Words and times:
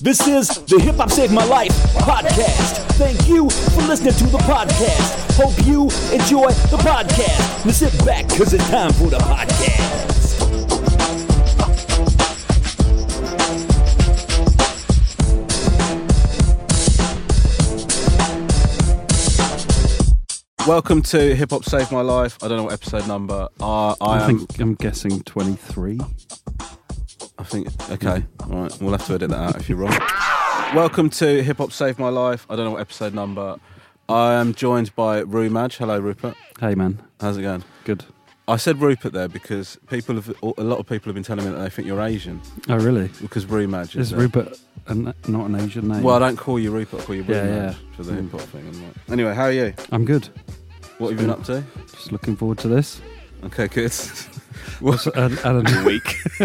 This 0.00 0.26
is 0.28 0.48
the 0.66 0.78
Hip 0.78 0.96
Hop 0.96 1.10
Saved 1.10 1.32
My 1.32 1.44
Life 1.44 1.70
podcast. 1.94 2.84
Thank 2.98 3.26
you 3.28 3.48
for 3.48 3.82
listening 3.82 4.12
to 4.14 4.24
the 4.26 4.38
podcast. 4.38 5.36
Hope 5.36 5.66
you 5.66 5.84
enjoy 6.12 6.48
the 6.70 6.76
podcast. 6.76 7.64
Now 7.64 7.72
sit 7.72 8.04
back 8.04 8.28
because 8.28 8.52
it's 8.52 8.68
time 8.68 8.92
for 8.92 9.08
the 9.08 9.18
podcast. 9.18 10.36
Welcome 20.66 21.00
to 21.02 21.34
Hip 21.36 21.50
Hop 21.50 21.64
Saved 21.64 21.92
My 21.92 22.00
Life. 22.00 22.38
I 22.42 22.48
don't 22.48 22.58
know 22.58 22.64
what 22.64 22.72
episode 22.72 23.06
number. 23.06 23.48
Uh, 23.60 23.90
I, 23.92 23.96
I 24.00 24.22
am. 24.22 24.38
think 24.38 24.58
I'm 24.60 24.74
guessing 24.74 25.22
23. 25.22 26.00
I 27.38 27.42
think. 27.44 27.68
Okay. 27.90 28.24
All 28.40 28.48
right. 28.62 28.78
We'll 28.80 28.92
have 28.92 29.06
to 29.06 29.14
edit 29.14 29.30
that 29.30 29.38
out 29.38 29.56
if 29.56 29.68
you're 29.68 29.78
wrong. 29.78 29.96
Welcome 30.74 31.10
to 31.10 31.42
Hip 31.42 31.58
Hop 31.58 31.72
Saved 31.72 31.98
My 31.98 32.08
Life. 32.08 32.46
I 32.50 32.56
don't 32.56 32.64
know 32.64 32.70
what 32.72 32.80
episode 32.80 33.14
number. 33.14 33.56
I 34.08 34.34
am 34.34 34.54
joined 34.54 34.94
by 34.96 35.18
Rue 35.20 35.50
Madge. 35.50 35.76
Hello, 35.76 35.98
Rupert. 35.98 36.36
Hey 36.60 36.74
man, 36.74 37.00
How's 37.20 37.36
it 37.36 37.42
going? 37.42 37.64
good. 37.84 38.04
I 38.48 38.56
said 38.56 38.80
Rupert 38.80 39.12
there 39.12 39.26
because 39.26 39.76
people 39.88 40.14
have 40.14 40.32
a 40.56 40.62
lot 40.62 40.78
of 40.78 40.86
people 40.86 41.06
have 41.10 41.14
been 41.14 41.24
telling 41.24 41.44
me 41.44 41.50
that 41.50 41.58
they 41.58 41.68
think 41.68 41.88
you're 41.88 42.00
Asian 42.00 42.40
Oh 42.68 42.76
really? 42.76 43.10
because 43.20 43.44
Rue 43.44 43.66
Madge 43.66 43.96
is. 43.96 44.12
Is. 44.12 44.14
Rupert 44.14 44.56
an, 44.86 45.12
not 45.26 45.46
an 45.48 45.56
Asian 45.56 45.88
name? 45.88 46.02
Well, 46.04 46.14
I 46.14 46.20
don't 46.20 46.36
call 46.36 46.56
you 46.60 46.70
Rupert. 46.70 47.00
I 47.00 47.04
call 47.04 47.14
you 47.16 47.22
Rue 47.24 47.34
Yeah, 47.34 47.44
yeah. 47.44 47.74
for 47.96 48.04
the 48.04 48.12
Mm. 48.12 48.22
hip 48.22 48.32
hop 48.32 48.40
thing. 48.42 48.66
and 48.68 48.82
like- 48.82 48.92
Anyway, 49.10 49.34
how 49.34 49.42
are 49.44 49.52
you? 49.52 49.74
I'm 49.90 50.04
good. 50.04 50.28
What 50.98 51.10
have 51.10 51.20
you 51.20 51.26
been 51.26 51.30
up 51.34 51.42
to? 51.46 51.64
Just 51.92 52.12
looking 52.12 52.36
forward 52.36 52.58
to 52.58 52.68
this. 52.68 53.00
Okay, 53.44 53.66
good. 53.68 53.92
And, 55.14 55.38
and 55.44 55.68
a 55.76 55.84
week. 55.84 56.16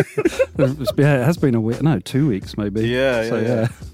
yeah, 0.98 1.22
it 1.22 1.26
has 1.26 1.38
been 1.38 1.56
a 1.56 1.62
week. 1.62 1.82
No, 1.82 2.00
two 2.00 2.28
weeks 2.28 2.58
maybe. 2.58 2.88
Yeah, 2.88 3.22
yeah, 3.24 3.30
So, 3.30 3.38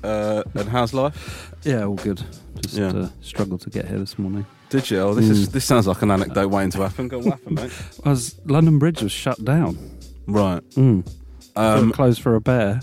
yeah. 0.03 0.09
Uh, 0.09 0.43
and 0.55 0.69
how's 0.69 0.93
life? 0.93 1.53
Yeah, 1.63 1.83
all 1.85 1.95
good. 1.95 2.21
Just 2.61 2.75
Yeah. 2.75 2.87
uh, 2.89 3.09
struggled 3.21 3.61
to 3.61 3.69
get 3.69 3.87
here 3.87 3.99
this 3.99 4.17
morning. 4.19 4.45
Did 4.69 4.89
you? 4.91 4.99
Oh, 4.99 5.13
this 5.13 5.29
is 5.29 5.47
Mm. 5.47 5.51
this 5.53 5.65
sounds 5.65 5.87
like 5.87 6.01
an 6.01 6.11
anecdote 6.11 6.49
waiting 6.49 6.71
to 6.71 6.81
happen. 6.81 7.07
Go 7.07 7.21
happened, 7.23 7.55
mate? 7.55 7.71
Was 8.05 8.35
London 8.45 8.79
Bridge 8.79 9.01
was 9.01 9.11
shut 9.11 9.43
down. 9.45 9.77
Right. 10.27 10.61
Mm. 10.71 11.07
Um, 11.55 11.91
closed 11.93 12.21
for 12.21 12.35
a 12.35 12.41
bear. 12.41 12.81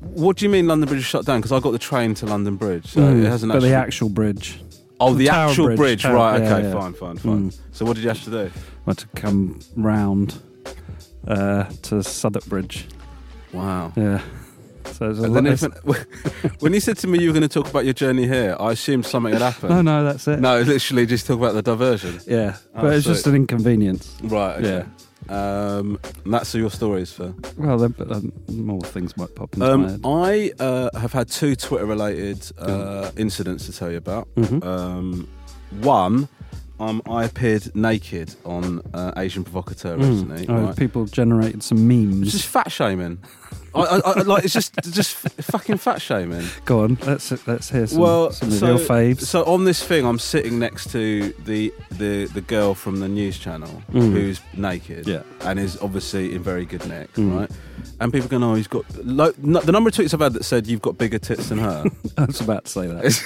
what 0.00 0.36
do 0.36 0.44
you 0.44 0.50
mean 0.50 0.66
London 0.66 0.88
Bridge 0.88 1.00
is 1.00 1.06
shut 1.06 1.24
down? 1.24 1.38
Because 1.40 1.52
I 1.52 1.60
got 1.60 1.70
the 1.70 1.78
train 1.78 2.14
to 2.14 2.26
London 2.26 2.56
Bridge, 2.56 2.86
so 2.86 3.00
Mm, 3.00 3.24
it 3.24 3.28
hasn't 3.28 3.52
but 3.52 3.56
actually. 3.58 3.68
the 3.70 3.74
actual 3.76 4.08
bridge. 4.08 4.60
Oh, 5.00 5.12
the, 5.14 5.24
the 5.24 5.28
actual 5.30 5.66
Bridge, 5.66 5.76
bridge, 5.78 6.02
Tower- 6.02 6.14
right? 6.14 6.42
yeah, 6.42 6.54
Okay, 6.56 6.68
yeah. 6.68 6.72
fine, 6.80 6.92
fine, 6.94 7.16
fine. 7.18 7.50
Mm. 7.50 7.58
So 7.72 7.84
what 7.84 7.94
did 7.96 8.02
you 8.02 8.08
have 8.08 8.22
to 8.24 8.30
do? 8.30 8.50
I 8.86 8.90
had 8.90 8.98
to 8.98 9.06
come 9.16 9.60
round 9.76 10.40
uh, 11.26 11.64
to 11.82 12.02
Southwark 12.02 12.46
Bridge. 12.46 12.86
Wow. 13.52 13.92
Yeah. 13.96 14.20
So 14.86 15.04
it 15.06 15.08
was 15.10 15.20
a 15.20 15.24
And 15.24 15.36
then 15.36 15.46
even, 15.48 15.70
when 16.60 16.72
you 16.72 16.80
said 16.80 16.96
to 16.98 17.06
me 17.06 17.20
you 17.20 17.28
were 17.28 17.34
going 17.34 17.48
to 17.48 17.48
talk 17.48 17.68
about 17.68 17.84
your 17.84 17.94
journey 17.94 18.26
here, 18.26 18.56
I 18.58 18.72
assumed 18.72 19.04
something 19.06 19.32
had 19.32 19.42
happened. 19.42 19.70
no, 19.70 19.82
no, 19.82 20.04
that's 20.04 20.26
it. 20.28 20.40
No, 20.40 20.60
literally 20.62 21.04
just 21.06 21.26
talk 21.26 21.36
about 21.38 21.54
the 21.54 21.62
diversion. 21.62 22.18
Yeah, 22.26 22.56
Oh, 22.74 22.82
but 22.82 22.94
it's 22.94 23.06
just 23.06 23.26
an 23.26 23.34
inconvenience. 23.34 24.16
Right. 24.22 24.56
Okay. 24.64 24.88
Um, 25.28 25.98
and 26.24 26.32
that's 26.34 26.54
your 26.54 26.70
stories 26.70 27.12
for. 27.12 27.34
Well, 27.56 27.76
then, 27.78 27.94
but, 27.96 28.10
um, 28.10 28.32
more 28.48 28.80
things 28.80 29.16
might 29.16 29.34
pop 29.34 29.54
into 29.54 29.76
my 29.76 29.88
head. 29.90 30.00
Um, 30.04 30.14
I 30.24 30.52
uh, 30.58 30.98
have 30.98 31.12
had 31.12 31.28
two 31.28 31.54
Twitter-related 31.56 32.50
uh, 32.58 33.10
incidents 33.16 33.66
to 33.66 33.72
tell 33.72 33.90
you 33.90 33.98
about. 33.98 34.26
Mhm. 34.36 34.64
Um, 34.64 35.28
one, 35.80 36.28
um, 36.80 37.02
I 37.10 37.24
appeared 37.24 37.74
naked 37.76 38.34
on 38.44 38.80
uh, 38.94 39.12
Asian 39.16 39.44
Provocateur 39.44 39.96
Mm. 39.96 40.08
recently. 40.10 40.46
Oh, 40.48 40.62
right? 40.66 40.76
People 40.76 41.04
generated 41.06 41.62
some 41.62 41.86
memes. 41.86 42.22
It's 42.28 42.32
just 42.32 42.46
fat 42.46 42.70
shaming. 42.72 43.18
I, 43.74 43.80
I, 43.80 43.98
I, 43.98 44.22
like 44.22 44.44
it's 44.44 44.54
just 44.54 44.74
just 44.90 45.14
fucking 45.14 45.76
fat 45.78 46.00
shaming. 46.00 46.46
Go 46.64 46.84
on, 46.84 46.98
let's 47.06 47.30
let's 47.46 47.70
hear 47.70 47.86
some, 47.86 48.00
well, 48.00 48.32
some 48.32 48.48
of 48.48 48.54
so, 48.54 48.66
your 48.66 48.78
faves. 48.78 49.22
so 49.22 49.44
on 49.44 49.64
this 49.64 49.82
thing, 49.84 50.04
I'm 50.06 50.18
sitting 50.18 50.58
next 50.58 50.90
to 50.92 51.32
the 51.44 51.72
the, 51.92 52.26
the 52.26 52.40
girl 52.40 52.74
from 52.74 53.00
the 53.00 53.08
news 53.08 53.38
channel 53.38 53.82
Mm. 53.92 54.12
who's 54.12 54.40
naked, 54.54 55.06
Yeah. 55.06 55.22
and 55.42 55.58
is 55.58 55.76
obviously 55.82 56.34
in 56.34 56.42
very 56.42 56.64
good 56.64 56.86
nick, 56.88 57.12
Mm. 57.14 57.38
right? 57.40 57.50
And 58.00 58.12
people 58.12 58.28
going, 58.28 58.42
"Oh, 58.42 58.54
he's 58.54 58.68
got." 58.68 58.84
Lo- 59.04 59.32
no, 59.38 59.60
the 59.60 59.72
number 59.72 59.88
of 59.88 59.94
tweets 59.94 60.14
I've 60.14 60.20
had 60.20 60.32
that 60.34 60.44
said 60.44 60.66
you've 60.66 60.82
got 60.82 60.96
bigger 60.98 61.18
tits 61.18 61.48
than 61.50 61.58
her, 61.58 61.84
I 62.18 62.24
was 62.24 62.40
about 62.40 62.64
to 62.66 62.70
say 62.70 62.86
that. 62.86 63.22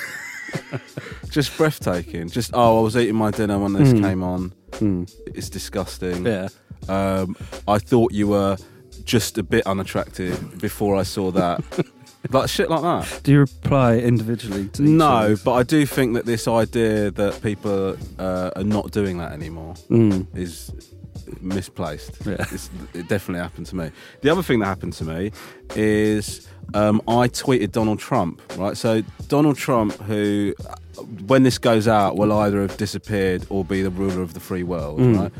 Just 1.30 1.56
breathtaking. 1.56 2.28
Just 2.28 2.50
oh, 2.54 2.80
I 2.80 2.82
was 2.82 2.96
eating 2.96 3.14
my 3.14 3.30
dinner 3.30 3.58
when 3.58 3.72
this 3.72 3.92
Mm. 3.92 4.02
came 4.02 4.22
on. 4.22 4.52
Mm. 4.72 5.10
It's 5.34 5.48
disgusting. 5.48 6.26
Yeah, 6.26 6.48
Um, 6.88 7.36
I 7.68 7.78
thought 7.78 8.12
you 8.12 8.28
were 8.28 8.56
just 9.04 9.38
a 9.38 9.42
bit 9.42 9.66
unattractive 9.66 10.58
before 10.60 10.96
I 10.96 11.02
saw 11.02 11.30
that. 11.32 11.62
like 12.30 12.48
shit 12.48 12.70
like 12.70 12.82
that. 12.82 13.20
do 13.24 13.32
you 13.32 13.40
reply 13.40 13.96
individually 13.98 14.68
to 14.68 14.82
each 14.82 14.88
No, 14.88 15.34
but 15.44 15.52
I 15.54 15.62
do 15.64 15.84
think 15.86 16.14
that 16.14 16.24
this 16.24 16.46
idea 16.46 17.10
that 17.10 17.42
people 17.42 17.96
uh, 18.18 18.50
are 18.54 18.62
not 18.64 18.92
doing 18.92 19.18
that 19.18 19.32
anymore 19.32 19.74
Mm. 19.90 20.26
is 20.36 20.70
misplaced. 21.40 22.12
Yeah. 22.24 22.36
It's, 22.38 22.70
it 22.94 23.08
definitely 23.08 23.40
happened 23.42 23.66
to 23.66 23.76
me. 23.76 23.90
The 24.20 24.30
other 24.30 24.42
thing 24.42 24.60
that 24.60 24.66
happened 24.66 24.92
to 24.94 25.04
me 25.04 25.32
is 25.74 26.46
um, 26.74 27.00
I 27.08 27.28
tweeted 27.28 27.72
Donald 27.72 27.98
Trump, 27.98 28.40
right? 28.56 28.76
So 28.76 29.02
Donald 29.28 29.56
Trump, 29.56 29.94
who, 30.02 30.54
uh, 30.68 30.74
when 31.26 31.42
this 31.42 31.58
goes 31.58 31.88
out, 31.88 32.16
will 32.16 32.32
either 32.32 32.60
have 32.62 32.76
disappeared 32.76 33.46
or 33.48 33.64
be 33.64 33.82
the 33.82 33.90
ruler 33.90 34.22
of 34.22 34.34
the 34.34 34.40
free 34.40 34.62
world, 34.62 35.00
Mm. 35.00 35.18
right? 35.18 35.32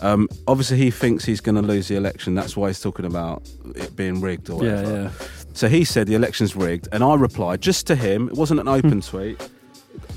Um, 0.00 0.28
obviously, 0.46 0.76
he 0.78 0.90
thinks 0.90 1.24
he's 1.24 1.40
going 1.40 1.54
to 1.56 1.62
lose 1.62 1.88
the 1.88 1.96
election. 1.96 2.34
That's 2.34 2.56
why 2.56 2.68
he's 2.68 2.80
talking 2.80 3.04
about 3.04 3.42
it 3.76 3.94
being 3.96 4.20
rigged 4.20 4.50
or 4.50 4.58
whatever. 4.58 4.92
yeah. 5.20 5.26
So 5.54 5.68
he 5.68 5.84
said 5.84 6.06
the 6.08 6.14
election's 6.14 6.56
rigged, 6.56 6.88
and 6.92 7.04
I 7.04 7.14
replied 7.14 7.60
just 7.60 7.86
to 7.86 7.94
him. 7.96 8.28
It 8.28 8.34
wasn't 8.34 8.60
an 8.60 8.68
open 8.68 9.00
tweet. 9.00 9.40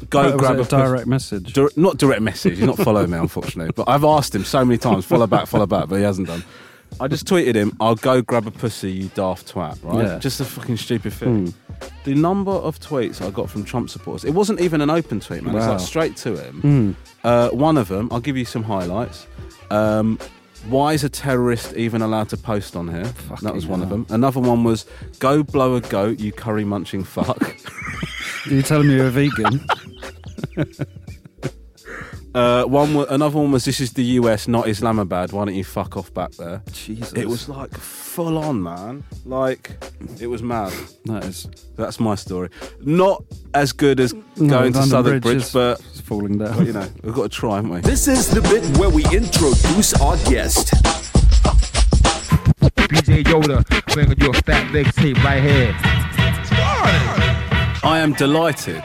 Go 0.09 0.35
grab 0.37 0.57
it 0.57 0.65
a, 0.67 0.69
direct 0.69 1.07
message. 1.07 1.55
Not 1.75 1.97
direct 1.97 2.21
message. 2.21 2.57
He's 2.57 2.65
not 2.65 2.77
following 2.77 3.11
me, 3.11 3.17
unfortunately. 3.17 3.71
But 3.75 3.87
I've 3.87 4.03
asked 4.03 4.33
him 4.33 4.43
so 4.43 4.65
many 4.65 4.77
times, 4.77 5.05
follow 5.05 5.27
back, 5.27 5.47
follow 5.47 5.67
back, 5.67 5.89
but 5.89 5.97
he 5.97 6.03
hasn't 6.03 6.27
done. 6.27 6.43
I 6.99 7.07
just 7.07 7.27
tweeted 7.27 7.53
him, 7.55 7.75
"I'll 7.79 7.95
go 7.95 8.21
grab 8.21 8.47
a 8.47 8.51
pussy, 8.51 8.91
you 8.91 9.09
daft 9.13 9.53
twat." 9.53 9.77
Right? 9.83 10.05
Yeah. 10.05 10.19
Just 10.19 10.39
a 10.39 10.45
fucking 10.45 10.77
stupid 10.77 11.13
thing. 11.13 11.47
Mm. 11.47 11.53
The 12.05 12.15
number 12.15 12.51
of 12.51 12.79
tweets 12.79 13.21
I 13.21 13.29
got 13.29 13.49
from 13.49 13.63
Trump 13.65 13.89
supporters, 13.89 14.23
it 14.25 14.33
wasn't 14.33 14.61
even 14.61 14.81
an 14.81 14.89
open 14.89 15.19
tweet, 15.19 15.43
man. 15.43 15.55
It's 15.55 15.65
Wow. 15.65 15.71
like 15.73 15.81
straight 15.81 16.15
to 16.17 16.37
him. 16.37 16.61
Mm. 16.63 16.95
Uh, 17.27 17.49
one 17.49 17.75
of 17.77 17.89
them, 17.89 18.07
I'll 18.09 18.21
give 18.21 18.37
you 18.37 18.45
some 18.45 18.63
highlights. 18.63 19.27
Um, 19.69 20.17
why 20.69 20.93
is 20.93 21.03
a 21.03 21.09
terrorist 21.09 21.73
even 21.75 22.01
allowed 22.01 22.29
to 22.29 22.37
post 22.37 22.73
on 22.73 22.87
here? 22.87 23.11
that 23.41 23.53
was 23.53 23.67
one 23.67 23.81
of 23.81 23.89
them. 23.89 24.05
Another 24.09 24.39
one 24.39 24.63
was, 24.63 24.85
"Go 25.19 25.43
blow 25.43 25.75
a 25.75 25.81
goat, 25.81 26.21
you 26.21 26.31
curry 26.31 26.63
munching 26.63 27.03
fuck." 27.03 27.41
Are 28.45 28.49
you 28.49 28.61
telling 28.61 28.87
me 28.87 28.95
you're 28.95 29.07
a 29.07 29.11
vegan? 29.11 29.59
Uh, 32.37 32.63
one, 32.65 32.93
wa- 32.93 33.07
another 33.09 33.39
one 33.39 33.51
was, 33.51 33.65
"This 33.65 33.79
is 33.79 33.93
the 33.93 34.03
US, 34.19 34.47
not 34.47 34.67
Islamabad. 34.67 35.31
Why 35.31 35.45
don't 35.45 35.55
you 35.55 35.63
fuck 35.63 35.97
off 35.97 36.13
back 36.13 36.31
there?" 36.33 36.61
Jesus, 36.71 37.11
It 37.13 37.27
was 37.27 37.49
like 37.49 37.75
full 37.75 38.37
on, 38.37 38.61
man. 38.61 39.03
Like 39.25 39.71
it 40.19 40.27
was 40.27 40.43
mad. 40.43 40.71
that 41.05 41.25
is 41.25 41.47
That's 41.77 41.99
my 41.99 42.13
story. 42.13 42.49
Not 42.81 43.23
as 43.55 43.71
good 43.73 43.99
as 43.99 44.13
No, 44.13 44.21
going 44.37 44.73
to 44.73 44.79
London 44.79 44.83
Southwark 44.83 45.03
Bridge 45.03 45.23
Bridge, 45.23 45.43
is- 45.43 45.51
but 45.51 45.79
it's 45.79 46.01
falling 46.01 46.37
down. 46.37 46.57
but, 46.57 46.67
you 46.67 46.73
know 46.73 46.87
we've 47.03 47.15
got 47.15 47.23
to 47.23 47.29
try, 47.29 47.55
haven't 47.55 47.71
we? 47.71 47.79
This 47.81 48.07
is 48.07 48.29
the 48.29 48.41
bit 48.41 48.63
where 48.77 48.89
we 48.91 49.03
introduce 49.05 49.95
our 49.99 50.15
guest. 50.29 50.73
DJ 52.91 53.23
Yoda 53.23 53.63
bringing 53.93 54.19
your 54.19 54.33
fat 54.45 54.71
leg 54.71 54.85
tape 54.93 55.17
right 55.23 55.41
here. 55.41 55.75
I 57.83 57.97
am 58.05 58.13
delighted, 58.13 58.83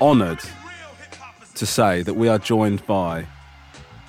honoured 0.00 0.40
to 1.62 1.66
say 1.66 2.02
that 2.02 2.14
we 2.14 2.26
are 2.28 2.40
joined 2.40 2.84
by 2.88 3.24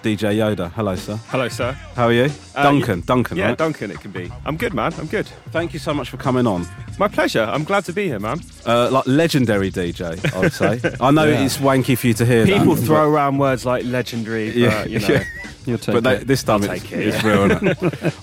DJ 0.01 0.35
Yoda. 0.37 0.71
Hello, 0.71 0.95
sir. 0.95 1.17
Hello, 1.27 1.47
sir. 1.49 1.71
How 1.95 2.05
are 2.07 2.11
you? 2.11 2.27
Uh, 2.55 2.63
Duncan. 2.63 2.99
y- 3.01 3.03
Duncan. 3.05 3.37
Yeah, 3.37 3.49
right? 3.49 3.57
Duncan. 3.59 3.91
It 3.91 3.99
can 4.01 4.09
be. 4.09 4.31
I'm 4.43 4.57
good, 4.57 4.73
man. 4.73 4.91
I'm 4.97 5.05
good. 5.05 5.27
Thank 5.51 5.71
you 5.71 5.77
so 5.77 5.93
much 5.93 6.09
for 6.09 6.17
coming 6.17 6.47
on. 6.47 6.65
My 6.97 7.07
pleasure. 7.07 7.43
I'm 7.43 7.63
glad 7.63 7.85
to 7.85 7.93
be 7.93 8.07
here, 8.07 8.19
man. 8.19 8.41
Uh, 8.65 8.89
like 8.89 9.05
legendary 9.05 9.69
DJ, 9.69 10.33
I 10.33 10.39
would 10.39 10.51
say. 10.53 10.81
I 10.99 11.11
know 11.11 11.27
it's 11.27 11.57
wanky 11.57 11.95
for 11.95 12.07
you 12.07 12.15
to 12.15 12.25
hear. 12.25 12.43
People 12.47 12.73
that, 12.73 12.85
throw 12.87 13.07
around 13.07 13.37
words 13.37 13.67
like 13.67 13.85
legendary, 13.85 14.47
but 14.47 14.57
Yeah, 14.57 14.85
you 14.85 14.97
know. 15.03 15.07
yeah. 15.09 15.23
You'll 15.67 15.77
take 15.77 15.93
but 15.93 16.03
they, 16.03 16.15
it. 16.15 16.27
this 16.27 16.41
time 16.43 16.63
I'll 16.63 16.71
it's, 16.71 16.81
take 16.83 16.91
it, 16.91 17.07
it's 17.07 17.23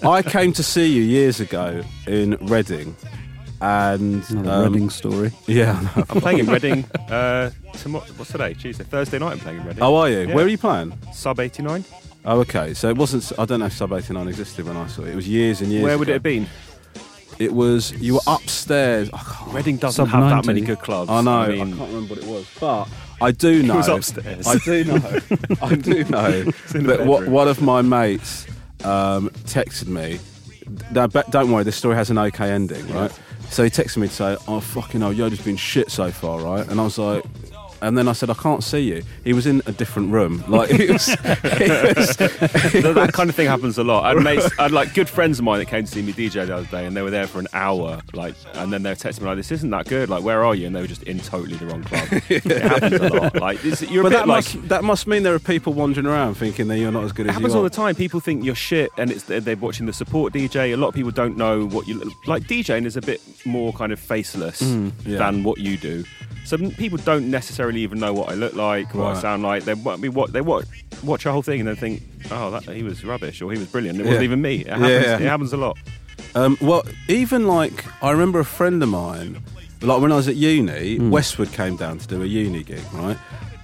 real. 0.03 0.11
I 0.13 0.23
came 0.23 0.53
to 0.55 0.63
see 0.65 0.93
you 0.93 1.03
years 1.03 1.39
ago 1.39 1.83
in 2.09 2.37
Reading, 2.43 2.95
and 3.61 4.29
Another 4.31 4.67
um, 4.67 4.73
Reading 4.73 4.91
story. 4.91 5.33
Yeah. 5.47 5.79
I 5.79 5.83
know. 5.83 6.07
I'm 6.11 6.21
playing 6.21 6.39
in 6.41 6.47
Reading. 6.47 6.85
Uh, 7.09 7.51
tomorrow, 7.75 8.05
what's 8.17 8.33
today? 8.33 8.55
Tuesday, 8.55 8.85
Thursday 8.85 9.19
night. 9.19 9.33
I'm 9.33 9.39
playing 9.41 9.61
in 9.61 9.67
Reading. 9.67 9.83
Oh, 9.83 9.97
are 9.97 10.09
you? 10.09 10.21
Yeah. 10.21 10.35
Where 10.35 10.45
are 10.45 10.49
you 10.49 10.59
playing? 10.59 10.97
Sub 11.13 11.41
89. 11.41 11.85
Oh, 12.25 12.41
okay. 12.41 12.75
So 12.75 12.89
it 12.89 12.97
wasn't. 12.97 13.39
I 13.39 13.45
don't 13.45 13.61
know 13.61 13.67
if 13.67 13.73
Sub 13.73 13.93
89 13.93 14.29
existed 14.29 14.67
when 14.67 14.77
I 14.77 14.87
saw 14.87 15.03
it. 15.03 15.09
It 15.09 15.17
was 15.17 15.29
years 15.29 15.61
and 15.61 15.71
years. 15.71 15.85
Where 15.85 15.99
would 15.99 16.09
ago. 16.09 16.13
it 16.13 16.17
have 16.17 16.23
been? 16.23 16.47
It 17.39 17.53
was. 17.53 17.93
You 17.93 18.15
were 18.15 18.21
upstairs. 18.27 19.11
I 19.13 19.19
can't, 19.19 19.53
Reading 19.53 19.77
doesn't 19.79 20.07
Sub 20.07 20.09
have 20.13 20.31
that 20.31 20.47
many 20.47 20.61
good 20.61 20.81
clubs. 20.81 21.11
I 21.11 21.21
know. 21.23 21.41
I, 21.41 21.45
I 21.45 21.57
can't 21.57 21.79
remember 21.79 22.15
what 22.15 22.19
it 22.19 22.27
was, 22.27 22.47
but 22.61 22.89
I 23.21 23.33
do 23.33 23.63
know. 23.63 23.77
was 23.77 23.89
upstairs. 23.89 24.47
I 24.47 24.59
do 24.59 24.85
know. 24.85 24.97
I 25.63 25.75
do 25.75 26.05
know 26.05 26.53
in 26.75 26.87
that 26.87 27.07
what, 27.07 27.21
bedroom. 27.21 27.33
one 27.33 27.49
of 27.49 27.61
my 27.63 27.83
mates 27.83 28.47
um, 28.85 29.31
texted 29.45 29.87
me. 29.87 30.19
Now, 30.93 31.07
but 31.07 31.31
don't 31.31 31.51
worry, 31.51 31.65
this 31.65 31.77
story 31.77 31.97
has 31.97 32.11
an 32.11 32.19
okay 32.19 32.51
ending, 32.51 32.87
right? 32.93 33.13
So 33.51 33.65
he 33.65 33.71
texted 33.71 33.99
me 33.99 34.09
to 34.09 34.15
say, 34.15 34.37
"Oh 34.49 34.61
fucking 34.61 35.01
hell, 35.01 35.13
Yoda's 35.13 35.41
been 35.41 35.57
shit 35.57 35.91
so 35.91 36.11
far, 36.11 36.41
right?" 36.41 36.67
And 36.69 36.81
I 36.81 36.85
was 36.85 36.99
like. 36.99 37.25
And 37.83 37.97
then 37.97 38.09
I 38.09 38.13
said, 38.13 38.31
I 38.31 38.35
can't 38.35 38.63
see 38.63 38.81
you. 38.81 39.03
He 39.25 39.33
was 39.33 39.47
in 39.47 39.63
a 39.67 39.73
different 39.73 40.13
room. 40.13 40.45
Like, 40.49 40.71
it 40.71 40.91
was, 40.91 41.09
it 41.09 41.97
was, 41.97 42.17
that, 42.17 42.93
that 42.95 43.13
kind 43.13 43.31
of 43.31 43.37
thing 43.37 43.47
happens 43.47 43.79
a 43.79 43.85
lot. 43.85 44.05
I 44.05 44.09
had 44.15 44.23
mates, 44.23 44.51
I 44.59 44.63
had 44.65 44.73
like 44.73 44.95
good 44.95 45.09
friends 45.09 45.39
of 45.39 45.45
mine 45.45 45.59
that 45.61 45.67
came 45.67 45.85
to 45.85 45.91
see 45.91 46.03
me 46.03 46.13
DJ 46.13 46.47
the 46.47 46.57
other 46.57 46.67
day, 46.67 46.87
and 46.87 46.97
they 46.97 47.03
were 47.03 47.11
there 47.11 47.27
for 47.27 47.39
an 47.39 47.49
hour. 47.53 48.01
Like, 48.13 48.35
and 48.55 48.73
then 48.73 48.83
they 48.83 48.91
were 48.91 48.97
texting 48.97 49.21
me 49.23 49.27
like, 49.29 49.37
"This 49.37 49.51
isn't 49.53 49.71
that 49.71 49.87
good. 49.87 50.09
Like, 50.09 50.23
where 50.23 50.45
are 50.45 50.55
you?" 50.55 50.67
And 50.67 50.77
they 50.77 50.81
were 50.81 50.87
just 50.87 51.03
in 51.05 51.19
totally 51.21 51.57
the 51.57 51.67
wrong 51.67 51.83
club. 51.85 52.07
it 52.29 52.45
happens 52.63 52.95
a 53.01 53.09
lot. 53.09 53.35
Like, 53.37 53.61
this, 53.63 53.83
you're 53.83 54.01
a 54.01 54.05
but 54.05 54.11
bit 54.11 54.17
that 54.19 54.29
like. 54.29 54.45
must, 54.55 54.69
that 54.69 54.85
must 54.85 55.07
mean 55.07 55.23
there 55.23 55.35
are 55.35 55.39
people 55.39 55.73
wandering 55.73 56.07
around 56.07 56.35
thinking 56.35 56.69
that 56.69 56.79
you're 56.79 56.93
not 56.93 57.05
as 57.05 57.13
good 57.13 57.27
It 57.27 57.31
as 57.31 57.35
happens 57.37 57.55
you 57.55 57.61
all 57.61 57.67
are. 57.67 57.69
the 57.69 57.75
time. 57.77 57.95
People 57.95 58.21
think 58.21 58.45
you're 58.45 58.55
shit, 58.55 58.91
and 58.99 59.11
it's 59.11 59.25
they're 59.25 59.57
watching 59.57 59.87
the 59.87 59.93
support 59.93 60.33
DJ. 60.33 60.73
A 60.73 60.77
lot 60.77 60.89
of 60.89 60.95
people 60.95 61.11
don't 61.13 61.37
know 61.37 61.67
what 61.67 61.87
you 61.89 62.01
like. 62.27 62.43
DJing 62.45 62.85
is 62.87 62.97
a 62.97 63.01
bit 63.03 63.21
more 63.47 63.73
kind 63.73 63.93
of 63.93 63.99
faceless 64.01 64.61
Mm, 64.61 64.93
yeah. 65.07 65.19
than 65.19 65.43
what 65.45 65.59
you 65.59 65.77
do. 65.77 66.05
So 66.45 66.57
people 66.71 66.99
don't 66.99 67.31
necessarily 67.31 67.70
even 67.79 67.99
know 67.99 68.13
what 68.13 68.29
I 68.31 68.35
look 68.35 68.55
like, 68.55 68.95
what 68.95 69.17
I 69.17 69.21
sound 69.21 69.43
like. 69.43 69.65
They 69.65 69.75
want 69.75 70.01
me 70.01 70.09
what 70.09 70.33
they 70.33 70.41
watch 70.41 70.67
watch 71.03 71.25
a 71.27 71.33
whole 71.33 71.43
thing 71.43 71.61
and 71.61 71.69
then 71.69 71.77
think, 71.77 72.03
oh, 72.31 72.51
that, 72.51 72.65
he 72.65 72.83
was 72.83 73.05
rubbish 73.05 73.41
or 73.41 73.51
he 73.53 73.59
was 73.59 73.69
brilliant. 73.69 73.99
It 73.99 74.03
wasn't 74.05 74.21
Yeah. 74.21 74.25
even 74.25 74.43
me. 74.43 74.57
It 74.61 74.67
happens. 74.69 74.89
yeah. 74.89 75.15
It 75.17 75.21
happens 75.23 75.53
a 75.53 75.57
lot. 75.57 75.79
Um, 76.35 76.57
well, 76.61 76.83
even 77.09 77.47
like 77.47 77.85
I 78.03 78.11
remember 78.11 78.39
a 78.41 78.45
friend 78.45 78.83
of 78.83 78.89
mine, 78.89 79.43
like 79.81 80.01
when 80.01 80.13
I 80.13 80.17
was 80.17 80.29
at 80.29 80.37
uni, 80.37 80.97
Hmm. 80.97 81.11
Westwood 81.11 81.53
came 81.53 81.77
down 81.77 81.99
to 81.99 82.07
do 82.07 82.23
a 82.23 82.27
uni 82.27 82.63
gig, 82.63 82.83
right? 82.93 83.17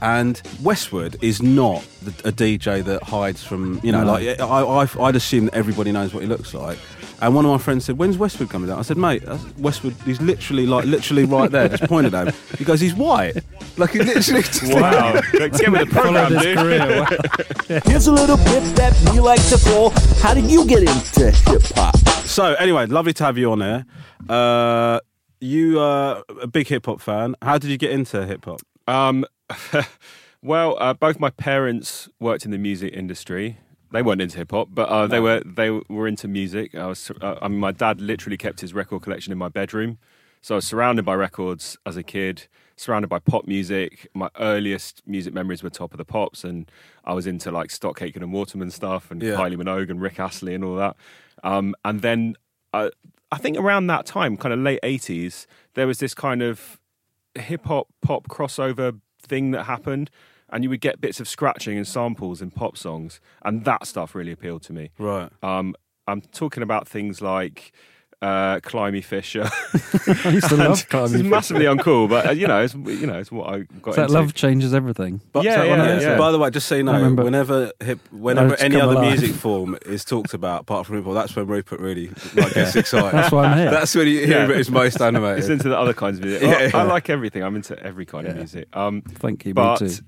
And 0.02 0.40
Westwood 0.62 1.16
is 1.22 1.40
not 1.42 1.82
the, 2.02 2.28
a 2.28 2.32
DJ 2.32 2.84
that 2.84 3.02
hides 3.02 3.42
from, 3.42 3.80
you 3.82 3.92
know, 3.92 4.04
No. 4.04 4.12
like 4.12 4.40
I, 4.40 4.44
I, 4.44 4.88
I'd 5.08 5.16
assume 5.16 5.46
that 5.46 5.54
everybody 5.54 5.90
knows 5.90 6.12
what 6.12 6.22
he 6.22 6.28
looks 6.28 6.52
like. 6.52 6.78
And 7.22 7.34
one 7.34 7.44
of 7.46 7.50
my 7.50 7.56
friends 7.58 7.84
said, 7.86 7.96
"When's 7.96 8.18
Westwood 8.18 8.50
coming 8.50 8.68
down?" 8.68 8.78
I 8.78 8.82
said, 8.82 8.98
"Mate, 8.98 9.22
that's 9.24 9.42
Westwood. 9.58 9.94
He's 10.04 10.20
literally 10.20 10.66
like 10.66 10.84
literally 10.84 11.24
right 11.24 11.50
there. 11.50 11.68
Just 11.68 11.84
pointed 11.84 12.14
at 12.14 12.28
him. 12.28 12.34
He 12.58 12.64
goes, 12.64 12.78
he's 12.80 12.94
white. 12.94 13.36
Like 13.78 13.90
he 13.90 14.00
literally. 14.00 14.42
Just 14.42 14.62
Wow. 14.74 15.20
Let's 15.34 15.58
get 15.60 15.72
with 15.72 15.88
the 15.88 15.94
program, 15.94 16.28
Followed 16.28 16.32
his 16.32 16.42
dude. 16.42 16.58
career. 16.58 17.80
Here's 17.86 18.06
a 18.06 18.12
little 18.12 18.36
bit 18.36 18.76
that 18.76 19.10
we 19.12 19.20
like 19.20 19.42
to 19.48 19.58
call 19.64 19.90
How 20.20 20.34
Did 20.34 20.50
You 20.50 20.66
Get 20.66 20.80
Into 20.80 21.30
Hip 21.30 21.62
Hop? 21.76 21.96
So 22.26 22.54
anyway, 22.54 22.84
lovely 22.86 23.12
to 23.14 23.24
have 23.24 23.38
you 23.38 23.50
on 23.52 23.60
here. 23.60 23.86
Uh, 24.28 25.00
you 25.40 25.80
are 25.80 26.22
a 26.42 26.46
big 26.46 26.66
hip 26.68 26.84
hop 26.86 27.00
fan. 27.00 27.34
How 27.40 27.56
did 27.58 27.70
you 27.70 27.78
get 27.78 27.92
into 27.92 28.26
hip 28.26 28.44
hop? 28.44 28.60
Um, 28.88 29.24
well, 30.42 30.76
uh, 30.80 30.94
both 30.94 31.18
my 31.18 31.30
parents 31.30 32.08
worked 32.20 32.44
in 32.44 32.50
the 32.50 32.58
music 32.58 32.92
industry. 32.92 33.58
They 33.92 34.02
weren't 34.02 34.20
into 34.20 34.38
hip 34.38 34.50
hop, 34.50 34.68
but 34.72 34.88
uh, 34.88 35.06
they 35.06 35.20
were 35.20 35.42
they 35.44 35.70
were 35.70 36.08
into 36.08 36.26
music. 36.28 36.74
I 36.74 36.86
was, 36.86 37.10
uh, 37.20 37.36
I 37.40 37.48
mean, 37.48 37.60
my 37.60 37.72
dad 37.72 38.00
literally 38.00 38.36
kept 38.36 38.60
his 38.60 38.74
record 38.74 39.02
collection 39.02 39.32
in 39.32 39.38
my 39.38 39.48
bedroom, 39.48 39.98
so 40.42 40.54
I 40.54 40.56
was 40.56 40.66
surrounded 40.66 41.04
by 41.04 41.14
records 41.14 41.76
as 41.86 41.96
a 41.96 42.02
kid, 42.02 42.48
surrounded 42.76 43.08
by 43.08 43.20
pop 43.20 43.46
music. 43.46 44.08
My 44.12 44.28
earliest 44.40 45.02
music 45.06 45.32
memories 45.34 45.62
were 45.62 45.70
Top 45.70 45.92
of 45.92 45.98
the 45.98 46.04
Pops, 46.04 46.42
and 46.44 46.70
I 47.04 47.14
was 47.14 47.26
into 47.26 47.50
like 47.52 47.70
Stock 47.70 48.02
Aitken 48.02 48.22
and 48.22 48.32
Waterman 48.32 48.70
stuff, 48.72 49.10
and 49.10 49.22
Yeah. 49.22 49.34
Kylie 49.34 49.56
Minogue 49.56 49.88
and 49.90 50.00
Rick 50.00 50.18
Astley 50.18 50.54
and 50.54 50.64
all 50.64 50.76
that. 50.76 50.96
Um, 51.44 51.74
and 51.84 52.02
then 52.02 52.34
uh, 52.74 52.90
I 53.30 53.38
think 53.38 53.56
around 53.56 53.86
that 53.86 54.04
time, 54.04 54.36
kind 54.36 54.52
of 54.52 54.58
late 54.58 54.80
'80s, 54.82 55.46
there 55.74 55.86
was 55.86 56.00
this 56.00 56.12
kind 56.12 56.42
of 56.42 56.80
hip 57.36 57.66
hop 57.66 57.86
pop 58.02 58.26
crossover 58.28 58.98
thing 59.22 59.52
that 59.52 59.64
happened, 59.64 60.10
and 60.50 60.62
you 60.64 60.70
would 60.70 60.80
get 60.80 61.00
bits 61.00 61.20
of 61.20 61.28
scratching 61.28 61.76
and 61.76 61.86
samples 61.86 62.40
in 62.42 62.50
pop 62.50 62.76
songs, 62.76 63.20
and 63.44 63.64
that 63.64 63.86
stuff 63.86 64.14
really 64.14 64.32
appealed 64.32 64.62
to 64.62 64.72
me. 64.72 64.90
Right. 64.98 65.30
Um, 65.42 65.74
I'm 66.06 66.20
talking 66.20 66.62
about 66.62 66.86
things 66.86 67.20
like 67.20 67.72
uh, 68.22 68.60
Climie 68.60 69.04
Fisher. 69.04 69.42
I 70.24 70.30
used 70.30 70.48
to 70.48 70.56
love 70.56 70.70
it's 70.72 70.84
climbing. 70.84 71.28
massively 71.28 71.64
uncool, 71.66 72.08
but 72.08 72.26
uh, 72.28 72.30
you 72.30 72.46
know, 72.46 72.62
it's 72.62 72.74
you 72.74 73.06
know, 73.06 73.18
it's 73.18 73.30
what 73.30 73.52
I 73.52 73.58
got 73.82 73.96
That 73.96 74.02
into. 74.04 74.14
love 74.14 74.32
changes 74.34 74.72
everything. 74.72 75.20
But 75.32 75.44
Yeah, 75.44 75.56
so- 75.56 75.64
yeah, 75.64 76.00
yeah. 76.00 76.16
By 76.16 76.30
the 76.32 76.38
way, 76.38 76.48
just 76.50 76.66
so 76.68 76.76
you 76.76 76.82
know, 76.84 76.92
remember- 76.94 77.24
whenever 77.24 77.72
hip, 77.82 77.98
whenever 78.12 78.54
any 78.56 78.80
other 78.80 78.92
alive. 78.94 79.18
music 79.18 79.34
form 79.36 79.76
is 79.84 80.04
talked 80.04 80.32
about, 80.32 80.62
apart 80.62 80.86
from 80.86 80.96
hip 80.96 81.04
hop, 81.04 81.14
that's 81.14 81.36
when 81.36 81.46
Rupert 81.46 81.80
really 81.80 82.08
like, 82.34 82.54
gets 82.54 82.74
excited. 82.76 83.12
That's 83.12 83.32
why 83.32 83.46
I'm 83.46 83.58
here. 83.58 83.70
That's 83.70 83.94
when 83.94 84.06
you 84.06 84.20
hear 84.26 84.38
Yeah. 84.38 84.44
it 84.44 84.60
is 84.60 84.70
most 84.70 85.00
animated. 85.02 85.40
It's 85.40 85.48
into 85.48 85.68
the 85.68 85.76
other 85.78 85.92
kinds 85.92 86.18
of 86.18 86.24
music. 86.24 86.42
Yeah, 86.42 86.70
I, 86.72 86.78
I 86.80 86.82
like 86.84 87.10
everything. 87.10 87.42
I'm 87.42 87.56
into 87.56 87.78
every 87.82 88.06
kind 88.06 88.26
of 88.28 88.36
music. 88.36 88.68
Um, 88.74 89.02
Thank 89.02 89.44
you, 89.44 89.52
but 89.54 89.80
me 89.82 89.88
too. 89.88 90.02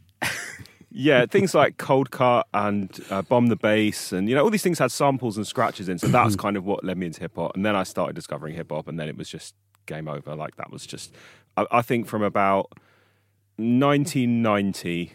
Yeah, 0.90 1.26
things 1.26 1.54
like 1.54 1.76
Coldcut 1.76 2.44
and 2.54 2.90
uh, 3.10 3.22
Bomb 3.22 3.48
the 3.48 3.56
Bass, 3.56 4.10
and 4.12 4.28
you 4.28 4.34
know, 4.34 4.42
all 4.42 4.50
these 4.50 4.62
things 4.62 4.78
had 4.78 4.90
samples 4.90 5.36
and 5.36 5.46
scratches 5.46 5.88
in. 5.88 5.98
So 5.98 6.06
that's 6.08 6.34
kind 6.34 6.56
of 6.56 6.64
what 6.64 6.82
led 6.82 6.96
me 6.96 7.06
into 7.06 7.20
hip 7.20 7.36
hop. 7.36 7.54
And 7.54 7.64
then 7.64 7.76
I 7.76 7.82
started 7.82 8.14
discovering 8.16 8.54
hip 8.54 8.70
hop, 8.70 8.88
and 8.88 8.98
then 8.98 9.08
it 9.08 9.16
was 9.16 9.28
just 9.28 9.54
game 9.86 10.08
over. 10.08 10.34
Like 10.34 10.56
that 10.56 10.70
was 10.70 10.86
just, 10.86 11.14
I, 11.56 11.66
I 11.70 11.82
think, 11.82 12.06
from 12.06 12.22
about 12.22 12.72
1990 13.56 15.12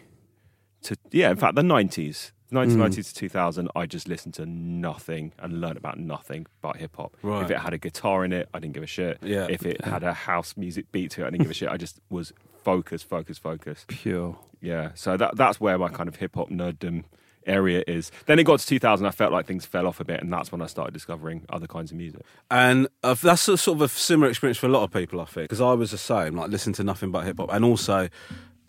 to 0.82 0.96
yeah, 1.10 1.30
in 1.30 1.36
fact, 1.36 1.54
the 1.56 1.62
90s. 1.62 2.30
1990 2.50 3.02
to 3.02 3.14
2000, 3.14 3.68
I 3.74 3.86
just 3.86 4.06
listened 4.06 4.34
to 4.34 4.46
nothing 4.46 5.32
and 5.40 5.60
learned 5.60 5.76
about 5.76 5.98
nothing 5.98 6.46
but 6.60 6.76
hip 6.76 6.94
hop. 6.96 7.16
Right. 7.20 7.42
If 7.42 7.50
it 7.50 7.58
had 7.58 7.72
a 7.72 7.78
guitar 7.78 8.24
in 8.24 8.32
it, 8.32 8.48
I 8.54 8.60
didn't 8.60 8.74
give 8.74 8.84
a 8.84 8.86
shit. 8.86 9.18
Yeah. 9.22 9.48
If 9.50 9.66
it 9.66 9.84
had 9.84 10.04
a 10.04 10.12
house 10.12 10.56
music 10.56 10.92
beat 10.92 11.10
to 11.12 11.22
it, 11.22 11.26
I 11.26 11.30
didn't 11.30 11.42
give 11.42 11.50
a 11.50 11.54
shit. 11.54 11.68
I 11.68 11.76
just 11.76 11.98
was 12.10 12.32
focused, 12.64 13.08
focus, 13.08 13.38
focus. 13.38 13.84
Pure. 13.86 14.36
Yeah, 14.60 14.90
so 14.94 15.16
that 15.16 15.36
that's 15.36 15.60
where 15.60 15.78
my 15.78 15.90
kind 15.90 16.08
of 16.08 16.16
hip 16.16 16.34
hop 16.34 16.48
nerddom 16.50 17.04
area 17.46 17.84
is. 17.86 18.10
Then 18.26 18.38
it 18.38 18.44
got 18.44 18.60
to 18.60 18.66
2000, 18.66 19.06
I 19.06 19.10
felt 19.10 19.32
like 19.32 19.46
things 19.46 19.66
fell 19.66 19.86
off 19.86 20.00
a 20.00 20.04
bit, 20.04 20.22
and 20.22 20.32
that's 20.32 20.50
when 20.50 20.62
I 20.62 20.66
started 20.66 20.94
discovering 20.94 21.44
other 21.50 21.66
kinds 21.66 21.90
of 21.90 21.98
music. 21.98 22.22
And 22.50 22.88
uh, 23.02 23.14
that's 23.14 23.46
a, 23.48 23.56
sort 23.56 23.76
of 23.76 23.82
a 23.82 23.88
similar 23.88 24.30
experience 24.30 24.58
for 24.58 24.66
a 24.66 24.70
lot 24.70 24.82
of 24.82 24.90
people, 24.90 25.20
I 25.20 25.26
think, 25.26 25.44
because 25.44 25.60
I 25.60 25.72
was 25.74 25.90
the 25.90 25.98
same, 25.98 26.36
like 26.36 26.50
listening 26.50 26.74
to 26.74 26.84
nothing 26.84 27.10
but 27.10 27.24
hip 27.24 27.38
hop, 27.38 27.50
and 27.52 27.64
also 27.64 28.08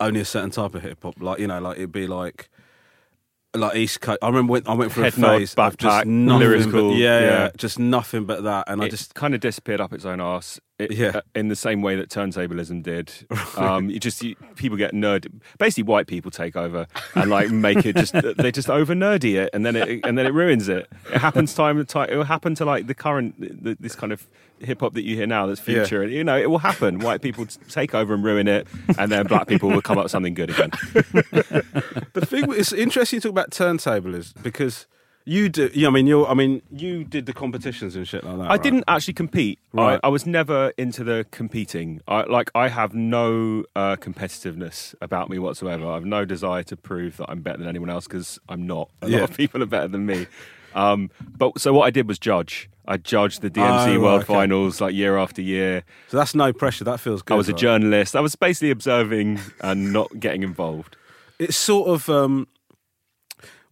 only 0.00 0.20
a 0.20 0.24
certain 0.24 0.50
type 0.50 0.74
of 0.74 0.82
hip 0.82 1.02
hop. 1.02 1.14
Like 1.20 1.38
you 1.38 1.46
know, 1.46 1.60
like 1.60 1.78
it'd 1.78 1.92
be 1.92 2.06
like. 2.06 2.48
Like 3.54 3.74
East 3.76 4.02
Coast, 4.02 4.18
I 4.20 4.26
remember 4.26 4.52
when 4.52 4.66
I 4.66 4.74
went 4.74 4.92
through 4.92 5.04
Head 5.04 5.16
a 5.16 5.20
nod, 5.20 5.38
phase 5.38 5.54
of 5.56 5.78
just 5.78 5.88
backpack, 5.88 6.04
nothing 6.04 6.70
but, 6.70 6.90
yeah, 6.90 7.20
yeah, 7.20 7.20
yeah. 7.20 7.50
just 7.56 7.78
nothing 7.78 8.26
but 8.26 8.42
that, 8.42 8.68
and 8.68 8.82
I 8.82 8.88
just 8.88 9.14
kind 9.14 9.34
of 9.34 9.40
disappeared 9.40 9.80
up 9.80 9.94
its 9.94 10.04
own 10.04 10.20
arse. 10.20 10.60
It, 10.78 10.92
Yeah. 10.92 11.08
uh, 11.14 11.20
in 11.34 11.48
the 11.48 11.56
same 11.56 11.80
way 11.80 11.96
that 11.96 12.10
turntablism 12.10 12.82
did. 12.82 13.10
Um, 13.56 13.88
you 13.88 13.98
just 13.98 14.22
you, 14.22 14.36
people 14.56 14.76
get 14.76 14.92
nerd. 14.92 15.32
Basically, 15.58 15.84
white 15.84 16.06
people 16.06 16.30
take 16.30 16.56
over 16.56 16.86
and 17.14 17.30
like 17.30 17.48
make 17.50 17.86
it 17.86 17.96
just 17.96 18.12
they 18.36 18.52
just 18.52 18.68
over 18.68 18.94
nerdy 18.94 19.36
it, 19.36 19.48
and 19.54 19.64
then 19.64 19.74
it 19.76 20.00
and 20.04 20.18
then 20.18 20.26
it 20.26 20.34
ruins 20.34 20.68
it. 20.68 20.86
It 21.10 21.18
happens 21.22 21.54
time 21.54 21.78
and 21.78 21.88
time. 21.88 22.10
It 22.10 22.16
will 22.16 22.24
happen 22.24 22.54
to 22.56 22.66
like 22.66 22.86
the 22.86 22.92
current 22.94 23.34
the, 23.64 23.74
this 23.80 23.96
kind 23.96 24.12
of 24.12 24.26
hip 24.58 24.80
hop 24.80 24.92
that 24.92 25.04
you 25.04 25.16
hear 25.16 25.26
now. 25.26 25.46
That's 25.46 25.58
future, 25.60 26.02
and 26.02 26.12
you 26.12 26.22
know 26.22 26.36
it 26.36 26.50
will 26.50 26.58
happen. 26.58 26.98
White 26.98 27.22
people 27.22 27.46
t- 27.46 27.58
take 27.70 27.94
over 27.94 28.12
and 28.12 28.22
ruin 28.22 28.46
it, 28.46 28.66
and 28.98 29.10
then 29.10 29.26
black 29.26 29.46
people 29.48 29.70
will 29.70 29.80
come 29.80 29.96
up 29.96 30.04
with 30.04 30.12
something 30.12 30.34
good 30.34 30.50
again. 30.50 30.70
the 32.12 32.26
thing 32.26 32.52
it's 32.52 32.74
interesting 32.74 33.20
to 33.20 33.28
talk 33.28 33.32
about 33.32 33.50
turntablers 33.50 34.34
because 34.42 34.86
you 35.26 35.48
do. 35.50 35.70
Yeah, 35.74 35.88
I 35.88 35.90
mean, 35.90 36.06
you. 36.06 36.24
I 36.24 36.32
mean, 36.34 36.62
you 36.70 37.04
did 37.04 37.26
the 37.26 37.32
competitions 37.32 37.94
and 37.96 38.06
shit 38.08 38.24
like 38.24 38.36
that. 38.38 38.44
I 38.44 38.48
right? 38.50 38.62
didn't 38.62 38.84
actually 38.88 39.14
compete. 39.14 39.58
Right. 39.72 40.00
I, 40.02 40.06
I 40.06 40.08
was 40.10 40.24
never 40.24 40.72
into 40.78 41.04
the 41.04 41.26
competing. 41.32 42.00
I 42.08 42.22
like 42.22 42.50
I 42.54 42.68
have 42.68 42.94
no 42.94 43.64
uh, 43.74 43.96
competitiveness 43.96 44.94
about 45.00 45.28
me 45.28 45.38
whatsoever. 45.38 45.86
I 45.86 45.94
have 45.94 46.04
no 46.04 46.24
desire 46.24 46.62
to 46.64 46.76
prove 46.76 47.16
that 47.18 47.28
I'm 47.28 47.42
better 47.42 47.58
than 47.58 47.68
anyone 47.68 47.90
else 47.90 48.06
because 48.06 48.38
I'm 48.48 48.66
not. 48.66 48.88
A 49.02 49.08
Yeah. 49.10 49.20
lot 49.20 49.30
of 49.30 49.36
people 49.36 49.62
are 49.62 49.66
better 49.66 49.88
than 49.88 50.06
me. 50.06 50.26
Um, 50.74 51.10
but 51.36 51.58
so 51.60 51.72
what 51.72 51.84
I 51.86 51.90
did 51.90 52.06
was 52.06 52.18
judge. 52.18 52.68
I 52.86 52.96
judged 52.98 53.40
the 53.42 53.50
DMC 53.50 53.96
Oh, 53.96 54.00
World 54.00 54.22
okay. 54.22 54.32
Finals 54.34 54.80
like 54.80 54.94
year 54.94 55.16
after 55.18 55.42
year. 55.42 55.82
So 56.08 56.18
that's 56.18 56.34
no 56.34 56.52
pressure. 56.52 56.84
That 56.84 57.00
feels 57.00 57.22
good. 57.22 57.34
I 57.34 57.36
was 57.36 57.48
a 57.48 57.52
journalist. 57.52 58.14
I 58.14 58.20
was 58.20 58.36
basically 58.36 58.70
observing 58.70 59.40
and 59.60 59.92
not 59.92 60.20
getting 60.20 60.42
involved. 60.44 60.96
It's 61.38 61.56
sort 61.56 61.88
of 61.88 62.08
um, 62.08 62.46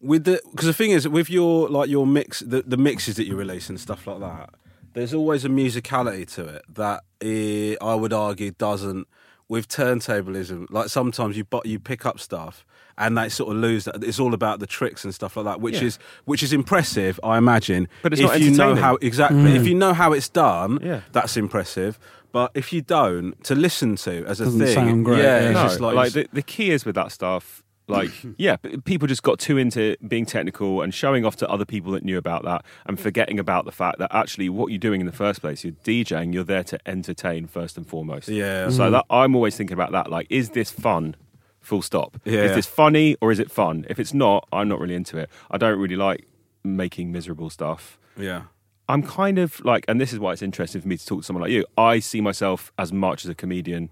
with 0.05 0.25
the 0.25 0.41
because 0.51 0.67
the 0.67 0.75
thing 0.75 0.91
is 0.91 1.09
with 1.09 1.29
your 1.31 1.69
like 1.69 1.89
your 1.89 2.07
mix 2.07 2.41
the, 2.41 2.63
the 2.63 2.77
mixes 2.77 3.17
that 3.17 3.27
you 3.27 3.35
release 3.37 3.69
and 3.69 3.81
stuff 3.81 4.07
like 4.07 4.21
that 4.21 4.51
there's 4.93 5.13
always 5.15 5.45
a 5.45 5.49
musicality 5.49 6.25
to 6.35 6.45
it 6.47 6.63
that 6.69 7.03
eh, 7.21 7.75
i 7.81 7.95
would 7.95 8.13
argue 8.13 8.51
doesn't 8.53 9.09
with 9.49 9.67
turntablism 9.69 10.67
like 10.71 10.89
sometimes 10.89 11.37
you 11.37 11.45
but 11.45 11.67
you 11.67 11.79
pick 11.79 12.05
up 12.07 12.19
stuff 12.21 12.65
and 12.97 13.19
they 13.19 13.29
sort 13.29 13.51
of 13.55 13.61
lose 13.61 13.85
that 13.85 14.03
it's 14.05 14.21
all 14.21 14.35
about 14.35 14.61
the 14.61 14.67
tricks 14.67 15.05
and 15.05 15.15
stuff 15.15 15.37
like 15.37 15.45
that 15.45 15.61
which 15.61 15.77
Yeah. 15.77 15.85
is 15.89 15.99
which 16.27 16.43
is 16.43 16.53
impressive 16.53 17.19
i 17.25 17.39
imagine 17.39 17.89
But 18.03 18.13
it's 18.13 18.21
if 18.23 18.29
not 18.29 18.41
you 18.41 18.51
know 18.53 18.75
how 18.75 18.97
exactly 18.97 19.57
if 19.57 19.67
you 19.67 19.75
know 19.75 19.93
how 19.95 20.13
it's 20.13 20.29
done 20.29 20.79
Yeah. 20.83 21.01
that's 21.13 21.37
impressive 21.37 21.99
but 22.33 22.51
if 22.55 22.73
you 22.73 22.83
don't 22.83 23.43
to 23.45 23.55
listen 23.55 23.95
to 23.97 24.25
as 24.27 24.41
a 24.41 24.45
Doesn't 24.47 24.61
thing 24.61 24.75
sound 24.75 25.05
great, 25.05 25.19
yeah, 25.19 25.25
yeah. 25.41 25.47
it's 25.51 25.55
no, 25.55 25.63
just 25.63 25.81
like, 25.81 25.95
like 25.95 26.13
the, 26.13 26.29
the 26.33 26.43
key 26.43 26.71
is 26.73 26.85
with 26.85 26.97
that 26.97 27.13
stuff. 27.13 27.63
Like, 27.87 28.11
yeah, 28.37 28.57
people 28.85 29.09
just 29.09 29.23
got 29.23 29.39
too 29.39 29.59
into 29.59 29.97
being 30.07 30.27
technical 30.27 30.83
and 30.83 30.93
showing 30.95 31.25
off 31.25 31.37
to 31.37 31.49
other 31.49 31.65
people 31.65 31.93
that 31.93 32.05
knew 32.05 32.19
about 32.19 32.45
that, 32.45 32.65
and 32.87 32.99
forgetting 32.99 33.39
about 33.39 33.65
the 33.65 33.73
fact 33.73 33.99
that 33.99 34.15
actually, 34.15 34.49
what 34.49 34.69
you're 34.71 34.79
doing 34.79 35.01
in 35.01 35.07
the 35.07 35.13
first 35.13 35.41
place, 35.41 35.65
you're 35.65 35.75
DJing. 35.85 36.33
You're 36.33 36.45
there 36.45 36.65
to 36.65 36.79
entertain 36.87 37.47
first 37.47 37.77
and 37.77 37.87
foremost. 37.87 38.29
Yeah. 38.29 38.71
So 38.71 38.85
mm-hmm. 38.85 38.93
that 38.93 39.05
I'm 39.11 39.35
always 39.35 39.57
thinking 39.57 39.75
about 39.75 39.93
that. 39.93 40.11
Like, 40.11 40.27
is 40.31 40.51
this 40.51 40.71
fun? 40.71 41.17
Full 41.61 41.81
stop. 41.81 42.21
Yeah. 42.27 42.43
Is 42.43 42.55
this 42.55 42.67
funny 42.67 43.17
or 43.23 43.33
is 43.33 43.39
it 43.39 43.51
fun? 43.51 43.87
If 43.89 43.99
it's 43.99 44.13
not, 44.13 44.47
I'm 44.53 44.69
not 44.69 44.81
really 44.81 44.95
into 44.95 45.17
it. 45.17 45.31
I 45.51 45.57
don't 45.57 45.79
really 45.79 45.97
like 45.97 46.27
making 46.63 47.11
miserable 47.11 47.49
stuff. 47.49 47.99
yeah 48.19 48.43
I'm 48.89 49.03
kind 49.03 49.39
of 49.39 49.65
like, 49.65 49.85
and 49.89 50.01
this 50.01 50.13
is 50.13 50.19
why 50.19 50.33
it's 50.33 50.43
interesting 50.43 50.81
for 50.83 50.89
me 50.89 50.97
to 50.97 51.07
talk 51.07 51.21
to 51.21 51.25
someone 51.25 51.43
like 51.43 51.51
you. 51.51 51.65
I 51.79 52.01
see 52.01 52.21
myself 52.21 52.73
as 52.79 52.93
much 52.93 53.25
as 53.25 53.31
a 53.31 53.35
comedian 53.35 53.91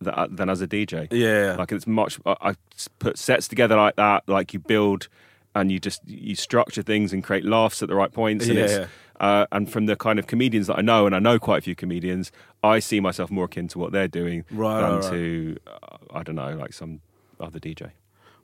tha- 0.00 0.28
than 0.30 0.48
as 0.50 0.60
a 0.60 0.66
DJ. 0.66 1.08
Yeah. 1.10 1.56
like 1.58 1.72
it's 1.72 1.86
much. 1.86 2.18
I 2.26 2.54
put 2.98 3.18
sets 3.18 3.48
together 3.48 3.76
like 3.76 3.96
that. 3.96 4.24
Like 4.28 4.52
you 4.52 4.58
build, 4.60 5.08
and 5.54 5.70
you 5.70 5.78
just 5.78 6.00
you 6.08 6.34
structure 6.34 6.82
things 6.82 7.12
and 7.12 7.22
create 7.24 7.44
laughs 7.44 7.82
at 7.82 7.88
the 7.88 7.94
right 7.94 8.12
points. 8.12 8.46
And 8.48 8.58
Yeah. 8.58 8.86
Uh, 9.20 9.44
and 9.52 9.70
from 9.70 9.84
the 9.84 9.96
kind 9.96 10.18
of 10.18 10.26
comedians 10.26 10.66
that 10.68 10.78
I 10.78 10.80
know, 10.80 11.04
and 11.04 11.14
I 11.14 11.18
know 11.18 11.38
quite 11.38 11.58
a 11.58 11.60
few 11.60 11.74
comedians, 11.74 12.32
I 12.64 12.78
see 12.78 13.00
myself 13.00 13.30
more 13.30 13.44
akin 13.44 13.68
to 13.68 13.78
what 13.78 13.92
they're 13.92 14.08
doing 14.08 14.46
Right, 14.50 14.80
than 14.80 14.94
right. 15.00 15.10
to 15.10 15.56
uh, 15.66 15.96
I 16.14 16.22
don't 16.22 16.36
know, 16.36 16.54
like 16.56 16.72
some 16.72 17.02
other 17.38 17.58
DJ. 17.58 17.90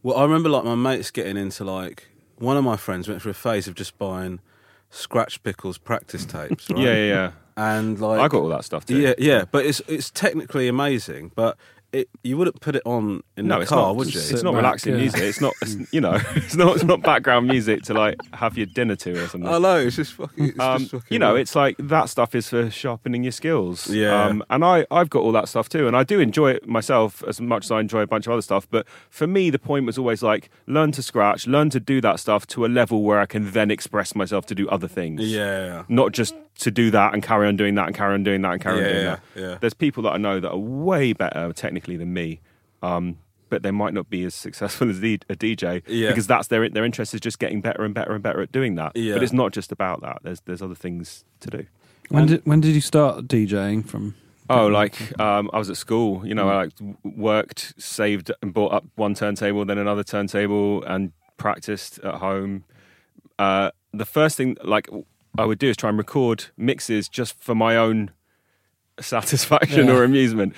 Well, 0.03 0.19
I 0.19 0.23
remember 0.23 0.51
like 0.51 0.65
my 0.65 0.75
mates 0.75 1.11
getting 1.11 1.39
into 1.39 1.65
like 1.65 2.09
one 2.37 2.59
of 2.59 2.65
my 2.65 2.77
friends 2.77 3.09
went 3.09 3.23
through 3.23 3.31
a 3.31 3.35
phase 3.35 3.67
of 3.67 3.75
just 3.75 3.97
buying 3.97 4.41
Skratch 4.93 5.39
Piklz 5.41 5.83
practice 5.83 6.27
tapes. 6.27 6.69
Right? 6.71 6.79
Yeah, 6.83 6.93
yeah, 6.95 7.05
yeah. 7.07 7.31
And 7.57 7.99
like 7.99 8.21
I 8.21 8.29
got 8.29 8.43
all 8.43 8.49
that 8.49 8.65
stuff 8.65 8.85
too. 8.85 8.99
Yeah, 8.99 9.15
yeah, 9.19 9.45
but 9.51 9.65
it's 9.65 9.81
it's 9.89 10.11
technically 10.11 10.69
amazing, 10.69 11.33
but 11.35 11.57
it 11.93 12.11
you 12.23 12.37
wouldn't 12.37 12.61
put 12.61 12.77
it 12.77 12.83
on 12.85 13.23
in 13.39 13.47
No, 13.47 13.55
the 13.55 13.61
it's 13.63 13.71
car, 13.71 13.79
not. 13.87 13.97
would 13.97 14.13
you? 14.13 14.21
It's 14.21 14.43
not 14.43 14.53
back, 14.53 14.57
relaxing 14.59 14.93
yeah. 14.95 15.01
music. 15.01 15.21
It's 15.23 15.41
not. 15.41 15.55
It's, 15.63 15.77
you 15.93 16.01
know, 16.03 16.19
it's 16.35 16.55
not. 16.57 16.75
It's 16.75 16.85
not 16.85 17.01
background 17.01 17.47
music 17.47 17.83
to 17.85 17.95
like 17.95 18.17
have 18.35 18.59
your 18.59 18.67
dinner 18.67 18.97
to 18.97 19.13
or 19.25 19.29
something. 19.29 19.49
I 19.49 19.57
know 19.59 19.77
it's 19.79 19.97
just 19.97 20.13
fucking. 20.15 20.49
It's 20.49 20.59
um, 20.61 20.79
just 20.81 20.91
fucking 20.91 21.07
you 21.09 21.19
know, 21.19 21.35
it's 21.35 21.55
like 21.55 21.77
that 21.79 22.11
stuff 22.11 22.35
is 22.35 22.49
for 22.51 22.69
sharpening 22.71 23.23
your 23.23 23.33
skills. 23.33 23.89
Yeah. 23.89 24.25
Um, 24.25 24.45
and 24.51 24.63
I, 24.63 24.85
I've 24.91 25.09
got 25.09 25.21
all 25.23 25.33
that 25.33 25.49
stuff 25.49 25.71
too, 25.71 25.87
and 25.87 25.97
I 25.97 26.03
do 26.03 26.21
enjoy 26.21 26.51
it 26.51 26.69
myself 26.69 27.25
as 27.27 27.41
much 27.41 27.65
as 27.67 27.71
I 27.71 27.81
enjoy 27.81 28.01
a 28.01 28.07
bunch 28.07 28.27
of 28.27 28.33
other 28.33 28.43
stuff. 28.43 28.69
But 28.71 28.87
for 29.09 29.27
me, 29.27 29.49
the 29.49 29.59
point 29.61 29.87
was 29.87 29.97
always 29.97 30.23
like 30.23 30.51
learn 30.67 30.93
to 30.93 31.03
scratch, 31.03 31.47
learn 31.47 31.71
to 31.71 31.81
do 31.81 32.03
that 32.03 32.21
stuff 32.21 32.47
to 32.49 32.67
a 32.67 32.69
level 32.69 33.03
where 33.03 33.21
I 33.21 33.27
can 33.27 33.53
then 33.53 33.71
express 33.71 34.15
myself 34.15 34.45
to 34.47 34.55
do 34.55 34.69
other 34.69 34.89
things. 34.89 35.23
yeah, 35.23 35.85
Not 35.89 36.13
just 36.13 36.35
to 36.61 36.71
do 36.71 36.91
that 36.91 37.13
and 37.13 37.23
carry 37.23 37.47
on 37.49 37.57
doing 37.57 37.75
that 37.75 37.87
and 37.87 37.95
carry 37.95 38.15
on 38.15 38.23
doing 38.25 38.43
that 38.43 38.53
and 38.53 38.61
carry 38.63 38.79
on 38.79 38.83
doing 38.85 38.97
yeah, 39.05 39.17
that. 39.35 39.41
yeah. 39.41 39.59
There's 39.61 39.75
people 39.75 40.03
that 40.05 40.11
I 40.13 40.17
know 40.17 40.41
that 40.41 40.51
are 40.51 40.57
way 40.59 41.13
better 41.13 41.53
technically 41.53 41.97
than 41.97 42.13
me. 42.13 42.41
Um, 42.83 43.19
but 43.49 43.63
they 43.63 43.71
might 43.71 43.95
not 43.95 44.11
be 44.11 44.25
as 44.25 44.35
successful 44.35 44.91
as 44.91 45.01
the- 45.01 45.21
a 45.29 45.37
DJ 45.37 45.83
Yeah. 45.87 46.09
because 46.09 46.27
that's 46.27 46.49
their 46.49 46.69
their 46.69 46.85
interest 46.85 47.15
is 47.15 47.21
just 47.21 47.39
getting 47.39 47.61
better 47.61 47.85
and 47.85 47.95
better 47.95 48.13
and 48.13 48.23
better 48.23 48.41
at 48.41 48.51
doing 48.53 48.75
that. 48.77 48.93
Yeah. 48.97 49.15
But 49.15 49.23
it's 49.23 49.33
not 49.33 49.53
just 49.53 49.71
about 49.71 50.01
that. 50.03 50.19
There's 50.23 50.41
there's 50.41 50.63
other 50.63 50.75
things 50.75 51.25
to 51.41 51.51
do. 51.51 51.67
When 52.09 52.27
did 52.27 52.47
when 52.47 52.61
did 52.61 52.75
you 52.75 52.81
start 52.81 53.27
DJing 53.27 53.87
from? 53.87 54.15
Oh, 54.49 54.69
like 54.69 54.97
um, 55.21 55.51
I 55.53 55.59
was 55.59 55.69
at 55.71 55.77
school. 55.77 56.25
You 56.27 56.35
know, 56.35 56.49
I 56.49 56.55
like 56.65 56.73
worked, 57.03 57.75
saved, 57.79 58.31
and 58.43 58.55
bought 58.55 58.73
up 58.73 58.85
one 58.95 59.15
turntable, 59.15 59.65
then 59.65 59.77
another 59.79 60.05
turntable, 60.05 60.85
and 60.85 61.13
practiced 61.37 61.99
at 62.01 62.15
home. 62.15 62.65
Uh, 63.41 63.71
the 63.93 64.05
first 64.05 64.37
thing, 64.37 64.57
like 64.63 64.89
I 65.39 65.45
would 65.45 65.59
do, 65.59 65.69
is 65.69 65.77
try 65.77 65.89
and 65.91 65.99
record 65.99 66.47
mixes 66.57 67.09
just 67.09 67.39
for 67.41 67.55
my 67.55 67.77
own 67.77 68.11
satisfaction 69.01 69.87
Yeah. 69.87 69.95
or 69.95 70.05
amusement, 70.05 70.55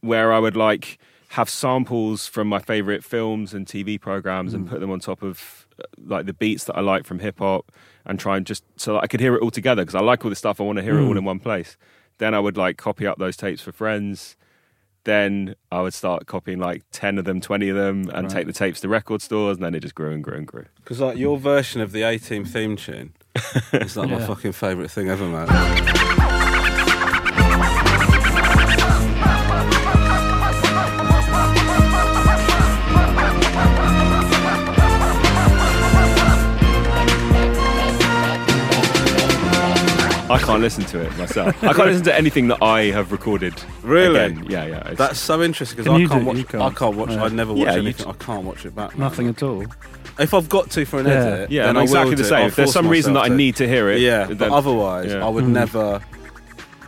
where 0.00 0.32
I 0.32 0.38
would 0.38 0.56
like 0.56 0.98
have 1.30 1.48
samples 1.48 2.26
from 2.26 2.48
my 2.48 2.58
favorite 2.58 3.04
films 3.04 3.52
and 3.52 3.66
TV 3.66 4.00
programs 4.00 4.54
and 4.54 4.68
put 4.68 4.80
them 4.80 4.90
on 4.90 5.00
top 5.00 5.22
of 5.22 5.66
uh, 5.78 5.82
like 5.98 6.24
the 6.26 6.32
beats 6.32 6.64
that 6.64 6.76
I 6.76 6.80
like 6.80 7.04
from 7.04 7.18
hip 7.18 7.38
hop 7.40 7.70
and 8.04 8.18
try 8.18 8.36
and 8.36 8.46
just 8.46 8.64
so 8.76 8.94
that 8.94 9.02
I 9.02 9.06
could 9.06 9.20
hear 9.20 9.34
it 9.34 9.42
all 9.42 9.50
together 9.50 9.82
because 9.82 9.94
I 9.96 10.00
like 10.00 10.24
all 10.24 10.30
the 10.30 10.36
stuff. 10.36 10.60
I 10.60 10.64
want 10.64 10.76
to 10.78 10.82
hear 10.82 10.98
it 10.98 11.04
all 11.04 11.16
in 11.16 11.24
one 11.24 11.40
place. 11.40 11.76
Then 12.18 12.32
I 12.32 12.40
would 12.40 12.56
like 12.56 12.76
copy 12.78 13.06
up 13.06 13.18
those 13.18 13.36
tapes 13.36 13.60
for 13.60 13.72
friends. 13.72 14.36
Then 15.04 15.54
I 15.70 15.82
would 15.82 15.94
start 15.94 16.26
copying 16.26 16.58
like 16.58 16.82
10 16.92 17.18
of 17.18 17.24
them, 17.24 17.40
20 17.40 17.68
of 17.68 17.76
them, 17.76 18.10
and 18.14 18.28
take 18.30 18.46
the 18.46 18.52
tapes 18.52 18.80
to 18.80 18.88
record 18.88 19.20
stores. 19.22 19.56
And 19.58 19.64
then 19.64 19.74
it 19.74 19.80
just 19.80 19.94
grew 19.94 20.10
and 20.12 20.22
grew 20.24 20.36
and 20.38 20.46
grew. 20.46 20.64
because 20.76 21.00
like 21.00 21.16
your 21.18 21.38
version 21.38 21.80
of 21.80 21.92
the 21.92 22.02
A 22.02 22.18
Team 22.18 22.44
theme 22.44 22.76
tune 22.76 23.12
is 23.72 23.96
like 23.96 24.10
my 24.10 24.26
fucking 24.26 24.52
favourite 24.52 24.90
thing 24.90 25.08
ever, 25.08 25.26
man. 25.26 25.46
I 40.28 40.38
can't 40.40 40.60
listen 40.60 40.84
to 40.86 41.00
it 41.02 41.16
myself. 41.16 41.62
I 41.62 41.72
can't 41.72 41.86
listen 41.88 42.04
to 42.06 42.14
anything 42.14 42.48
that 42.48 42.60
I 42.60 42.86
have 42.86 43.12
recorded. 43.12 43.54
Really? 43.84 44.18
again. 44.18 44.44
Yeah, 44.50 44.66
yeah. 44.66 44.78
It's- 44.80 44.98
That's 44.98 45.20
so 45.20 45.40
interesting 45.40 45.76
because 45.76 45.92
I 45.92 45.98
you 45.98 46.08
can't 46.08 46.24
watch. 46.24 46.54
I 46.54 46.70
can't 46.70 46.96
watch. 46.96 47.10
I 47.10 47.28
never 47.28 47.52
watch 47.52 47.60
Yeah, 47.66 47.74
you 47.74 47.80
anything. 47.82 48.06
t- 48.06 48.10
I 48.10 48.24
can't 48.24 48.42
watch 48.44 48.66
it 48.66 48.74
back. 48.74 48.90
man. 48.98 49.00
Nothing 49.08 49.28
at 49.28 49.42
all. 49.44 49.64
If 50.18 50.32
I've 50.34 50.48
got 50.48 50.70
to 50.70 50.84
for 50.86 50.98
an 51.00 51.06
Yeah. 51.06 51.12
edit, 51.12 51.50
yeah, 51.50 51.66
then 51.66 51.76
I'm 51.76 51.82
exactly 51.82 52.14
the 52.14 52.24
same. 52.24 52.46
If 52.46 52.56
there's 52.56 52.72
some 52.72 52.88
reason 52.88 53.14
that 53.14 53.24
I 53.24 53.28
need 53.28 53.56
to 53.56 53.68
hear 53.68 53.90
it, 53.90 54.00
Yeah, 54.00 54.24
then, 54.26 54.36
but 54.36 54.50
otherwise, 54.50 55.12
yeah. 55.12 55.24
I 55.24 55.28
would 55.28 55.44
Mm. 55.44 55.48
never. 55.48 56.00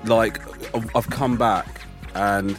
Like, 0.04 0.40
I've 0.96 1.10
come 1.10 1.36
back 1.36 1.66
and 2.14 2.56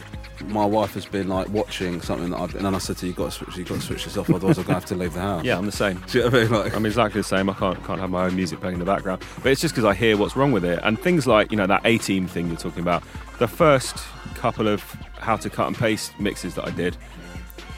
my 0.48 0.64
wife 0.64 0.94
has 0.94 1.04
been 1.06 1.28
like 1.28 1.48
watching 1.50 2.00
something 2.00 2.30
that 2.30 2.38
I've. 2.38 2.54
And 2.54 2.64
then 2.64 2.74
I 2.74 2.78
said 2.78 2.96
to 2.98 3.02
her, 3.02 3.06
"You 3.08 3.12
got 3.14 3.24
to 3.26 3.30
switch. 3.30 3.56
you've 3.58 3.68
got 3.68 3.74
to 3.80 3.86
switch 3.86 4.04
this 4.04 4.16
off, 4.16 4.30
otherwise 4.30 4.56
I'm 4.58 4.64
gonna 4.64 4.74
have 4.74 4.86
to 4.86 4.94
leave 4.94 5.12
the 5.14 5.20
house." 5.20 5.44
yeah, 5.44 5.58
I'm 5.58 5.66
the 5.66 5.72
same. 5.72 6.02
Do 6.10 6.18
you 6.18 6.24
know 6.24 6.30
what 6.30 6.38
I 6.38 6.42
mean? 6.44 6.52
Like, 6.52 6.76
I'm 6.76 6.86
exactly 6.86 7.20
the 7.20 7.26
same. 7.26 7.50
I 7.50 7.52
can't 7.54 7.84
can't 7.86 8.00
have 8.00 8.10
my 8.10 8.24
own 8.24 8.36
music 8.36 8.60
playing 8.60 8.74
in 8.74 8.78
the 8.80 8.86
background, 8.86 9.22
but 9.42 9.52
it's 9.52 9.60
just 9.60 9.74
because 9.74 9.84
I 9.84 9.92
hear 9.94 10.16
what's 10.16 10.36
wrong 10.36 10.52
with 10.52 10.64
it 10.64 10.80
and 10.82 10.98
things 10.98 11.26
like 11.26 11.50
you 11.50 11.56
know 11.58 11.66
that 11.66 11.82
A 11.84 11.98
team 11.98 12.26
thing 12.26 12.46
you're 12.48 12.56
talking 12.56 12.80
about. 12.80 13.02
The 13.38 13.48
first 13.48 13.96
couple 14.34 14.66
of 14.68 14.82
how 15.18 15.36
to 15.36 15.50
cut 15.50 15.66
and 15.66 15.76
paste 15.76 16.18
mixes 16.18 16.54
that 16.54 16.66
I 16.66 16.70
did, 16.70 16.96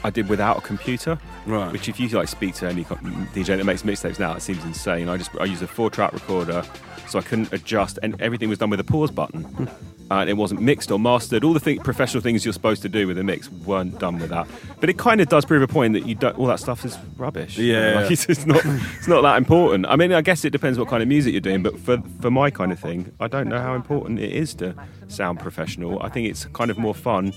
I 0.03 0.09
did 0.09 0.29
without 0.29 0.57
a 0.57 0.61
computer. 0.61 1.17
Right. 1.45 1.71
Which 1.71 1.87
if 1.87 1.99
you 1.99 2.09
like 2.09 2.27
speak 2.27 2.55
to 2.55 2.67
any 2.67 2.83
DJ 2.83 3.57
that 3.57 3.63
makes 3.63 3.83
mixtapes 3.83 4.19
now, 4.19 4.33
it 4.35 4.41
seems 4.41 4.63
insane. 4.63 5.09
I 5.09 5.17
just 5.17 5.31
I 5.39 5.45
used 5.45 5.63
a 5.63 5.67
four 5.67 5.89
track 5.89 6.13
recorder, 6.13 6.63
so 7.07 7.19
I 7.19 7.21
couldn't 7.21 7.51
adjust, 7.53 7.99
and 8.03 8.19
everything 8.21 8.49
was 8.49 8.57
done 8.57 8.69
with 8.69 8.79
a 8.79 8.83
pause 8.83 9.11
button. 9.11 9.69
And 10.11 10.29
it 10.29 10.33
wasn't 10.33 10.61
mixed 10.61 10.91
or 10.91 10.99
mastered. 10.99 11.43
All 11.43 11.53
the 11.53 11.59
thing, 11.59 11.79
professional 11.79 12.21
things 12.21 12.45
you're 12.45 12.53
supposed 12.53 12.83
to 12.83 12.89
do 12.89 13.07
with 13.07 13.17
a 13.17 13.23
mix 13.23 13.49
weren't 13.49 13.97
done 13.99 14.19
with 14.19 14.29
that. 14.29 14.47
But 14.79 14.89
it 14.89 14.97
kind 14.97 15.21
of 15.21 15.29
does 15.29 15.43
prove 15.43 15.63
a 15.63 15.67
point 15.67 15.93
that 15.93 16.05
you 16.05 16.13
don't. 16.13 16.37
All 16.37 16.45
that 16.47 16.59
stuff 16.59 16.85
is 16.85 16.99
rubbish. 17.17 17.57
Yeah. 17.57 17.93
like, 18.01 18.11
it's, 18.11 18.25
it's 18.27 18.45
not. 18.45 18.61
It's 18.97 19.07
not 19.07 19.21
that 19.21 19.37
important. 19.37 19.87
I 19.87 19.95
mean, 19.95 20.11
I 20.11 20.21
guess 20.21 20.45
it 20.45 20.51
depends 20.51 20.77
what 20.77 20.87
kind 20.87 21.01
of 21.01 21.07
music 21.07 21.31
you're 21.31 21.41
doing. 21.41 21.63
But 21.63 21.79
for 21.79 22.03
for 22.19 22.29
my 22.29 22.51
kind 22.51 22.71
of 22.71 22.79
thing, 22.79 23.11
I 23.19 23.27
don't 23.27 23.47
know 23.47 23.59
how 23.59 23.73
important 23.73 24.19
it 24.19 24.33
is 24.33 24.53
to 24.55 24.75
sound 25.07 25.39
professional. 25.39 26.03
I 26.03 26.09
think 26.09 26.27
it's 26.27 26.45
kind 26.47 26.69
of 26.69 26.77
more 26.77 26.93
fun 26.93 27.33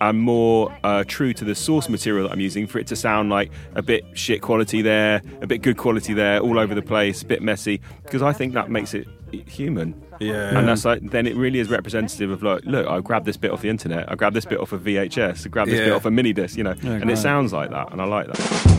and 0.00 0.18
more 0.18 0.74
uh, 0.84 1.04
true 1.06 1.32
to 1.34 1.44
the 1.44 1.54
source 1.54 1.88
material 1.88 2.26
that 2.26 2.32
I'm 2.32 2.40
using 2.40 2.66
for 2.66 2.78
it 2.78 2.86
to 2.88 2.96
sound 2.96 3.28
like 3.30 3.50
a 3.74 3.82
bit 3.82 4.04
shit 4.14 4.40
quality 4.42 4.80
there, 4.82 5.20
a 5.42 5.46
bit 5.46 5.62
good 5.62 5.76
quality 5.76 6.14
there, 6.14 6.40
all 6.40 6.58
over 6.58 6.74
the 6.74 6.82
place, 6.82 7.22
a 7.22 7.26
bit 7.26 7.42
messy, 7.42 7.80
because 8.04 8.22
I 8.22 8.32
think 8.32 8.54
that 8.54 8.70
makes 8.70 8.94
it 8.94 9.06
human. 9.46 9.94
Yeah. 10.18 10.58
And 10.58 10.66
that's 10.68 10.84
like, 10.84 11.02
then 11.10 11.26
it 11.26 11.36
really 11.36 11.58
is 11.60 11.68
representative 11.70 12.30
of 12.30 12.42
like, 12.42 12.64
look, 12.64 12.86
I 12.86 13.00
grabbed 13.00 13.26
this 13.26 13.36
bit 13.36 13.50
off 13.50 13.62
the 13.62 13.68
internet, 13.68 14.10
I 14.10 14.14
grabbed 14.14 14.34
this 14.36 14.44
bit 14.46 14.58
off 14.58 14.72
of 14.72 14.82
VHS, 14.82 15.46
I 15.46 15.48
grabbed 15.50 15.70
this 15.70 15.80
bit 15.80 15.92
off 15.92 16.04
a 16.06 16.10
mini 16.10 16.32
disc, 16.32 16.56
you 16.56 16.64
know, 16.64 16.74
Yeah, 16.82 16.92
and 16.92 17.02
great. 17.04 17.12
it 17.14 17.18
sounds 17.18 17.52
like 17.52 17.70
that, 17.70 17.92
and 17.92 18.00
I 18.00 18.04
like 18.04 18.26
that. 18.26 18.76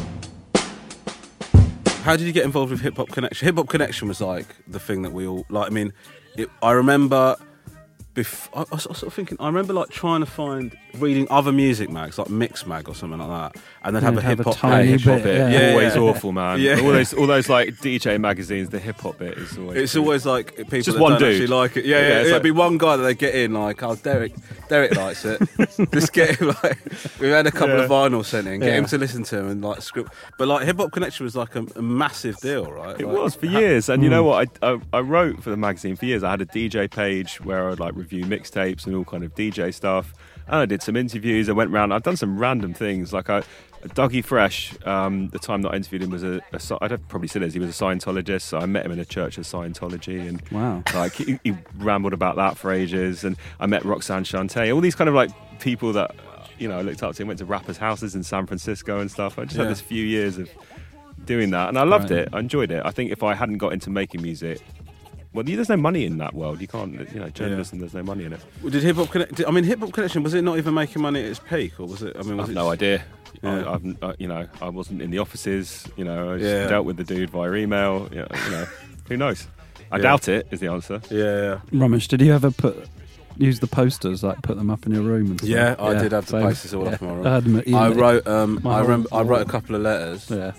How 2.04 2.16
did 2.16 2.25
you 2.25 2.34
get 2.34 2.46
involved 2.46 2.72
with 2.72 2.82
Hip 2.82 2.98
Hop 2.98 3.10
Connection? 3.10 3.46
Hip 3.46 3.56
Hop 3.58 3.68
Connection 3.70 4.08
was 4.08 4.20
like 4.22 4.48
the 4.68 4.80
thing 4.80 5.04
that 5.04 5.12
we 5.13 5.28
all 5.28 5.46
like. 5.50 5.68
I 5.68 5.70
mean, 5.74 5.94
it, 6.36 6.50
I 6.63 6.72
remember. 6.72 7.36
Bef- 8.16 8.50
I, 8.56 8.62
I 8.62 8.66
was 8.72 8.84
sort 8.84 9.04
of 9.04 9.13
thinking. 9.13 9.38
I 9.40 9.46
remember 9.46 9.72
like 9.74 9.90
trying 9.90 10.22
to 10.22 10.25
find 10.25 10.75
reading 10.95 11.27
other 11.29 11.51
music 11.51 11.89
mags, 11.89 12.17
like 12.17 12.29
Mix 12.29 12.65
Mag 12.65 12.88
or 12.89 12.95
something 12.95 13.19
like 13.19 13.53
that, 13.53 13.62
and 13.83 13.95
then 13.95 14.03
have 14.03 14.13
Yeah, 14.15 14.19
a 14.19 14.24
have 14.24 14.38
hip 14.39 14.48
a 14.48 14.50
hop 14.50 14.57
tiny 14.60 14.91
page. 14.91 15.05
bit, 15.05 15.24
bit, 15.24 15.36
yeah. 15.38 15.50
Yeah, 15.50 15.71
always 15.71 15.95
yeah. 15.95 16.01
awful, 16.01 16.31
man. 16.31 16.60
Yeah. 16.60 16.79
All 16.81 16.91
those, 16.91 17.13
all 17.13 17.27
those 17.27 17.50
like 17.50 17.69
DJ 17.75 18.19
magazines, 18.19 18.69
the 18.69 18.79
hip 18.79 19.00
hop 19.00 19.17
bit 19.19 19.38
is 19.38 19.57
always. 19.57 19.77
It's 19.77 19.95
always 19.95 20.25
like 20.25 20.55
people 20.57 20.81
Just 20.81 20.91
that 20.98 21.00
one 21.01 21.12
don't 21.13 21.19
dude. 21.21 21.41
actually 21.41 21.48
like 21.48 21.77
it. 21.77 21.86
Yeah, 21.86 21.98
Yeah, 21.98 22.01
yeah. 22.07 22.13
it's 22.15 22.21
It'd 22.21 22.33
like- 22.33 22.43
be 22.43 22.51
one 22.51 22.77
guy 22.77 22.98
that 22.98 23.03
they 23.03 23.15
get 23.15 23.36
in 23.36 23.53
like, 23.53 23.81
oh, 23.83 23.95
Derek, 23.95 24.33
Derek 24.69 24.95
likes 24.95 25.25
it. 25.25 25.41
just 25.93 26.13
get 26.13 26.38
him 26.39 26.48
like 26.63 26.79
we 27.19 27.27
had 27.29 27.48
a 27.48 27.51
couple 27.51 27.75
Yeah. 27.77 27.83
of 27.83 27.89
vinyls 27.89 28.25
sent 28.25 28.48
in, 28.48 28.60
get 28.60 28.67
Yeah. 28.67 28.75
him 28.77 28.86
to 28.86 28.98
listen 28.98 29.24
to 29.24 29.38
him 29.39 29.48
and 29.50 29.63
like 29.63 29.81
script. 29.81 30.13
But 30.38 30.48
like 30.48 30.65
Hip 30.65 30.77
Hop 30.77 30.91
Connection 30.91 31.24
was 31.24 31.36
like 31.36 31.55
a, 31.55 31.65
a 31.75 31.81
massive 31.81 32.38
deal, 32.38 32.71
right? 32.71 33.00
It 33.00 33.07
Like, 33.07 33.17
was 33.17 33.36
for 33.36 33.45
years, 33.45 33.89
and 33.89 34.03
you 34.03 34.10
know 34.10 34.21
hmm. 34.24 34.27
what? 34.29 34.50
I, 34.62 34.74
I 34.74 34.79
I 34.93 35.00
wrote 35.00 35.41
for 35.43 35.50
the 35.50 35.57
magazine 35.57 35.95
for 35.95 36.05
years. 36.05 36.24
I 36.24 36.31
had 36.31 36.41
a 36.41 36.45
DJ 36.45 36.89
page 36.89 37.39
where 37.41 37.69
I'd 37.69 37.79
like 37.79 37.95
review 37.95 38.25
mixtapes 38.25 38.86
and 38.86 38.95
all 38.95 39.05
kind 39.05 39.24
of 39.24 39.33
DJ 39.36 39.74
stuff. 39.74 40.13
And 40.48 40.55
I 40.57 40.65
did 40.65 40.80
some 40.81 40.95
interviews. 40.95 41.50
I 41.50 41.53
went 41.53 41.71
round. 41.71 41.93
I've 41.93 42.03
done 42.03 42.17
some 42.17 42.38
random 42.38 42.73
things, 42.73 43.13
like 43.13 43.29
I. 43.29 43.43
Dougie 43.95 44.23
Fresh, 44.23 44.75
um, 44.85 45.29
the 45.29 45.39
time 45.39 45.63
that 45.63 45.69
I 45.69 45.75
interviewed 45.75 46.03
him 46.03 46.11
was 46.11 46.21
a, 46.23 46.39
a 46.53 46.77
I'd 46.81 47.07
probably 47.09 47.27
said 47.27 47.41
is. 47.41 47.55
He 47.55 47.59
was 47.59 47.69
a 47.81 47.83
Scientologist, 47.83 48.43
so 48.43 48.59
I 48.59 48.67
met 48.67 48.85
him 48.85 48.91
in 48.91 49.00
a 49.00 49.05
church 49.05 49.39
of 49.39 49.43
Scientology, 49.45 50.27
and 50.29 50.39
Wow. 50.51 50.83
like 50.93 51.13
he, 51.13 51.39
he 51.43 51.55
rambled 51.79 52.13
about 52.13 52.35
that 52.35 52.59
for 52.59 52.71
ages. 52.71 53.23
And 53.23 53.38
I 53.59 53.65
met 53.65 53.83
Roxanne 53.83 54.23
Shante, 54.23 54.71
all 54.71 54.81
these 54.81 54.93
kind 54.93 55.07
of 55.07 55.15
like 55.15 55.31
people 55.59 55.93
that 55.93 56.13
you 56.59 56.67
know 56.67 56.77
I 56.77 56.81
looked 56.83 57.01
up 57.01 57.15
to. 57.15 57.23
And 57.23 57.27
went 57.27 57.39
to 57.39 57.45
rappers' 57.45 57.77
houses 57.77 58.13
in 58.13 58.21
San 58.21 58.45
Francisco 58.45 59.00
and 59.00 59.09
stuff. 59.09 59.39
I 59.39 59.45
just 59.45 59.55
Yeah. 59.55 59.63
had 59.63 59.71
this 59.71 59.81
few 59.81 60.05
years 60.05 60.38
of 60.38 60.47
doing 61.25 61.50
that, 61.50 61.69
and 61.69 61.79
I 61.79 61.83
loved 61.83 62.11
Right. 62.11 62.19
it. 62.19 62.29
I 62.33 62.39
enjoyed 62.39 62.69
it. 62.69 62.83
I 62.85 62.91
think 62.91 63.11
if 63.11 63.23
I 63.23 63.33
hadn't 63.33 63.57
got 63.57 63.73
into 63.73 63.89
making 63.89 64.21
music, 64.21 64.59
well, 65.33 65.43
there's 65.45 65.69
no 65.69 65.77
money 65.77 66.05
in 66.05 66.17
that 66.17 66.33
world. 66.33 66.59
You 66.61 66.67
can't, 66.67 66.93
you 67.13 67.19
know, 67.19 67.29
journalism. 67.29 67.79
There's 67.79 67.93
no 67.93 68.03
money 68.03 68.25
in 68.25 68.33
it. 68.33 68.41
Did 68.63 68.83
Hip 68.83 68.95
Hop 68.97 69.09
Connection? 69.09 69.45
I 69.45 69.51
mean, 69.51 69.63
Hip 69.63 69.79
Hop 69.79 69.91
Connection 69.93 70.23
was 70.23 70.33
it 70.33 70.41
not 70.43 70.57
even 70.57 70.73
making 70.73 71.01
money 71.01 71.19
at 71.21 71.25
its 71.27 71.39
peak, 71.39 71.79
or 71.79 71.88
was 71.88 72.01
it? 72.03 72.15
I 72.17 72.23
mean, 72.23 72.38
was 72.38 72.45
I've 72.45 72.51
it 72.51 72.55
no 72.55 72.69
idea. 72.69 73.03
Yeah. 73.41 73.63
I, 73.65 73.73
I've, 73.75 74.03
uh, 74.03 74.13
you 74.19 74.27
know, 74.27 74.45
I 74.61 74.69
wasn't 74.69 75.01
in 75.01 75.09
the 75.11 75.19
offices. 75.19 75.88
You 75.95 76.03
know, 76.03 76.33
I 76.33 76.38
just 76.38 76.50
Yeah. 76.50 76.67
dealt 76.67 76.85
with 76.85 76.97
the 76.97 77.03
dude 77.03 77.29
via 77.29 77.53
email. 77.53 78.07
You 78.11 78.17
know, 78.21 78.27
you 78.45 78.51
know 78.51 78.65
who 79.07 79.17
knows? 79.17 79.47
I 79.91 79.97
Yeah. 79.97 80.01
doubt 80.03 80.27
it. 80.27 80.47
Is 80.51 80.59
the 80.59 80.67
answer. 80.67 81.01
Yeah, 81.09 81.17
yeah. 81.17 81.59
Romesh, 81.79 82.07
did 82.07 82.21
you 82.21 82.33
ever 82.33 82.51
put 82.51 82.88
use 83.38 83.59
the 83.61 83.67
posters 83.67 84.23
like 84.23 84.41
put 84.41 84.57
them 84.57 84.69
up 84.69 84.85
in 84.85 84.91
your 84.91 85.01
room 85.03 85.31
and 85.31 85.39
stuff? 85.39 85.50
Yeah, 85.50 85.75
I 85.79 85.93
did 85.93 86.11
have 86.11 86.25
the 86.25 86.31
same. 86.31 86.41
posters 86.43 86.73
all 86.73 86.88
up 86.88 87.01
in 87.01 87.07
my 87.07 87.13
room. 87.15 87.25
I, 87.27 87.33
had 87.35 87.45
'em 87.47 87.75
I 87.75 87.89
wrote, 87.89 88.27
um, 88.27 88.59
I 88.65 88.73
whole- 88.73 88.81
remember, 88.83 89.09
I 89.13 89.21
wrote 89.21 89.41
a 89.47 89.50
couple 89.50 89.75
of 89.75 89.81
letters, 89.81 90.29
Yeah. 90.29 90.51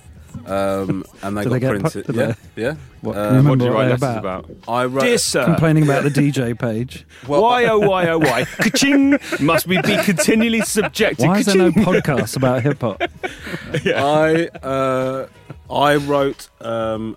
Um, 0.47 1.05
and 1.23 1.37
they 1.37 1.43
Did 1.45 1.49
got 1.49 1.55
they 1.55 1.61
get 1.61 1.73
pu- 1.75 1.81
printed. 1.81 2.07
did 2.07 2.17
yeah, 2.17 2.35
they? 2.55 2.63
yeah. 2.63 2.75
What, 3.01 3.17
Uh, 3.17 3.29
can 3.29 3.35
you 3.35 3.37
What 3.37 3.37
remember 3.37 3.57
do 3.57 3.65
you 3.65 3.71
write 3.73 3.83
letters 3.85 3.99
about? 4.03 4.19
about? 4.19 4.51
I 4.69 4.85
wrote. 4.87 5.03
Dear 5.05 5.19
sir, 5.19 5.45
Complaining 5.53 5.85
about 5.85 6.03
the 6.05 6.11
DJ 6.11 6.59
page. 6.59 7.05
well, 7.29 7.43
why 7.43 7.65
oh 7.67 7.79
why 7.79 8.09
oh 8.09 8.19
why? 8.19 8.45
Ka-ching! 8.59 9.19
Must 9.41 9.67
we 9.67 9.81
be 9.83 9.97
continually 10.05 10.61
subjected? 10.63 11.27
Why 11.27 11.39
is 11.39 11.47
there 11.47 11.57
no 11.57 11.73
Ka-ching! 11.73 12.37
about 12.37 12.63
hip 12.63 12.81
hop? 12.81 13.03
I 13.85 14.49
uh, 14.63 15.27
I 15.71 15.97
wrote 15.97 16.49
um, 16.61 17.17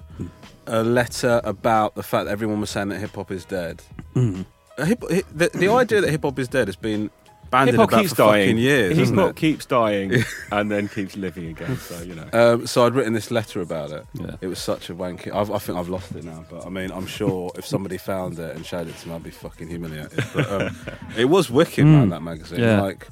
a 0.68 0.84
letter 0.84 1.42
about 1.44 1.96
the 1.96 2.04
fact 2.04 2.26
that 2.26 2.32
everyone 2.32 2.60
was 2.62 2.70
saying 2.70 2.90
that 2.90 3.00
hip 3.00 3.16
hop 3.16 3.32
is 3.32 3.46
dead. 3.46 3.84
Mm. 4.16 4.46
Hip, 4.78 5.00
the, 5.34 5.50
the 5.54 5.70
idea 5.70 6.02
that 6.02 6.10
hip 6.10 6.24
hop 6.24 6.38
is 6.40 6.48
dead 6.48 6.68
has 6.68 6.76
been 6.76 7.10
bandied 7.52 7.74
Hip 7.76 7.80
hop 7.80 7.90
about 7.90 8.02
keeps 8.02 8.10
for 8.12 8.16
fucking 8.18 8.32
dying. 8.32 8.58
years, 8.58 8.90
Hip 8.92 8.98
hasn't 9.00 9.20
hop 9.20 9.36
keeps 9.36 9.66
dying 9.66 10.14
and 10.52 10.72
then 10.72 10.88
keeps 10.88 11.16
living 11.18 11.48
again. 11.48 11.78
So 11.78 12.02
you 12.02 12.16
know. 12.16 12.28
Um, 12.34 12.68
so 12.68 12.86
I'd 12.86 12.94
written 12.94 13.14
this 13.14 13.32
letter 13.32 13.62
about 13.62 13.92
it. 13.92 14.06
Yeah. 14.14 14.36
It 14.42 14.48
was 14.48 14.60
such 14.60 14.90
a 14.90 14.94
wanky. 14.96 15.34
I've, 15.34 15.52
I 15.52 15.58
think 15.60 15.78
I've 15.78 15.90
lost 15.90 16.14
it 16.16 16.24
now, 16.24 16.46
but 16.50 16.66
I 16.66 16.70
mean, 16.70 16.92
I'm 16.92 17.08
sure 17.08 17.52
if 17.58 17.66
somebody 17.66 17.98
found 17.98 18.40
it 18.40 18.56
and 18.56 18.66
showed 18.66 18.88
it 18.88 18.98
to 18.98 19.08
me, 19.10 19.16
I'd 19.16 19.24
be 19.24 19.30
fucking 19.32 19.68
humiliated. 19.68 20.24
But 20.34 20.52
um, 20.52 20.78
it 21.18 21.26
was 21.26 21.50
wicked, 21.50 21.86
man. 21.86 22.10
That 22.10 22.22
magazine. 22.22 22.60
Yeah. 22.60 22.82
Like, 22.82 23.08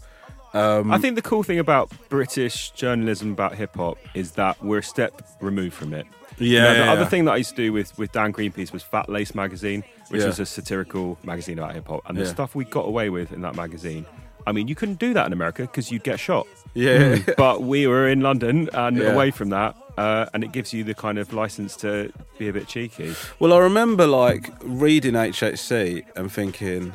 um, 0.53 0.91
I 0.91 0.99
think 0.99 1.15
the 1.15 1.21
cool 1.23 1.41
thing 1.43 1.57
about 1.59 1.91
British 2.09 2.71
journalism 2.71 3.31
about 3.31 3.55
hip 3.55 3.75
hop 3.75 3.97
is 4.13 4.31
that 4.33 4.61
we're 4.63 4.77
a 4.79 4.83
step 4.83 5.21
removed 5.41 5.73
from 5.73 5.93
it. 5.93 6.05
yeah. 6.37 6.45
You 6.47 6.59
know, 6.59 6.73
the 6.73 6.79
yeah, 6.79 6.91
other 6.91 7.01
yeah. 7.01 7.07
thing 7.09 7.25
that 7.25 7.31
I 7.31 7.37
used 7.37 7.49
to 7.51 7.55
do 7.55 7.73
with, 7.73 7.97
with 7.97 8.11
Dan 8.11 8.31
Greenpeace 8.31 8.71
was 8.71 8.83
Fat 8.83 9.09
Lace 9.09 9.33
magazine, 9.33 9.83
which 10.09 10.21
Yeah. 10.21 10.27
was 10.27 10.39
a 10.39 10.45
satirical 10.45 11.17
magazine 11.23 11.57
about 11.57 11.73
hip 11.73 11.87
hop. 11.87 12.01
And 12.07 12.15
the 12.17 12.23
Yeah. 12.25 12.29
stuff 12.29 12.53
we 12.53 12.65
got 12.65 12.85
away 12.85 13.09
with 13.09 13.31
in 13.31 13.41
that 13.41 13.55
magazine, 13.55 14.05
I 14.45 14.51
mean, 14.51 14.67
you 14.67 14.75
couldn't 14.75 14.99
do 14.99 15.13
that 15.13 15.25
in 15.27 15.33
America 15.33 15.61
because 15.63 15.91
you'd 15.91 16.03
get 16.03 16.19
shot. 16.19 16.47
Yeah. 16.75 17.19
but 17.37 17.61
we 17.61 17.85
were 17.85 18.07
in 18.09 18.21
London 18.21 18.67
and 18.73 18.97
Yeah. 18.97 19.11
away 19.13 19.29
from 19.31 19.49
that, 19.49 19.75
uh, 19.97 20.25
and 20.33 20.43
it 20.43 20.51
gives 20.51 20.73
you 20.73 20.83
the 20.83 20.95
kind 20.95 21.19
of 21.19 21.31
license 21.31 21.75
to 21.77 22.11
be 22.39 22.47
a 22.49 22.53
bit 22.53 22.67
cheeky. 22.67 23.13
Well, 23.39 23.53
I 23.53 23.59
remember 23.59 24.07
like 24.07 24.49
reading 24.63 25.13
HHC 25.15 26.03
and 26.15 26.31
thinking, 26.31 26.93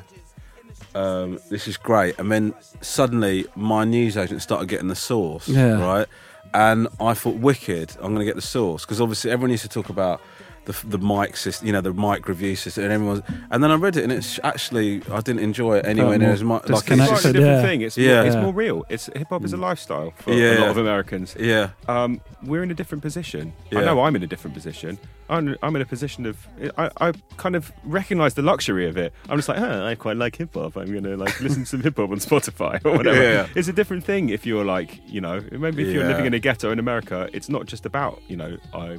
um, 0.94 1.38
"This 1.50 1.68
is 1.68 1.76
great," 1.76 2.18
and 2.18 2.30
then 2.32 2.54
suddenly 2.80 3.46
my 3.54 3.84
newsagent 3.84 4.42
started 4.42 4.68
getting 4.68 4.88
the 4.88 4.96
source, 4.96 5.48
Yeah. 5.48 5.80
right? 5.80 6.06
And 6.54 6.88
I 6.98 7.14
thought, 7.14 7.36
"Wicked! 7.36 7.92
I'm 8.00 8.14
going 8.14 8.18
to 8.20 8.24
get 8.24 8.34
the 8.36 8.42
source," 8.42 8.84
because 8.84 9.00
obviously 9.00 9.30
everyone 9.30 9.50
used 9.50 9.62
to 9.64 9.68
talk 9.68 9.90
about 9.90 10.20
the 10.68 10.86
the 10.86 10.98
mic 10.98 11.36
system, 11.36 11.66
you 11.66 11.72
know, 11.72 11.80
the 11.80 11.92
mic 11.94 12.28
review 12.28 12.54
system, 12.54 12.84
and 12.84 12.92
everyone. 12.92 13.22
And 13.50 13.62
then 13.64 13.70
I 13.70 13.74
read 13.74 13.96
it, 13.96 14.04
and 14.04 14.12
it's 14.12 14.38
actually 14.44 15.02
I 15.10 15.20
didn't 15.22 15.40
enjoy 15.40 15.78
it 15.78 15.86
anywhere 15.86 16.10
Felt 16.10 16.20
near 16.20 16.30
as 16.32 16.44
much. 16.44 16.68
Like 16.68 16.90
It's 16.90 17.00
it's 17.00 17.08
quite 17.08 17.24
a 17.24 17.32
different 17.32 17.56
yeah. 17.56 17.62
thing. 17.62 17.80
It's, 17.80 17.96
Yeah. 17.96 18.16
more, 18.16 18.26
it's 18.26 18.36
more 18.36 18.52
real. 18.52 18.84
It's 18.90 19.06
hip 19.16 19.28
hop 19.30 19.44
is 19.44 19.52
a 19.54 19.56
lifestyle 19.56 20.12
for 20.16 20.32
Yeah. 20.32 20.58
a 20.58 20.60
lot 20.60 20.70
of 20.70 20.76
Americans. 20.76 21.34
yeah, 21.40 21.70
um, 21.88 22.20
we're 22.44 22.62
in 22.62 22.70
a 22.70 22.74
different 22.74 23.02
position. 23.02 23.52
Yeah. 23.70 23.80
I 23.80 23.84
know 23.86 24.00
I'm 24.02 24.14
in 24.14 24.22
a 24.22 24.26
different 24.26 24.54
position. 24.54 24.98
I'm, 25.30 25.56
I'm 25.62 25.76
in 25.76 25.82
a 25.82 25.86
position 25.86 26.24
of 26.26 26.36
I, 26.78 26.90
I 27.06 27.12
kind 27.36 27.54
of 27.56 27.70
recognise 27.84 28.32
the 28.34 28.42
luxury 28.42 28.86
of 28.88 28.96
it. 28.96 29.12
I'm 29.28 29.36
just 29.38 29.48
like, 29.48 29.58
huh, 29.58 29.84
I 29.84 29.94
quite 29.94 30.16
like 30.16 30.36
hip 30.36 30.54
hop. 30.54 30.76
I'm 30.76 30.92
gonna 30.92 31.16
like 31.16 31.40
listen 31.46 31.62
to 31.64 31.68
some 31.68 31.82
hip 31.82 31.96
hop 31.96 32.10
on 32.10 32.18
Spotify 32.18 32.74
or 32.84 32.92
whatever. 32.96 33.22
Yeah. 33.22 33.46
It's 33.54 33.68
a 33.68 33.72
different 33.72 34.04
thing 34.04 34.28
if 34.30 34.44
you're 34.46 34.64
like, 34.64 35.00
you 35.06 35.20
know, 35.20 35.42
maybe 35.50 35.82
if 35.88 35.94
you're 35.94 36.04
living 36.06 36.26
in 36.26 36.34
a 36.34 36.38
ghetto 36.38 36.70
in 36.70 36.78
America, 36.78 37.28
it's 37.32 37.48
not 37.48 37.64
just 37.66 37.84
about 37.86 38.20
you 38.28 38.36
know, 38.36 38.56
I, 38.74 38.98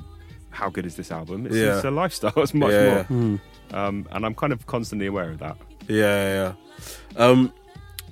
how 0.60 0.69
good 0.69 0.86
is 0.86 0.95
this 0.95 1.12
album? 1.12 1.45
It's, 1.45 1.56
Yeah. 1.56 1.76
it's 1.76 1.86
a 1.86 1.91
lifestyle. 1.91 2.34
It's 2.43 2.54
much 2.54 2.72
Yeah. 2.72 3.06
more. 3.10 3.39
Um, 3.72 4.08
and 4.12 4.26
I'm 4.26 4.36
kind 4.36 4.52
of 4.54 4.65
constantly 4.67 5.08
aware 5.08 5.30
of 5.32 5.39
that. 5.39 5.58
Yeah, 5.88 6.54
yeah. 7.17 7.24
Um, 7.26 7.54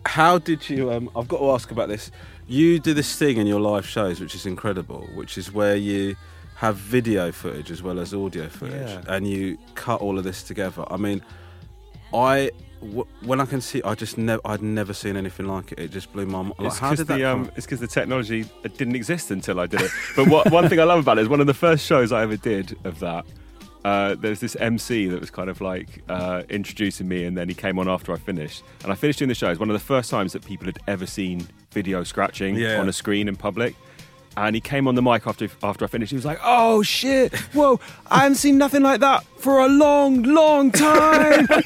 how 0.05 0.37
did 0.39 0.69
you? 0.69 0.91
Um, 0.91 1.09
I've 1.15 1.27
got 1.27 1.39
to 1.39 1.51
ask 1.51 1.71
about 1.71 1.89
this. 1.89 2.11
You 2.47 2.79
do 2.79 2.93
this 2.93 3.15
thing 3.17 3.37
in 3.37 3.45
your 3.47 3.59
live 3.59 3.85
shows, 3.85 4.19
which 4.21 4.33
is 4.33 4.45
incredible, 4.45 5.01
which 5.15 5.37
is 5.37 5.51
where 5.51 5.75
you 5.75 6.15
have 6.55 6.75
video 6.77 7.31
footage 7.31 7.69
as 7.71 7.83
well 7.83 7.99
as 7.99 8.13
audio 8.13 8.47
footage, 8.47 8.89
Yeah. 8.89 9.13
and 9.15 9.27
you 9.27 9.57
cut 9.75 9.99
all 10.01 10.17
of 10.17 10.23
this 10.23 10.41
together. 10.43 10.83
I 10.89 10.97
mean, 10.97 11.21
I 12.13 12.35
w- 12.45 12.51
when 12.81 13.41
I 13.41 13.45
can 13.45 13.61
see, 13.61 13.81
I 13.83 13.95
just 13.95 14.17
never, 14.17 14.41
I'd 14.45 14.61
never 14.61 14.93
seen 14.93 15.15
anything 15.17 15.47
like 15.47 15.71
it. 15.71 15.79
It 15.79 15.91
just 15.91 16.11
blew 16.13 16.25
my 16.25 16.41
mind. 16.41 16.53
Like, 16.59 16.67
It's 16.67 16.77
how 16.79 16.93
did 16.93 17.07
that 17.07 17.17
the, 17.17 17.25
um. 17.25 17.51
It's 17.55 17.65
because 17.65 17.79
the 17.79 17.87
technology 17.87 18.45
didn't 18.63 18.95
exist 18.95 19.31
until 19.31 19.59
I 19.59 19.67
did 19.67 19.81
it. 19.81 19.91
But 20.15 20.27
what, 20.27 20.51
one 20.51 20.69
thing 20.69 20.79
I 20.79 20.83
love 20.83 20.99
about 20.99 21.17
it 21.17 21.21
is 21.21 21.29
one 21.29 21.41
of 21.41 21.47
the 21.47 21.53
first 21.53 21.85
shows 21.85 22.11
I 22.11 22.21
ever 22.23 22.37
did 22.37 22.77
of 22.83 22.99
that. 22.99 23.25
Uh, 23.85 24.15
there's 24.15 24.39
this 24.41 24.55
MC 24.57 25.07
that 25.07 25.19
was 25.19 25.29
kind 25.29 25.49
of 25.49 25.61
like 25.61 26.03
uh, 26.09 26.43
introducing 26.49 27.07
me, 27.07 27.23
and 27.23 27.37
then 27.37 27.47
he 27.47 27.55
came 27.55 27.79
on 27.79 27.87
after 27.87 28.11
I 28.11 28.17
finished. 28.17 28.63
And 28.83 28.91
I 28.91 28.95
finished 28.95 29.19
doing 29.19 29.29
the 29.29 29.35
show. 29.35 29.47
It 29.47 29.51
was 29.51 29.59
one 29.59 29.69
of 29.69 29.73
the 29.75 29.79
first 29.85 30.09
times 30.09 30.33
that 30.33 30.43
people 30.45 30.65
had 30.65 30.77
ever 30.87 31.05
seen 31.05 31.47
video 31.71 32.03
scratching 32.03 32.55
Yeah. 32.55 32.79
on 32.81 32.89
a 32.89 32.93
screen 32.93 33.27
in 33.29 33.35
public. 33.37 33.75
And 34.39 34.55
he 34.55 34.61
came 34.61 34.87
on 34.87 34.93
the 34.93 35.01
mic 35.01 35.25
after 35.25 35.49
after 35.63 35.83
I 35.83 35.87
finished. 35.87 36.11
He 36.11 36.15
was 36.15 36.23
like, 36.23 36.39
"Oh 36.43 36.83
shit! 36.83 37.35
Whoa! 37.53 37.79
I 38.11 38.19
haven't 38.19 38.35
seen 38.35 38.57
nothing 38.59 38.83
like 38.83 38.99
that 38.99 39.23
for 39.39 39.59
a 39.61 39.67
long, 39.67 40.21
long 40.21 40.69
time." 40.71 41.47
and 41.49 41.59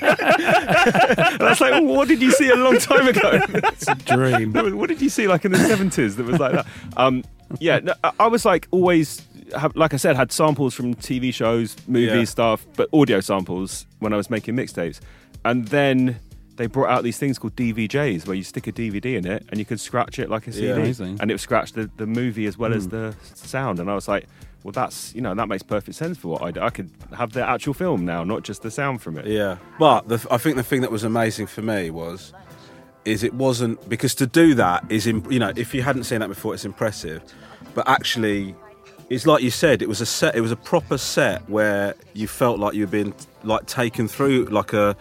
I 1.42 1.50
was 1.50 1.60
like, 1.62 1.72
well, 1.74 1.84
"What 1.86 2.08
did 2.08 2.22
you 2.22 2.32
see 2.32 2.50
a 2.50 2.56
long 2.56 2.78
time 2.78 3.08
ago?" 3.10 3.42
It's 3.54 3.88
a 3.90 3.96
dream. 3.96 4.54
What 4.78 4.88
did 4.88 5.02
you 5.02 5.10
see 5.10 5.28
like 5.28 5.44
in 5.46 5.52
the 5.52 5.58
seventies 5.58 6.16
that 6.16 6.26
was 6.26 6.40
like 6.40 6.54
that? 6.54 6.66
Um, 6.96 7.24
yeah, 7.60 7.80
no, 7.80 7.94
I- 8.04 8.12
I 8.22 8.28
was 8.28 8.46
like 8.46 8.68
always, 8.72 9.22
have, 9.58 9.76
like 9.76 9.94
I 9.94 9.98
said, 9.98 10.16
had 10.16 10.32
samples 10.32 10.74
from 10.74 10.96
TV 10.96 11.34
shows, 11.34 11.76
movies, 11.88 12.10
Yeah. 12.14 12.24
stuff, 12.24 12.66
but 12.78 12.88
audio 12.94 13.20
samples 13.20 13.86
when 14.00 14.14
I 14.14 14.16
was 14.16 14.30
making 14.30 14.56
mixtapes, 14.56 15.02
and 15.44 15.68
then 15.68 16.20
they 16.62 16.68
brought 16.68 16.92
out 16.92 17.04
these 17.04 17.18
things 17.18 17.40
called 17.40 17.56
DVJs 17.56 18.28
where 18.28 18.36
you 18.36 18.44
stick 18.44 18.68
a 18.68 18.72
DVD 18.72 19.18
in 19.18 19.26
it 19.26 19.44
and 19.50 19.58
you 19.58 19.66
can 19.66 19.80
scratch 19.80 20.20
it 20.20 20.30
like 20.30 20.46
a 20.46 20.52
CD, 20.52 20.68
Yeah. 20.68 20.76
Amazing. 20.76 21.18
and 21.20 21.32
it 21.32 21.34
would 21.34 21.42
scratch 21.42 21.74
the, 21.74 21.90
the 21.98 22.06
movie 22.06 22.46
as 22.46 22.56
well 22.56 22.72
as 22.72 22.86
hmm. 22.86 22.92
the 22.92 23.16
sound, 23.34 23.80
and 23.80 23.90
I 23.90 23.96
was 23.96 24.08
like. 24.08 24.28
Well, 24.64 24.72
that's 24.72 25.16
you 25.16 25.22
know 25.22 25.34
that 25.34 25.48
makes 25.48 25.64
perfect 25.64 25.98
sense 25.98 26.20
for 26.20 26.28
what 26.28 26.44
I 26.44 26.52
do. 26.52 26.62
I 26.62 26.70
could 26.70 26.92
have 27.18 27.34
the 27.34 27.44
actual 27.44 27.74
film 27.74 28.06
now, 28.06 28.24
not 28.24 28.44
just 28.44 28.62
the 28.62 28.70
sound 28.70 29.02
from 29.02 29.18
it. 29.18 29.26
Yeah, 29.26 29.58
but 29.80 30.08
the, 30.08 30.24
I 30.30 30.38
think 30.38 30.56
the 30.56 30.62
thing 30.62 30.82
that 30.82 30.92
was 30.92 31.04
amazing 31.04 31.48
for 31.48 31.64
me 31.64 31.90
was, 31.90 32.32
is 33.04 33.24
it 33.24 33.34
wasn't 33.34 33.90
because 33.90 34.14
to 34.22 34.28
do 34.28 34.54
that 34.54 34.86
is, 34.88 35.08
im- 35.08 35.26
you 35.32 35.40
know, 35.40 35.52
if 35.56 35.74
you 35.74 35.82
hadn't 35.82 36.04
seen 36.04 36.20
that 36.20 36.28
before, 36.28 36.54
it's 36.54 36.64
impressive, 36.64 37.24
but 37.74 37.90
actually, 37.90 38.54
it's 39.10 39.26
like 39.26 39.42
you 39.42 39.50
said, 39.50 39.82
it 39.82 39.90
was 39.90 40.00
a 40.00 40.06
set, 40.06 40.36
it 40.36 40.42
was 40.42 40.52
a 40.52 40.56
proper 40.56 41.00
set 41.00 41.50
where 41.50 41.96
you 42.14 42.28
felt 42.28 42.60
like 42.60 42.76
you'd 42.76 42.92
been 42.92 43.16
like 43.44 43.66
taken 43.66 44.08
through 44.08 44.46
like 44.46 44.74
a, 44.74 44.96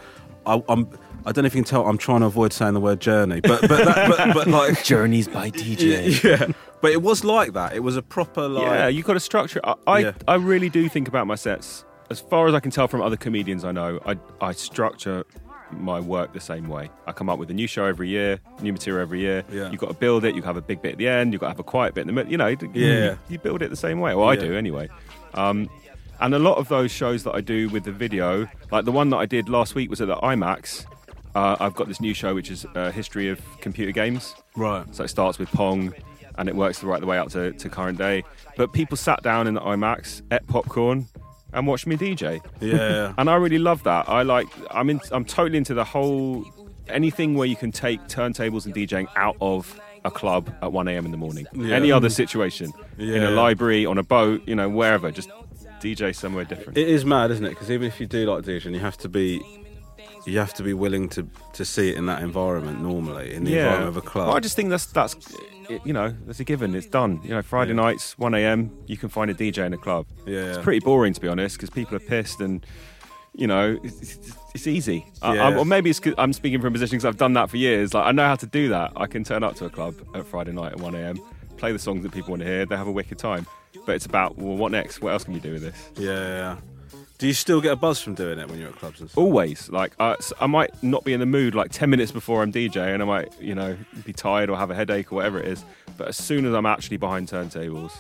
I, 0.47 0.63
I'm. 0.71 0.89
I 1.27 1.33
don't 1.33 1.43
know 1.43 1.47
if 1.47 1.55
you 1.55 1.63
can 1.63 1.69
tell. 1.69 1.87
I'm 1.87 1.99
trying 1.99 2.21
to 2.21 2.27
avoid 2.27 2.53
saying 2.53 2.75
the 2.75 2.81
word 2.81 3.01
journey, 3.01 3.41
but 3.41 3.61
but 3.63 3.85
that, 3.85 4.09
but, 4.09 4.35
but 4.35 4.47
like 4.49 4.83
Journeys 4.91 5.29
by 5.29 5.51
DJ. 5.53 6.23
yeah, 6.23 6.53
but 6.81 6.93
it 6.93 7.03
was 7.03 7.25
like 7.25 7.53
that. 7.53 7.75
It 7.75 7.81
was 7.81 7.97
a 7.97 8.03
proper 8.03 8.49
like 8.49 8.65
Yeah, 8.65 8.89
you 8.89 9.03
got 9.03 9.17
a 9.17 9.21
structure. 9.21 9.61
I, 9.65 9.75
I, 9.87 9.99
Yeah. 10.01 10.13
I 10.29 10.35
really 10.37 10.69
do 10.71 10.89
think 10.89 11.09
about 11.09 11.27
my 11.27 11.35
sets. 11.35 11.85
As 12.11 12.21
far 12.21 12.49
as 12.49 12.55
I 12.55 12.61
can 12.61 12.71
tell 12.71 12.89
from 12.89 13.03
other 13.03 13.17
comedians 13.17 13.65
I 13.65 13.73
know, 13.73 14.01
I, 14.05 14.17
I 14.41 14.53
structure 14.53 15.25
my 15.71 16.01
work 16.01 16.33
the 16.33 16.41
same 16.41 16.69
way. 16.69 16.91
I 17.07 17.13
come 17.13 17.29
up 17.29 17.39
with 17.39 17.49
a 17.51 17.55
new 17.55 17.69
show 17.69 17.85
every 17.85 18.09
year, 18.09 18.41
new 18.61 18.73
material 18.73 19.03
every 19.03 19.21
year. 19.21 19.45
Yeah. 19.53 19.71
You've 19.71 19.81
got 19.81 19.89
to 19.89 19.95
build 19.95 20.25
it. 20.25 20.35
You 20.35 20.43
have 20.43 20.57
a 20.57 20.61
big 20.63 20.83
bit 20.83 20.93
at 20.93 20.99
the 20.99 21.07
end. 21.07 21.33
You've 21.33 21.41
got 21.41 21.47
to 21.47 21.51
have 21.53 21.61
a 21.61 21.65
quiet 21.65 21.95
bit 21.95 22.01
in 22.01 22.07
the 22.09 22.13
middle. 22.13 22.33
You 22.33 22.39
know, 22.39 22.49
you- 22.49 22.71
Yeah. 22.75 23.15
you, 23.29 23.39
build 23.39 23.63
it 23.63 23.71
the 23.71 23.77
same 23.77 24.01
way. 24.01 24.15
Well, 24.17 24.29
I 24.29 24.35
Yeah. 24.35 24.41
do 24.41 24.55
anyway. 24.57 24.89
Um, 25.35 25.71
and 26.21 26.35
a 26.35 26.41
lot 26.41 26.59
of 26.59 26.67
those 26.69 26.91
shows 26.91 27.23
that 27.23 27.35
I 27.37 27.41
do 27.41 27.69
with 27.69 27.85
the 27.85 27.93
video, 27.93 28.49
like 28.73 28.85
the 28.85 28.91
one 28.93 29.11
that 29.11 29.19
I 29.19 29.27
did 29.27 29.49
last 29.49 29.77
week 29.77 29.89
was 29.89 30.01
at 30.01 30.09
the 30.09 30.17
IMAX. 30.17 30.85
Uh, 31.35 31.57
I've 31.61 31.75
got 31.75 31.89
this 31.89 32.01
new 32.01 32.15
show 32.15 32.35
which 32.35 32.51
is 32.51 32.67
a 32.75 32.91
history 32.91 33.29
of 33.29 33.41
computer 33.61 33.93
games. 33.93 34.35
Right. 34.57 34.85
So 34.95 35.05
it 35.05 35.09
starts 35.09 35.39
with 35.39 35.51
Pong, 35.51 35.95
and 36.39 36.49
it 36.49 36.57
works 36.57 36.81
the 36.81 36.87
right 36.87 37.01
the 37.01 37.07
way 37.07 37.19
up 37.19 37.31
to, 37.31 37.53
to 37.53 37.69
current 37.69 37.99
day. 37.99 38.25
But 38.57 38.73
people 38.73 38.97
sat 38.97 39.23
down 39.23 39.47
in 39.47 39.55
the 39.55 39.61
IMAX, 39.61 40.23
ate 40.33 40.47
popcorn, 40.47 41.07
and 41.53 41.67
watched 41.67 41.87
me 41.87 41.97
DJ. 41.97 42.41
Yeah. 42.61 43.15
and 43.19 43.31
I 43.31 43.37
really 43.37 43.59
love 43.59 43.83
that. 43.85 44.09
I 44.09 44.23
like. 44.23 44.49
I'm 44.71 44.91
in. 44.91 45.01
I'm 45.13 45.25
totally 45.25 45.59
into 45.59 45.75
the 45.75 45.85
whole 45.85 46.45
anything 46.89 47.35
where 47.35 47.47
you 47.47 47.57
can 47.57 47.73
take 47.73 48.01
turntables 48.03 48.67
and 48.67 48.75
DJing 48.75 49.07
out 49.17 49.37
of 49.41 49.81
a 50.05 50.11
club 50.11 50.53
at 50.63 50.73
1 50.73 50.89
a.m. 50.89 51.05
in 51.05 51.11
the 51.11 51.17
morning. 51.17 51.47
Yeah. 51.53 51.77
Any 51.77 51.93
other 51.93 52.09
situation, 52.09 52.73
in 52.99 53.23
a 53.23 53.31
library, 53.31 53.87
on 53.87 53.99
a 53.99 54.03
boat, 54.03 54.43
you 54.47 54.55
know, 54.55 54.69
wherever, 54.69 55.11
just 55.11 55.31
DJ 55.81 56.15
somewhere 56.15 56.45
different. 56.45 56.79
It 56.79 56.89
is 56.89 57.05
mad, 57.05 57.31
isn't 57.31 57.45
it? 57.45 57.51
Because 57.51 57.71
even 57.71 57.87
if 57.87 58.01
you 58.01 58.07
do 58.07 58.31
like 58.31 58.45
DJing, 58.45 58.73
you 58.73 58.81
have 58.81 58.99
to 58.99 59.09
be, 59.09 59.41
you 60.27 60.39
have 60.39 60.55
to 60.55 60.63
be 60.63 60.75
willing 60.75 61.09
to 61.11 61.27
to 61.55 61.65
see 61.65 61.91
it 61.91 61.97
in 61.97 62.07
that 62.07 62.23
environment 62.23 62.81
normally 62.81 63.35
in 63.35 63.45
the 63.45 63.59
environment 63.59 63.89
of 63.89 63.97
a 63.97 64.01
club. 64.03 64.29
Well, 64.29 64.37
I 64.37 64.41
just 64.41 64.57
think 64.57 64.71
that's 64.71 64.87
that's 64.87 65.17
you 65.85 65.93
know 65.93 66.15
that's 66.27 66.41
a 66.41 66.45
given. 66.45 66.75
It's 66.75 66.87
done. 66.87 67.21
You 67.23 67.31
know, 67.31 67.43
Friday 67.43 67.71
Yeah. 67.73 67.77
nights, 67.77 68.19
1 68.19 68.35
a.m. 68.35 68.71
You 68.87 68.97
can 68.97 69.09
find 69.09 69.31
a 69.31 69.35
DJ 69.35 69.65
in 69.67 69.73
a 69.73 69.79
club. 69.79 70.07
Yeah. 70.27 70.41
it's 70.41 70.59
pretty 70.59 70.81
boring 70.81 71.13
to 71.15 71.21
be 71.21 71.29
honest 71.29 71.57
because 71.57 71.71
people 71.71 71.97
are 71.97 72.01
pissed 72.01 72.41
and. 72.41 72.65
You 73.33 73.47
know, 73.47 73.79
it's, 73.85 74.19
it's, 74.57 74.67
easy. 74.67 75.07
Yeah. 75.23 75.29
I'm- 75.47 75.57
or 75.57 75.65
maybe 75.65 75.89
it's 75.89 76.01
I'm 76.19 76.33
speaking 76.33 76.61
from 76.61 76.71
a 76.71 76.73
position 76.73 76.97
because 76.99 77.05
I've 77.05 77.17
done 77.17 77.35
that 77.35 77.49
for 77.49 77.59
years. 77.59 77.95
Like 77.95 78.05
I 78.05 78.11
know 78.11 78.27
how 78.27 78.35
to 78.35 78.45
do 78.45 78.71
that. 78.71 78.91
I 78.97 79.07
can 79.07 79.23
turn 79.23 79.45
up 79.45 79.55
to 79.55 79.67
a 79.67 79.71
club 79.71 79.95
at 80.17 80.27
Friday 80.27 80.51
night 80.51 80.73
at 80.73 80.81
1 80.81 80.97
a.m. 80.97 81.21
Play 81.57 81.71
the 81.71 81.79
songs 81.79 82.03
that 82.03 82.11
people 82.11 82.31
want 82.31 82.43
to 82.43 82.49
hear. 82.49 82.67
They 82.67 82.77
have 82.77 82.89
a 82.89 82.93
wicked 82.93 83.19
time. 83.19 83.47
But 83.87 83.95
it's 83.95 84.05
about 84.05 84.37
well, 84.37 84.57
what 84.57 84.73
next? 84.73 85.01
What 85.01 85.13
else 85.13 85.23
can 85.23 85.35
you 85.35 85.41
do 85.41 85.53
with 85.53 85.63
this? 85.63 85.91
yeah, 85.97 86.11
yeah, 86.11 86.29
yeah. 86.29 86.57
Do 87.21 87.27
you 87.27 87.35
still 87.35 87.61
get 87.61 87.73
a 87.73 87.77
buzz 87.77 88.01
from 88.01 88.15
doing 88.15 88.39
it 88.39 88.49
when 88.49 88.59
you're 88.59 88.71
at 88.71 88.77
clubs 88.77 88.99
and 89.01 89.11
stuff? 89.11 89.19
Always. 89.23 89.69
Like 89.69 89.93
I, 90.01 90.17
I 90.41 90.47
might 90.47 90.71
not 90.83 91.05
be 91.05 91.13
in 91.13 91.21
the 91.21 91.27
mood 91.27 91.55
like 91.55 91.71
ten 91.71 91.91
minutes 91.91 92.11
before 92.11 92.43
I'm 92.43 92.51
DJ, 92.51 92.79
and 92.95 93.03
I 93.03 93.07
might 93.07 93.33
you 93.41 93.55
know 93.55 93.77
be 94.07 94.13
tired 94.15 94.49
or 94.49 94.57
have 94.57 94.71
a 94.71 94.75
headache 94.75 95.13
or 95.13 95.17
whatever 95.17 95.39
it 95.39 95.47
is. 95.47 95.63
But 95.99 96.09
as 96.09 96.17
soon 96.17 96.47
as 96.47 96.55
I'm 96.55 96.65
actually 96.65 96.97
behind 96.97 97.29
turntables, 97.29 97.93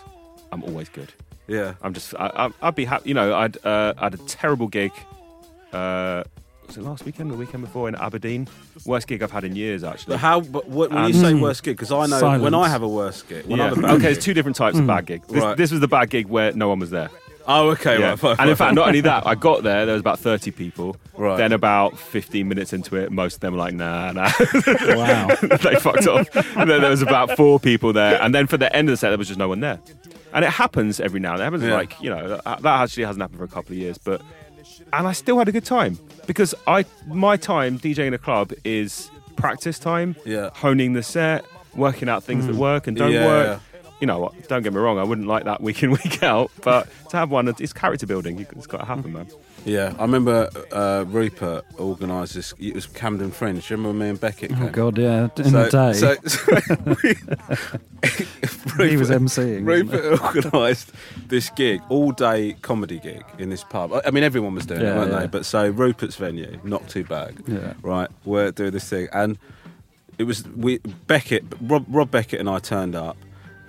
I'm 0.52 0.64
always 0.64 0.88
good. 0.88 1.12
Yeah. 1.46 1.74
I'm 1.83 1.92
just 1.92 2.14
I, 2.18 2.26
I, 2.46 2.50
I'd 2.68 2.74
be 2.74 2.87
happy. 2.87 3.11
You 3.11 3.14
know, 3.14 3.35
I'd 3.35 3.59
uh, 3.64 3.92
I 3.98 4.04
had 4.04 4.14
a 4.14 4.18
terrible 4.26 4.68
gig. 4.68 4.90
Uh, 5.72 6.24
was 6.66 6.76
it 6.78 6.83
last 6.83 7.04
weekend 7.04 7.30
or 7.30 7.33
the 7.33 7.38
weekend 7.38 7.62
before 7.64 7.88
in 7.88 7.96
Aberdeen? 7.96 8.48
Worst 8.87 9.06
gig 9.09 9.22
I've 9.22 9.33
had 9.33 9.44
in 9.44 9.54
years 9.54 9.85
actually. 9.85 10.14
But 10.14 10.20
how? 10.20 10.40
But 10.40 10.66
what, 10.68 10.90
when 10.92 11.00
you 11.12 11.14
Um, 11.16 11.24
say 11.26 11.35
worst 11.35 11.62
gig, 11.62 11.76
because 11.76 11.92
I 11.92 12.06
know 12.06 12.20
Silence. 12.20 12.42
when 12.42 12.54
I 12.54 12.68
have 12.68 12.83
a 12.83 12.88
worst 12.88 13.28
gig, 13.28 13.44
when 13.46 13.59
Yeah. 13.59 13.64
I 13.66 13.68
have 13.68 13.78
a 13.78 13.83
bad 13.83 13.90
Okay, 13.90 13.94
gig- 13.96 14.02
there's 14.14 14.24
two 14.24 14.33
different 14.35 14.56
types 14.56 14.78
of 14.78 14.87
bad 14.87 15.04
gig. 15.04 15.26
This, 15.26 15.42
Right. 15.42 15.56
this 15.59 15.70
was 15.72 15.80
the 15.80 15.88
bad 15.88 16.09
gig 16.09 16.26
where 16.28 16.52
no 16.54 16.68
one 16.70 16.78
was 16.78 16.88
there. 16.90 17.11
Oh, 17.52 17.70
okay, 17.70 17.98
Yeah. 17.98 18.10
right. 18.10 18.18
fine, 18.18 18.36
and 18.38 18.48
in 18.50 18.54
fact, 18.56 18.74
not 18.74 18.86
only 18.86 19.00
that, 19.00 19.26
I 19.26 19.34
got 19.34 19.62
there, 19.64 19.84
there 19.84 19.94
was 19.94 20.00
about 20.00 20.20
30 20.20 20.52
people. 20.52 20.96
Right. 21.16 21.36
Then 21.36 21.52
about 21.52 21.98
15 21.98 22.46
minutes 22.48 22.72
into 22.72 22.94
it, 22.96 23.10
most 23.10 23.34
of 23.34 23.40
them 23.40 23.54
were 23.54 23.58
like, 23.58 23.74
nah, 23.74 24.12
nah. 24.12 24.30
Wow. 24.94 25.28
they 25.42 25.74
fucked 25.76 26.06
off. 26.06 26.34
And 26.56 26.70
then 26.70 26.80
there 26.80 26.90
was 26.90 27.02
about 27.02 27.36
four 27.36 27.58
people 27.58 27.92
there. 27.92 28.22
And 28.22 28.32
then 28.34 28.46
for 28.46 28.56
the 28.56 28.74
end 28.74 28.88
of 28.88 28.92
the 28.92 28.96
set, 28.96 29.08
there 29.08 29.18
was 29.18 29.26
just 29.28 29.38
no 29.38 29.48
one 29.48 29.60
there. 29.60 29.80
And 30.32 30.44
it 30.44 30.50
happens 30.50 31.00
every 31.00 31.18
now 31.18 31.32
and 31.32 31.40
then. 31.40 31.48
It 31.48 31.50
happens 31.50 31.64
Yeah. 31.64 31.74
like, 31.74 32.00
you 32.00 32.10
know, 32.10 32.28
that, 32.28 32.62
that 32.62 32.82
actually 32.82 33.04
hasn't 33.04 33.20
happened 33.20 33.38
for 33.38 33.44
a 33.44 33.48
couple 33.48 33.72
of 33.72 33.78
years. 33.78 33.98
But, 33.98 34.22
and 34.92 35.08
I 35.08 35.12
still 35.12 35.38
had 35.38 35.48
a 35.48 35.52
good 35.52 35.64
time 35.64 35.98
because 36.26 36.54
I, 36.68 36.84
my 37.08 37.36
time 37.36 37.80
DJing 37.80 38.06
in 38.06 38.14
a 38.14 38.18
club 38.18 38.52
is 38.64 39.10
practice 39.34 39.78
time, 39.80 40.14
Yeah. 40.24 40.50
honing 40.54 40.92
the 40.92 41.02
set, 41.02 41.44
working 41.74 42.08
out 42.08 42.22
things 42.22 42.46
that 42.46 42.54
mm. 42.54 42.58
work 42.58 42.86
and 42.86 42.96
don't 42.96 43.12
Yeah, 43.12 43.26
work. 43.26 43.60
You 44.00 44.06
know 44.06 44.18
what? 44.18 44.48
Don't 44.48 44.62
get 44.62 44.72
me 44.72 44.78
wrong. 44.80 44.98
I 44.98 45.04
wouldn't 45.04 45.26
like 45.26 45.44
that 45.44 45.60
week 45.60 45.82
in 45.82 45.90
week 46.02 46.22
out, 46.22 46.50
but 46.62 46.88
to 47.10 47.16
have 47.18 47.30
one, 47.30 47.48
it's 47.48 47.72
character 47.72 48.06
building. 48.06 48.46
It's 48.56 48.66
got 48.66 48.78
to 48.78 48.84
happen, 48.86 49.12
man. 49.12 49.26
Yeah, 49.66 49.92
I 49.98 50.02
remember 50.02 50.48
uh, 50.72 51.04
Rupert 51.06 51.66
organised 51.78 52.32
this. 52.32 52.54
It 52.58 52.74
was 52.74 52.86
Camden 52.86 53.30
Fringe. 53.30 53.66
Do 53.68 53.74
you 53.74 53.76
remember 53.76 54.02
me 54.04 54.08
and 54.10 54.18
Beckett? 54.18 54.52
Oh? 54.58 54.70
God, 54.70 54.96
yeah. 54.96 55.28
In 55.36 55.52
the 55.52 55.68
day, 55.68 55.92
So, 55.92 56.14
so 56.24 56.54
he 58.86 58.96
was 58.96 59.10
Rupert- 59.10 59.22
emceeing. 59.22 59.66
Rupert 59.66 60.20
organised 60.22 60.92
this 61.28 61.50
gig, 61.50 61.82
all 61.90 62.12
day 62.12 62.54
comedy 62.62 62.98
gig 63.00 63.22
in 63.38 63.50
this 63.50 63.64
pub. 63.64 63.92
I- 63.92 64.00
I 64.06 64.10
mean, 64.12 64.24
everyone 64.24 64.54
was 64.54 64.64
doing 64.64 64.80
it, 64.80 64.94
weren't 64.96 65.12
yeah. 65.12 65.20
they? 65.20 65.26
But 65.26 65.44
so 65.44 65.68
Rupert's 65.68 66.16
venue, 66.16 66.58
not 66.64 66.88
too 66.88 67.04
bad. 67.04 67.34
Yeah. 67.46 67.74
Right, 67.82 68.08
we're 68.24 68.52
doing 68.52 68.70
this 68.70 68.88
thing, 68.88 69.08
and 69.12 69.38
it 70.18 70.24
was 70.24 70.46
we 70.48 70.78
Beckett, 71.06 71.44
Rob, 71.60 71.84
Rob 71.88 72.10
Beckett, 72.10 72.40
and 72.40 72.48
I 72.48 72.60
turned 72.60 72.94
up, 72.94 73.16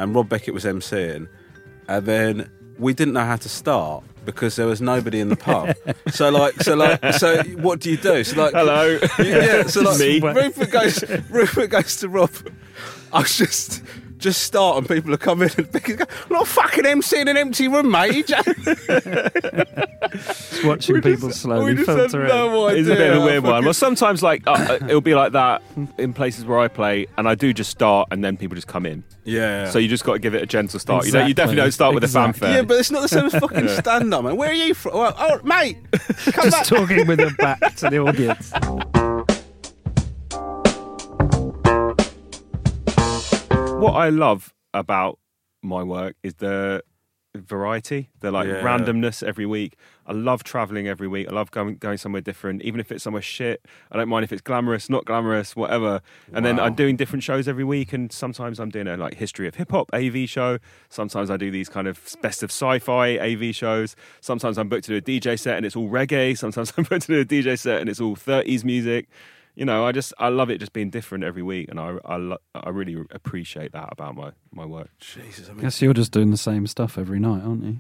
and 0.02 0.16
Rob 0.16 0.28
Beckett 0.30 0.54
was 0.54 0.66
emceeing, 0.66 1.28
and 1.88 2.06
then 2.06 2.50
we 2.80 2.94
didn't 2.94 3.14
know 3.14 3.26
how 3.26 3.36
to 3.38 3.50
start. 3.50 4.04
Because 4.24 4.56
there 4.56 4.68
was 4.68 4.82
nobody 4.82 5.20
in 5.20 5.30
the 5.30 5.36
pub, 5.36 5.76
so 6.12 6.30
like, 6.30 6.62
so 6.62 6.76
like, 6.76 7.04
so 7.16 7.42
what 7.58 7.80
do 7.80 7.90
you 7.90 7.98
do? 7.98 8.24
So 8.24 8.40
like, 8.40 8.54
Hello. 8.54 9.00
yeah, 9.18 9.64
so 9.64 9.82
like, 9.82 9.98
Me. 10.00 10.20
Rupert 10.20 10.70
goes, 10.70 11.04
Rupert 11.32 11.72
goes 11.72 11.96
to 11.98 12.08
Rob. 12.08 12.30
I 13.12 13.22
was 13.22 13.36
just, 13.36 13.82
just 14.22 14.44
start, 14.44 14.78
and 14.78 14.88
people 14.88 15.14
are 15.14 15.18
coming 15.18 15.50
and 15.58 15.70
Becky's 15.72 15.98
going, 15.98 16.08
"I'm 16.30 16.34
not 16.34 16.48
fucking 16.48 16.86
MC 16.86 17.20
in 17.20 17.28
an 17.28 17.36
empty 17.38 17.68
room, 17.68 17.92
mate." 17.92 18.28
Just 20.12 20.64
watching 20.66 21.02
people 21.02 21.32
slowly 21.32 21.72
we 21.74 21.78
just 21.78 21.88
had 21.90 21.98
filter 22.12 22.24
in. 22.24 22.28
no 22.28 22.68
idea. 22.68 22.80
It's 22.82 22.90
a 22.90 22.96
bit 22.96 23.12
of 23.14 23.22
a 23.24 23.26
weird 23.26 23.44
one. 23.44 23.64
Well, 23.64 23.74
sometimes 23.74 24.22
like 24.22 24.44
uh, 24.46 24.78
it'll 24.82 25.00
be 25.02 25.16
like 25.16 25.32
that 25.34 25.62
in 25.98 26.14
places 26.14 26.46
where 26.46 26.60
I 26.60 26.68
play, 26.68 27.08
and 27.18 27.28
I 27.30 27.36
do 27.36 27.54
just 27.54 27.70
start, 27.72 28.10
and 28.12 28.24
then 28.24 28.36
people 28.38 28.56
just 28.56 28.68
come 28.68 28.86
in. 28.86 29.04
Yeah. 29.24 29.70
So 29.70 29.80
you 29.80 29.88
just 29.88 30.04
got 30.04 30.14
to 30.14 30.20
give 30.20 30.36
it 30.36 30.42
a 30.42 30.46
gentle 30.46 30.80
start. 30.80 31.06
You, 31.06 31.12
don't, 31.12 31.28
you 31.28 31.34
definitely 31.34 31.62
don't 31.62 31.72
start 31.72 31.94
with 31.94 32.04
Exactly. 32.04 32.30
a 32.30 32.34
fanfare. 32.34 32.56
yeah, 32.58 32.62
but 32.64 32.80
it's 32.80 32.92
not 32.92 33.02
the 33.04 33.08
same 33.08 33.26
as 33.26 33.36
fucking 33.36 33.68
stand 33.80 34.14
up, 34.14 34.24
man. 34.24 34.36
Where 34.36 34.50
are 34.50 34.54
you 34.54 34.74
from? 34.74 34.98
Well, 34.98 35.16
oh, 35.18 35.40
mate, 35.44 35.78
come 35.92 36.50
Just 36.50 36.52
back. 36.52 36.66
talking 36.66 37.08
with 37.08 37.20
her 37.20 37.34
back 37.38 37.76
to 37.78 37.90
the 37.90 38.00
audience. 38.00 38.52
What 43.82 43.94
I 43.94 44.10
love 44.10 44.54
about 44.74 45.20
my 45.62 45.84
work 45.84 46.16
is 46.24 46.36
the 46.36 46.84
variety, 47.34 48.10
the 48.20 48.30
like 48.30 48.48
Yeah. 48.48 48.62
randomness 48.62 49.24
every 49.24 49.46
week. 49.46 49.76
I 50.06 50.12
love 50.12 50.44
traveling 50.44 50.88
every 50.88 51.08
week. 51.08 51.28
I 51.30 51.32
love 51.32 51.50
going 51.52 51.78
going 51.78 51.98
somewhere 51.98 52.22
different, 52.22 52.62
even 52.62 52.80
if 52.82 52.92
it's 52.92 53.04
somewhere 53.04 53.22
shit. 53.22 53.66
I 53.92 53.98
don't 53.98 54.10
mind 54.10 54.26
if 54.26 54.34
it's 54.34 54.42
glamorous, 54.42 54.90
not 54.90 55.06
glamorous, 55.06 55.56
whatever. 55.56 56.02
And 56.34 56.46
then 56.46 56.60
I'm 56.60 56.74
doing 56.74 56.98
different 56.98 57.24
shows 57.24 57.48
every 57.48 57.64
week, 57.64 57.94
and 57.94 58.12
sometimes 58.12 58.60
I'm 58.60 58.70
doing 58.70 58.88
a 58.88 58.98
like 58.98 59.14
history 59.14 59.48
of 59.48 59.56
hip 59.56 59.72
hop 59.72 59.90
AV 59.94 60.28
show. 60.28 60.58
Sometimes 60.90 61.30
I 61.30 61.38
do 61.38 61.50
these 61.52 61.70
kind 61.70 61.88
of 61.88 62.18
best 62.22 62.44
of 62.44 62.50
sci-fi 62.52 63.18
AV 63.18 63.56
shows. 63.56 63.96
Sometimes 64.20 64.58
I'm 64.58 64.68
booked 64.68 64.86
to 64.86 65.00
do 65.00 65.14
a 65.16 65.20
DJ 65.20 65.40
set 65.40 65.56
and 65.56 65.66
it's 65.66 65.76
all 65.78 65.88
reggae. 65.90 66.38
Sometimes 66.38 66.74
I'm 66.78 66.84
booked 66.84 67.06
to 67.06 67.24
do 67.24 67.38
a 67.40 67.42
DJ 67.42 67.58
set 67.58 67.80
and 67.80 67.90
it's 67.90 68.02
all 68.02 68.16
30s 68.18 68.66
music 68.66 69.08
you 69.56 69.66
know, 69.66 69.86
I 69.86 69.92
just 69.92 70.14
I 70.18 70.30
love 70.30 70.50
it 70.50 70.60
just 70.60 70.74
being 70.74 70.90
different 70.90 71.24
every 71.24 71.44
week, 71.44 71.70
and 71.70 71.80
I 71.80 71.98
I, 72.06 72.18
lo- 72.18 72.38
I 72.54 72.70
really 72.70 72.98
appreciate 73.12 73.72
that 73.74 73.90
about 73.92 74.16
my 74.16 74.32
my 74.52 74.66
work. 74.66 74.90
Jesus, 75.00 75.50
I 75.50 75.54
mean, 75.54 75.62
Guess 75.62 75.82
you're 75.82 75.94
just 75.94 76.12
doing 76.12 76.32
the 76.32 76.38
same 76.38 76.68
stuff 76.68 76.98
every 76.98 77.20
night, 77.20 77.44
aren't 77.44 77.64
you? 77.64 77.80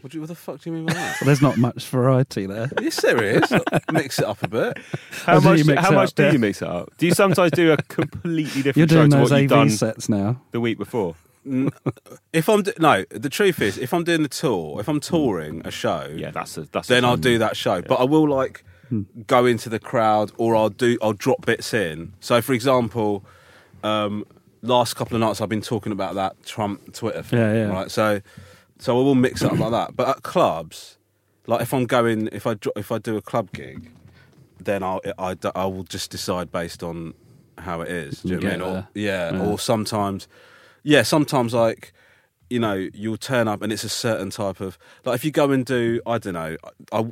what, 0.00 0.10
do 0.10 0.16
you, 0.18 0.22
what 0.22 0.28
the 0.28 0.34
fuck 0.34 0.60
do 0.60 0.68
you 0.70 0.74
mean 0.74 0.86
by 0.86 0.94
that? 0.94 1.20
Well, 1.20 1.26
there's 1.26 1.40
not 1.42 1.56
much 1.58 1.86
variety 1.86 2.46
there. 2.46 2.68
Yes, 2.80 3.00
there 3.02 3.22
is. 3.22 3.52
Mix 3.92 4.18
it 4.18 4.24
up 4.24 4.42
a 4.42 4.48
bit. 4.48 4.78
How 5.24 5.36
Oh, 5.36 5.40
do 5.40 5.48
much 5.50 5.58
you 5.58 5.64
mix 5.64 5.80
how 5.80 5.92
it 5.92 5.94
much 5.94 6.08
up, 6.08 6.14
do 6.16 6.22
yeah? 6.24 6.32
you 6.32 6.38
mix 6.40 6.60
it 6.60 6.66
up? 6.68 6.96
Do 6.98 7.06
you 7.06 7.14
sometimes 7.14 7.52
do 7.52 7.70
a 7.70 7.76
completely 7.76 8.62
different 8.62 8.76
You're 8.78 8.88
show 8.88 8.94
doing 8.96 9.10
to 9.10 9.16
those 9.18 9.30
what 9.30 9.42
you've 9.42 9.52
AV 9.52 9.58
done 9.58 9.70
sets 9.70 10.08
now. 10.08 10.42
the 10.50 10.60
week 10.60 10.76
before? 10.78 11.14
If 12.32 12.48
I'm 12.48 12.62
do- 12.62 12.72
no, 12.78 13.04
the 13.10 13.28
truth 13.28 13.60
is, 13.62 13.78
if 13.78 13.92
I'm 13.94 14.04
doing 14.04 14.22
the 14.22 14.28
tour, 14.28 14.80
if 14.80 14.88
I'm 14.88 15.00
touring 15.00 15.62
a 15.64 15.70
show, 15.70 16.08
Yeah, 16.14 16.30
that's 16.32 16.56
a, 16.58 16.62
that's. 16.62 16.88
then 16.88 17.04
I'll 17.04 17.16
do 17.16 17.38
that 17.38 17.56
show. 17.56 17.82
But 17.82 17.96
I 18.00 18.04
will 18.04 18.28
like 18.28 18.64
go 19.26 19.46
into 19.46 19.68
the 19.68 19.78
crowd, 19.78 20.32
or 20.36 20.54
I'll 20.56 20.68
do 20.70 20.98
I'll 21.02 21.12
drop 21.12 21.46
bits 21.46 21.72
in. 21.74 22.12
So, 22.20 22.40
for 22.42 22.52
example, 22.52 23.24
um, 23.82 24.24
last 24.62 24.94
couple 24.94 25.16
of 25.16 25.20
nights 25.20 25.40
I've 25.40 25.48
been 25.48 25.62
talking 25.62 25.92
about 25.92 26.14
that 26.14 26.42
Trump 26.44 26.92
Twitter 26.94 27.22
thing, 27.22 27.38
Yeah, 27.38 27.52
yeah. 27.52 27.64
right? 27.72 27.90
So, 27.90 28.20
so 28.78 28.98
I 28.98 29.02
will 29.02 29.14
mix 29.14 29.42
it 29.42 29.50
up 29.52 29.58
like 29.58 29.70
that. 29.72 29.96
But 29.96 30.08
at 30.08 30.22
clubs, 30.22 30.98
like 31.46 31.60
if 31.60 31.72
I'm 31.74 31.86
going, 31.86 32.28
if 32.32 32.46
I 32.46 32.54
dro- 32.54 32.72
if 32.76 32.92
I 32.92 32.98
do 32.98 33.16
a 33.16 33.22
club 33.22 33.52
gig, 33.52 33.90
then 34.60 34.82
I'll 34.82 35.00
I, 35.18 35.36
I 35.54 35.64
will 35.66 35.84
just 35.84 36.10
decide 36.10 36.50
based 36.52 36.82
on 36.82 37.14
how 37.58 37.80
it 37.80 37.88
is. 37.90 38.22
Do 38.22 38.28
you 38.30 38.40
know 38.40 38.46
what 38.46 38.52
I 38.52 38.56
mean? 38.56 38.62
Or, 38.76 38.88
yeah, 38.94 39.32
Yeah. 39.32 39.42
or 39.42 39.58
sometimes, 39.58 40.28
yeah, 40.82 41.02
sometimes 41.02 41.54
like 41.54 41.92
you 42.50 42.58
know 42.58 42.74
you'll 42.92 43.16
turn 43.16 43.48
up 43.48 43.62
and 43.62 43.72
it's 43.72 43.84
a 43.84 43.88
certain 43.88 44.28
type 44.30 44.60
of 44.60 44.76
like 45.06 45.14
if 45.14 45.24
you 45.24 45.30
go 45.30 45.50
and 45.50 45.64
do 45.64 46.00
I 46.06 46.18
don't 46.18 46.34
know 46.34 46.56
I 46.92 47.06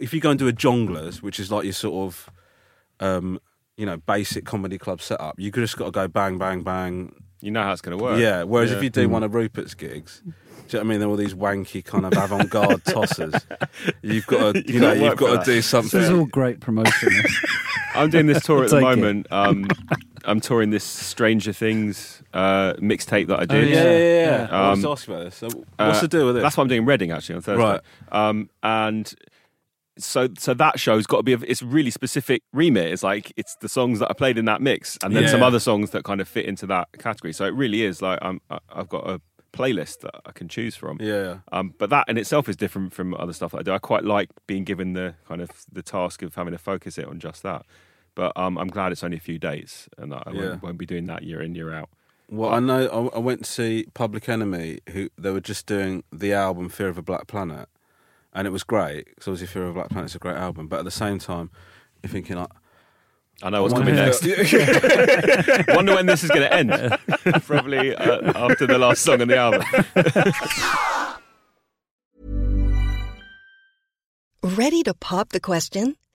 if 0.00 0.12
you 0.14 0.20
go 0.20 0.30
and 0.30 0.38
do 0.38 0.48
a 0.48 0.52
Jongleurs 0.52 1.22
which 1.22 1.40
is 1.40 1.50
like 1.50 1.64
your 1.64 1.72
sort 1.72 2.06
of 2.06 2.30
um 3.00 3.40
you 3.76 3.86
know 3.86 3.96
basic 3.96 4.44
comedy 4.44 4.78
club 4.78 5.00
setup 5.00 5.34
you 5.38 5.50
just 5.50 5.76
got 5.76 5.86
to 5.86 5.90
go 5.90 6.08
bang 6.08 6.38
bang 6.38 6.62
bang 6.62 7.14
You 7.40 7.50
know 7.52 7.62
how 7.62 7.72
it's 7.72 7.80
going 7.80 7.96
to 7.96 8.02
work. 8.02 8.18
yeah 8.20 8.42
whereas 8.42 8.72
if 8.72 8.82
you 8.82 8.90
do 8.90 9.08
one 9.08 9.22
of 9.22 9.32
Rupert's 9.34 9.74
gigs 9.74 10.22
do 10.68 10.76
you 10.76 10.82
know 10.82 10.84
what 10.84 10.84
I 10.84 10.90
mean? 10.90 11.00
They're 11.00 11.08
all 11.08 11.16
these 11.16 11.32
wanky 11.34 11.82
kind 11.82 12.04
of 12.04 12.12
avant-garde 12.12 12.84
tossers. 12.92 13.32
You've 14.02 14.26
got 14.26 14.54
to, 14.54 14.58
you, 14.68 14.74
You 14.74 14.80
know, 14.80 14.88
gotta 14.88 15.00
you've 15.00 15.12
for 15.12 15.16
got 15.18 15.30
to 15.30 15.36
that. 15.38 15.44
do 15.46 15.52
This 15.54 15.94
is 15.94 16.10
all 16.10 16.26
great 16.26 16.60
promotion. 16.60 17.08
I'm 17.94 18.10
doing 18.10 18.26
this 18.26 18.42
tour 18.42 18.64
at 18.64 18.68
the 18.68 18.78
Take 18.80 18.86
it. 18.86 18.96
moment. 18.96 19.26
Um, 19.30 19.66
I'm 20.26 20.40
touring 20.40 20.68
this 20.68 20.84
Stranger 20.84 21.54
Things 21.54 22.22
uh, 22.34 22.74
mixtape 22.74 23.28
that 23.28 23.38
I 23.38 23.42
Oh, 23.44 23.46
did. 23.46 23.68
yeah, 23.70 23.82
yeah, 23.82 23.90
yeah. 23.98 24.26
Yeah. 24.42 24.48
I 24.50 24.70
was 24.72 24.84
Um, 24.84 24.92
asking 24.92 25.14
about 25.14 25.24
this. 25.24 25.34
So 25.36 25.46
what's 25.46 25.98
Uh, 25.98 26.00
the 26.02 26.08
deal 26.08 26.26
with 26.26 26.36
it? 26.36 26.40
That's 26.42 26.54
what 26.58 26.64
I'm 26.64 26.68
doing 26.68 26.82
in 26.82 26.86
Reading 26.86 27.12
actually 27.12 27.36
on 27.36 27.40
Thursday. 27.40 27.62
Right. 27.64 27.80
Um, 28.12 28.50
and 28.62 29.14
so 29.98 30.28
so 30.38 30.54
that 30.54 30.78
show's 30.80 31.06
got 31.06 31.18
to 31.18 31.22
be 31.22 31.32
a, 31.34 31.38
it's 31.46 31.62
really 31.62 31.90
specific 31.90 32.42
remit. 32.52 32.92
It's 32.92 33.02
like 33.02 33.32
it's 33.36 33.54
the 33.60 33.68
songs 33.68 33.98
that 33.98 34.10
I 34.10 34.14
played 34.14 34.38
in 34.38 34.44
that 34.46 34.60
mix, 34.62 34.98
and 35.02 35.14
then 35.14 35.24
Yeah. 35.24 35.30
some 35.30 35.42
other 35.42 35.60
songs 35.60 35.90
that 35.90 36.04
kind 36.04 36.20
of 36.20 36.28
fit 36.28 36.46
into 36.46 36.66
that 36.66 36.88
category. 36.98 37.32
So 37.32 37.44
it 37.44 37.54
really 37.54 37.82
is 37.82 38.00
like 38.02 38.18
I'm 38.22 38.40
I've 38.70 38.88
got 38.88 39.08
a 39.08 39.20
playlist 39.52 40.00
that 40.00 40.14
I 40.26 40.32
can 40.32 40.46
choose 40.48 40.76
from. 40.76 40.98
Yeah. 41.00 41.38
Um, 41.52 41.74
but 41.78 41.90
that 41.90 42.04
in 42.08 42.18
itself 42.18 42.48
is 42.48 42.56
different 42.56 42.92
from 42.92 43.14
other 43.14 43.32
stuff 43.32 43.52
that 43.52 43.58
I 43.58 43.62
do. 43.62 43.72
I 43.72 43.78
quite 43.78 44.04
like 44.04 44.28
being 44.46 44.64
given 44.64 44.92
the 44.92 45.14
kind 45.26 45.40
of 45.40 45.50
the 45.72 45.82
task 45.82 46.22
of 46.22 46.34
having 46.34 46.52
to 46.52 46.58
focus 46.58 46.98
it 46.98 47.06
on 47.06 47.18
just 47.18 47.42
that. 47.44 47.64
But 48.14 48.32
um, 48.36 48.58
I'm 48.58 48.68
glad 48.68 48.92
it's 48.92 49.02
only 49.04 49.16
a 49.16 49.20
few 49.20 49.38
dates, 49.38 49.88
and 49.96 50.12
that 50.12 50.24
I 50.26 50.32
Yeah. 50.32 50.40
won't, 50.50 50.62
won't 50.62 50.78
be 50.78 50.86
doing 50.86 51.06
that 51.06 51.22
year 51.22 51.40
in 51.40 51.54
year 51.54 51.72
out. 51.72 51.88
Well, 52.30 52.50
I 52.52 52.58
know 52.60 53.10
I, 53.12 53.16
I 53.16 53.18
went 53.20 53.44
to 53.44 53.50
see 53.50 53.86
Public 53.94 54.28
Enemy, 54.28 54.80
who 54.90 55.08
they 55.16 55.30
were 55.30 55.40
just 55.40 55.64
doing 55.66 56.04
the 56.12 56.34
album 56.34 56.68
Fear 56.68 56.88
of 56.88 56.98
a 56.98 57.02
Black 57.02 57.26
Planet, 57.26 57.68
and 58.32 58.46
it 58.46 58.50
was 58.50 58.62
great 58.64 59.06
because 59.06 59.28
obviously 59.28 59.46
Fear 59.46 59.64
of 59.64 59.70
a 59.70 59.72
Black 59.74 59.88
Planet 59.90 60.10
is 60.10 60.14
a 60.14 60.18
great 60.18 60.36
album. 60.36 60.68
But 60.68 60.80
at 60.80 60.84
the 60.84 60.90
same 60.90 61.18
time, 61.18 61.50
you're 62.02 62.10
thinking 62.10 62.36
like, 62.36 62.48
I 63.42 63.50
know 63.50 63.62
what's 63.62 63.72
wonder- 63.74 63.90
coming 63.94 64.04
next. 64.04 65.68
Wonder 65.68 65.94
when 65.94 66.06
this 66.06 66.24
is 66.24 66.30
going 66.30 66.42
to 66.42 66.52
end. 66.52 66.70
Probably 67.44 67.94
uh, 67.94 68.32
after 68.34 68.66
the 68.66 68.78
last 68.78 69.02
song 69.02 69.20
on 69.22 69.28
the 69.28 69.36
album. 69.36 69.62
Ready 74.56 74.82
to 74.84 74.94
pop 74.94 75.30
the 75.30 75.40
question? 75.40 75.96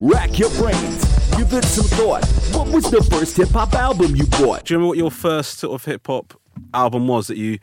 Rack 0.00 0.38
your 0.38 0.50
brains. 0.50 1.04
Give 1.38 1.50
it 1.54 1.64
some 1.64 1.86
thought. 1.86 2.22
What 2.54 2.68
was 2.68 2.90
the 2.90 3.02
first 3.02 3.34
hip 3.34 3.48
hop 3.48 3.72
album 3.72 4.14
you 4.14 4.26
bought? 4.26 4.66
do 4.66 4.74
you 4.74 4.78
remember 4.78 4.88
what 4.88 4.98
your 4.98 5.10
first 5.10 5.58
sort 5.58 5.74
of 5.74 5.86
hip 5.86 6.06
hop 6.06 6.38
album 6.74 7.08
was 7.08 7.28
that 7.28 7.38
you 7.38 7.58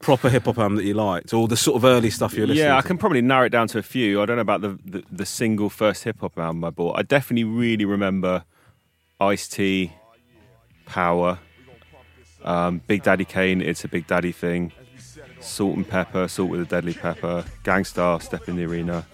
proper 0.00 0.28
hip 0.28 0.46
hop 0.46 0.58
album 0.58 0.74
that 0.76 0.84
you 0.84 0.94
liked, 0.94 1.32
or 1.32 1.46
the 1.46 1.56
sort 1.56 1.76
of 1.76 1.84
early 1.84 2.10
stuff 2.10 2.34
you're 2.34 2.48
listening? 2.48 2.66
Yeah, 2.66 2.76
I 2.76 2.80
to? 2.80 2.86
can 2.88 2.98
probably 2.98 3.22
narrow 3.22 3.46
it 3.46 3.50
down 3.50 3.68
to 3.68 3.78
a 3.78 3.82
few. 3.82 4.20
I 4.20 4.26
don't 4.26 4.34
know 4.34 4.42
about 4.42 4.62
the, 4.62 4.78
the, 4.84 5.04
the 5.12 5.24
single 5.24 5.70
first 5.70 6.02
hip 6.02 6.18
hop 6.20 6.36
album 6.38 6.64
I 6.64 6.70
bought. 6.70 6.98
I 6.98 7.02
definitely 7.02 7.44
really 7.44 7.84
remember 7.84 8.42
Ice 9.20 9.46
T, 9.46 9.92
Power, 10.86 11.38
um, 12.42 12.80
Big 12.88 13.04
Daddy 13.04 13.24
Kane, 13.24 13.60
It's 13.60 13.84
a 13.84 13.88
Big 13.88 14.08
Daddy 14.08 14.32
Thing, 14.32 14.72
Salt-N-Pepa, 15.38 16.28
Salt 16.28 16.50
with 16.50 16.62
a 16.62 16.64
Deadly 16.64 16.94
Pepa, 16.94 17.46
Gangstar, 17.62 18.20
Step 18.20 18.48
in 18.48 18.56
the 18.56 18.64
Arena. 18.64 19.06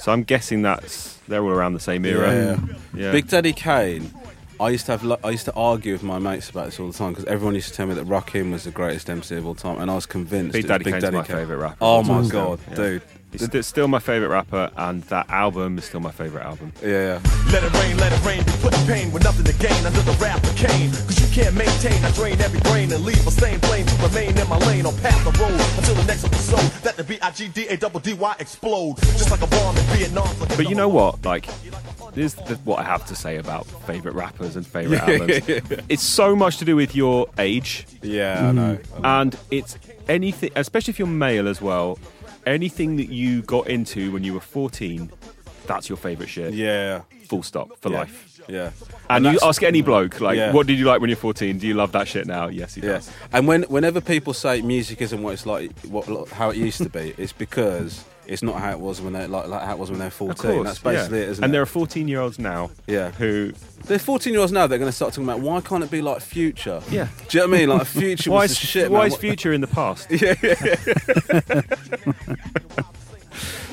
So 0.00 0.12
I'm 0.12 0.22
guessing 0.22 0.62
that's 0.62 1.18
they're 1.28 1.42
all 1.42 1.50
around 1.50 1.74
the 1.74 1.80
same 1.80 2.04
era. 2.04 2.32
Yeah. 2.32 2.74
yeah. 2.94 3.12
Big 3.12 3.28
Daddy 3.28 3.52
Kane. 3.52 4.10
I 4.58 4.68
used 4.70 4.86
to 4.86 4.96
have. 4.96 5.24
I 5.24 5.30
used 5.30 5.44
to 5.46 5.54
argue 5.54 5.92
with 5.92 6.02
my 6.02 6.18
mates 6.18 6.50
about 6.50 6.66
this 6.66 6.78
all 6.80 6.88
the 6.90 6.96
time 6.96 7.12
because 7.12 7.24
everyone 7.26 7.54
used 7.54 7.68
to 7.68 7.74
tell 7.74 7.86
me 7.86 7.94
that 7.94 8.06
Rakim 8.06 8.50
was 8.52 8.64
the 8.64 8.70
greatest 8.70 9.08
MC 9.08 9.36
of 9.36 9.46
all 9.46 9.54
time, 9.54 9.78
and 9.80 9.90
I 9.90 9.94
was 9.94 10.04
convinced. 10.06 10.52
Big 10.52 10.66
Daddy 10.68 10.84
Big 10.84 10.92
Kane's 10.94 11.04
Daddy 11.04 11.16
my 11.16 11.22
Kane. 11.24 11.36
favourite 11.36 11.60
rapper. 11.62 11.76
Oh 11.80 12.02
my 12.02 12.26
god, 12.28 12.60
Yeah. 12.70 12.74
dude! 12.76 13.02
He's 13.32 13.42
st- 13.44 13.64
still 13.64 13.86
my 13.88 13.98
favourite 14.00 14.30
rapper, 14.32 14.70
and 14.76 15.02
that 15.04 15.28
album 15.30 15.78
is 15.78 15.84
still 15.84 16.00
my 16.00 16.10
favourite 16.10 16.44
album. 16.44 16.72
Yeah, 16.82 16.88
yeah. 17.22 17.52
Let 17.52 17.62
it 17.64 17.72
rain, 17.74 17.96
let 17.98 18.12
it 18.12 18.24
rain, 18.24 18.42
be 18.44 18.52
put 18.60 18.76
in 18.78 18.86
pain 18.86 19.12
with 19.12 19.22
nothing 19.24 19.44
to 19.44 19.52
gain 19.58 19.86
under 19.86 20.00
the 20.00 20.12
rap 20.20 20.42
of 20.42 20.54
Cain. 20.56 20.90
Cause 20.90 21.20
you 21.20 21.42
can't 21.42 21.54
maintain, 21.54 22.04
I 22.04 22.10
drain 22.12 22.40
every 22.40 22.60
brain 22.60 22.90
and 22.92 23.04
leave 23.04 23.24
a 23.26 23.30
stain 23.30 23.60
plain 23.60 23.86
to 23.86 23.96
remain 24.06 24.36
in 24.36 24.48
my 24.48 24.58
lane 24.66 24.84
on 24.86 24.96
path 24.98 25.22
the 25.24 25.30
road 25.42 25.60
until 25.78 25.94
the 25.94 26.04
next 26.04 26.24
episode 26.24 26.82
that 26.82 26.96
the 26.96 27.04
B-I-G-D-A-double-D-Y 27.04 28.36
explode. 28.40 28.96
Just 28.98 29.30
like 29.30 29.42
a 29.42 29.46
bomb 29.46 29.76
in 29.76 29.84
Vietnam. 29.96 30.28
But 30.56 30.68
you 30.68 30.74
know 30.74 30.88
what? 30.88 31.24
Like, 31.24 31.46
this 32.14 32.36
is 32.48 32.58
what 32.64 32.80
I 32.80 32.82
have 32.82 33.06
to 33.06 33.14
say 33.14 33.36
about 33.36 33.66
favourite 33.86 34.16
rappers 34.16 34.56
and 34.56 34.66
favourite 34.66 35.02
albums. 35.02 35.82
It's 35.88 36.02
so 36.02 36.34
much 36.34 36.56
to 36.58 36.64
do 36.64 36.74
with 36.76 36.94
your 36.96 37.28
age, 37.38 37.86
Yeah, 38.02 38.48
I 38.48 38.52
know. 38.52 38.78
and 39.04 39.36
it's 39.50 39.78
anything, 40.08 40.50
especially 40.56 40.90
if 40.92 40.98
you're 40.98 41.06
male 41.08 41.46
as 41.48 41.60
well. 41.62 41.98
Anything 42.54 42.96
that 42.96 43.10
you 43.10 43.42
got 43.42 43.68
into 43.68 44.10
when 44.10 44.24
you 44.24 44.34
were 44.34 44.40
14, 44.40 45.08
that's 45.66 45.88
your 45.88 45.96
favourite 45.96 46.28
shit. 46.28 46.52
Yeah, 46.52 47.02
Full 47.28 47.44
stop 47.44 47.68
for 47.80 47.90
yeah, 47.92 47.98
life. 47.98 48.40
Yeah, 48.48 48.70
And, 49.08 49.24
you 49.24 49.38
ask 49.44 49.62
any 49.62 49.82
bloke, 49.82 50.20
like, 50.20 50.36
Yeah. 50.36 50.50
what 50.52 50.66
did 50.66 50.76
you 50.76 50.84
like 50.84 51.00
when 51.00 51.08
you're 51.08 51.16
14? 51.16 51.58
Do 51.58 51.68
you 51.68 51.74
love 51.74 51.92
that 51.92 52.08
shit 52.08 52.26
now? 52.26 52.48
Yes, 52.48 52.74
he 52.74 52.80
Yeah, 52.80 52.94
does. 52.94 53.08
and 53.32 53.46
when 53.46 53.62
whenever 53.64 54.00
people 54.00 54.34
say 54.34 54.62
music 54.62 55.00
isn't 55.00 55.22
what 55.22 55.34
it's 55.34 55.46
like, 55.46 55.70
what 55.82 56.28
how 56.30 56.50
it 56.50 56.56
used 56.56 56.78
to 56.78 56.88
be, 56.88 57.14
it's 57.16 57.32
because 57.32 58.04
it's 58.30 58.42
not 58.44 58.60
how 58.60 58.70
it 58.70 58.78
was 58.78 59.00
when 59.00 59.12
they 59.12 59.26
like, 59.26 59.48
like 59.48 59.62
how 59.62 59.72
it 59.72 59.78
was 59.78 59.90
when 59.90 59.98
they 59.98 60.06
were 60.06 60.10
fourteen. 60.10 60.52
course. 60.52 60.66
That's 60.66 60.78
basically 60.78 61.18
yeah. 61.18 61.24
it, 61.24 61.28
isn't 61.30 61.42
it? 61.42 61.46
and 61.46 61.50
it? 61.50 61.52
there 61.52 61.62
are 61.62 61.66
14 61.66 62.06
year 62.06 62.20
olds 62.20 62.38
now 62.38 62.70
Yeah. 62.86 63.10
who. 63.10 63.52
They're 63.86 63.98
14 63.98 64.32
year 64.32 64.40
olds 64.40 64.52
now. 64.52 64.66
They're 64.68 64.78
going 64.78 64.88
to 64.88 64.94
start 64.96 65.12
talking 65.12 65.24
about 65.24 65.40
why 65.40 65.60
can't 65.60 65.82
it 65.82 65.90
be 65.90 66.00
like 66.00 66.20
Future? 66.20 66.80
Yeah. 66.90 67.08
Do 67.28 67.38
you 67.38 67.44
know 67.44 67.50
what 67.50 67.56
I 67.56 67.58
mean? 67.60 67.68
Like 67.70 67.86
Future 67.86 68.30
Why 68.30 68.42
was 68.42 68.52
is, 68.52 68.58
shit. 68.58 68.90
why 68.90 69.00
man. 69.00 69.06
is 69.08 69.16
Future 69.16 69.52
in 69.52 69.60
the 69.60 69.66
past? 69.66 70.08
Yeah, 70.20 70.34
yeah, 70.42 71.62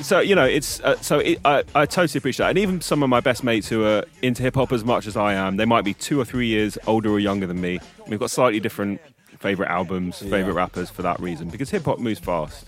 so 0.00 0.20
you 0.20 0.34
know 0.34 0.44
it's 0.44 0.80
uh, 0.80 0.96
so 1.00 1.18
it, 1.18 1.38
I, 1.44 1.62
I 1.74 1.84
totally 1.86 2.18
appreciate 2.18 2.46
that 2.46 2.50
and 2.50 2.58
even 2.58 2.80
some 2.80 3.02
of 3.02 3.08
my 3.10 3.20
best 3.20 3.44
mates 3.44 3.68
who 3.68 3.84
are 3.84 4.04
into 4.22 4.42
hip-hop 4.42 4.72
as 4.72 4.84
much 4.84 5.06
as 5.06 5.16
i 5.16 5.34
am 5.34 5.56
they 5.56 5.64
might 5.64 5.84
be 5.84 5.92
two 5.94 6.18
or 6.20 6.24
three 6.24 6.46
years 6.46 6.78
older 6.86 7.10
or 7.10 7.18
younger 7.18 7.46
than 7.46 7.60
me 7.60 7.80
we've 8.06 8.20
got 8.20 8.30
slightly 8.30 8.60
different 8.60 9.00
favorite 9.38 9.68
albums 9.68 10.20
favorite 10.20 10.54
rappers 10.54 10.88
for 10.88 11.02
that 11.02 11.18
reason 11.20 11.48
because 11.50 11.70
hip-hop 11.70 11.98
moves 11.98 12.20
fast 12.20 12.66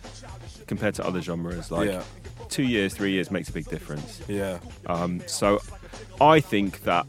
compared 0.70 0.94
to 0.94 1.02
other 1.06 1.20
genres 1.20 1.70
like 1.70 1.88
Yeah. 1.90 2.02
two 2.48 2.62
years 2.62 2.94
three 2.94 3.10
years 3.12 3.30
makes 3.30 3.48
a 3.48 3.52
big 3.52 3.66
difference 3.68 4.20
yeah. 4.28 4.58
um, 4.86 5.20
so 5.26 5.60
i 6.20 6.38
think 6.40 6.82
that 6.84 7.04